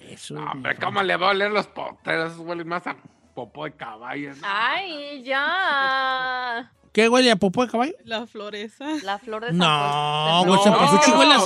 Eso. 0.00 0.34
No, 0.34 0.50
hombre, 0.52 0.76
¿cómo 0.76 1.02
le 1.02 1.16
va 1.16 1.28
a 1.28 1.30
oler 1.30 1.50
los 1.50 1.66
potreros? 1.66 2.36
Huelen 2.38 2.68
más 2.68 2.86
a 2.86 2.96
popó 3.34 3.64
de 3.64 3.72
caballo. 3.72 4.30
¿no? 4.36 4.42
Ay, 4.46 5.22
ya. 5.24 6.70
¿Qué 6.92 7.08
huele 7.08 7.28
a 7.32 7.34
popó 7.36 7.64
de 7.66 7.72
caballo? 7.72 7.94
La 8.04 8.24
floresa. 8.24 8.86
La 9.02 9.18
flor 9.18 9.46
de 9.46 9.52
No, 9.52 9.64
San 9.64 10.46
güey, 10.46 10.60
Juan. 10.60 10.72
cempasúchil 10.72 11.12
no, 11.14 11.18
huele 11.18 11.34
a. 11.34 11.38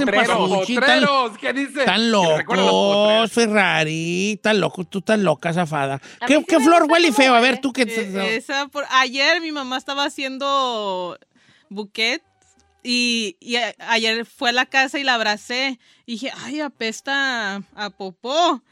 Tan, 0.77 0.81
¡Potreros! 0.81 1.39
¿Qué 1.39 1.53
dice? 1.55 1.85
tan 1.87 2.11
potreros. 2.11 3.33
Ferrari, 3.33 4.41
tan 4.43 4.61
loco, 4.61 4.85
tú 4.85 5.01
tan 5.01 5.25
loca, 5.25 5.55
zafada. 5.55 6.03
¿Qué, 6.27 6.45
sí 6.47 6.61
flor 6.61 6.87
huele 6.91 7.13
feo? 7.13 7.35
A 7.35 7.41
ver, 7.41 7.63
tú 7.63 7.73
qué... 7.73 7.83
Eh, 7.85 8.37
esa 8.37 8.69
por- 8.69 8.85
ayer 8.91 9.41
mi 9.41 9.51
mamá 9.53 9.79
estaba 9.79 10.05
haciendo 10.05 11.19
buquet 11.71 12.23
y, 12.83 13.37
y 13.41 13.57
a- 13.57 13.75
ayer 13.89 14.25
fue 14.25 14.51
a 14.51 14.53
la 14.53 14.67
casa 14.67 14.99
y 14.99 15.05
la 15.05 15.15
abracé. 15.15 15.79
Y 16.07 16.13
dije, 16.13 16.33
ay, 16.45 16.61
apesta 16.61 17.57
a 17.75 17.91
popó. 17.91 18.63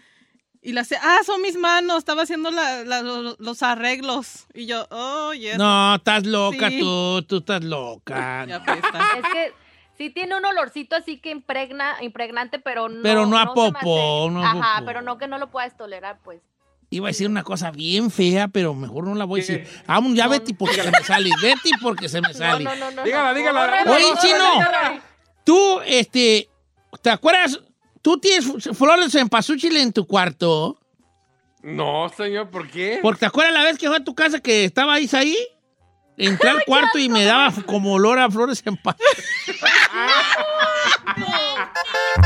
Y 0.62 0.72
la 0.72 0.82
sé, 0.84 0.96
ah, 1.00 1.18
son 1.24 1.42
mis 1.42 1.56
manos, 1.56 1.98
estaba 1.98 2.22
haciendo 2.22 2.50
la- 2.50 2.82
la- 2.84 3.02
lo- 3.02 3.36
los 3.38 3.62
arreglos. 3.62 4.46
Y 4.54 4.66
yo, 4.66 4.86
oh, 4.90 5.32
yes. 5.32 5.58
No, 5.58 5.94
estás 5.94 6.26
loca 6.26 6.70
Sí. 6.70 6.80
tú, 6.80 7.22
tú 7.22 7.36
estás 7.38 7.62
loca. 7.62 8.42
Apesta. 8.42 9.00
Es 9.18 9.32
que 9.32 9.52
sí 9.96 10.10
tiene 10.10 10.36
un 10.36 10.44
olorcito 10.44 10.96
así 10.96 11.18
que 11.18 11.30
impregna, 11.30 11.96
impregnante, 12.02 12.58
pero 12.58 12.88
no. 12.88 13.02
Pero 13.02 13.26
no 13.26 13.38
a 13.38 13.44
no 13.44 13.50
a 13.50 14.50
Ajá, 14.50 14.74
popó. 14.78 14.86
pero 14.86 15.02
no 15.02 15.18
que 15.18 15.28
no 15.28 15.38
lo 15.38 15.50
puedas 15.50 15.76
tolerar, 15.76 16.18
pues. 16.24 16.40
Iba 16.88 17.08
a 17.08 17.10
decir 17.10 17.28
una 17.28 17.42
cosa 17.42 17.70
bien 17.72 18.10
fea, 18.10 18.48
pero 18.48 18.72
mejor 18.74 19.06
no 19.08 19.14
la 19.16 19.24
voy 19.24 19.40
a 19.40 19.42
decir. 19.42 19.66
Vamos, 19.86 20.14
ya 20.14 20.28
Betty 20.28 20.54
porque 20.54 20.82
se 20.82 20.90
me 20.90 21.02
sale. 21.02 21.30
Betty 21.42 21.70
porque 21.82 22.08
se 22.08 22.20
me 22.20 22.28
No, 22.28 22.34
sale. 22.34 22.64
no, 22.64 22.76
no, 22.76 22.90
no. 22.92 23.02
Dígala, 23.02 23.32
no. 23.32 23.38
dígala. 23.38 23.84
Oye, 23.88 24.04
chino. 24.20 25.00
Tú, 25.44 25.80
este, 25.84 26.48
¿te 27.02 27.10
acuerdas? 27.10 27.58
¿Tú 28.02 28.18
tienes 28.18 28.46
flores 28.76 29.14
en 29.16 29.28
pasúchil 29.28 29.76
en 29.76 29.92
tu 29.92 30.06
cuarto? 30.06 30.78
No, 31.62 32.08
señor, 32.16 32.50
¿por 32.50 32.68
qué? 32.70 33.00
Porque 33.02 33.20
te 33.20 33.26
acuerdas 33.26 33.52
la 33.54 33.64
vez 33.64 33.78
que 33.78 33.88
fue 33.88 33.96
a 33.96 34.04
tu 34.04 34.14
casa 34.14 34.38
que 34.38 34.64
estaba 34.64 34.94
ahí 34.94 35.10
ahí? 35.12 35.36
Entré 36.16 36.48
al 36.48 36.64
cuarto 36.64 36.98
y 36.98 37.08
me 37.08 37.24
daba 37.24 37.52
como 37.66 37.94
olor 37.94 38.20
a 38.20 38.30
flores 38.30 38.62
en 38.64 38.76
paz. 38.76 38.96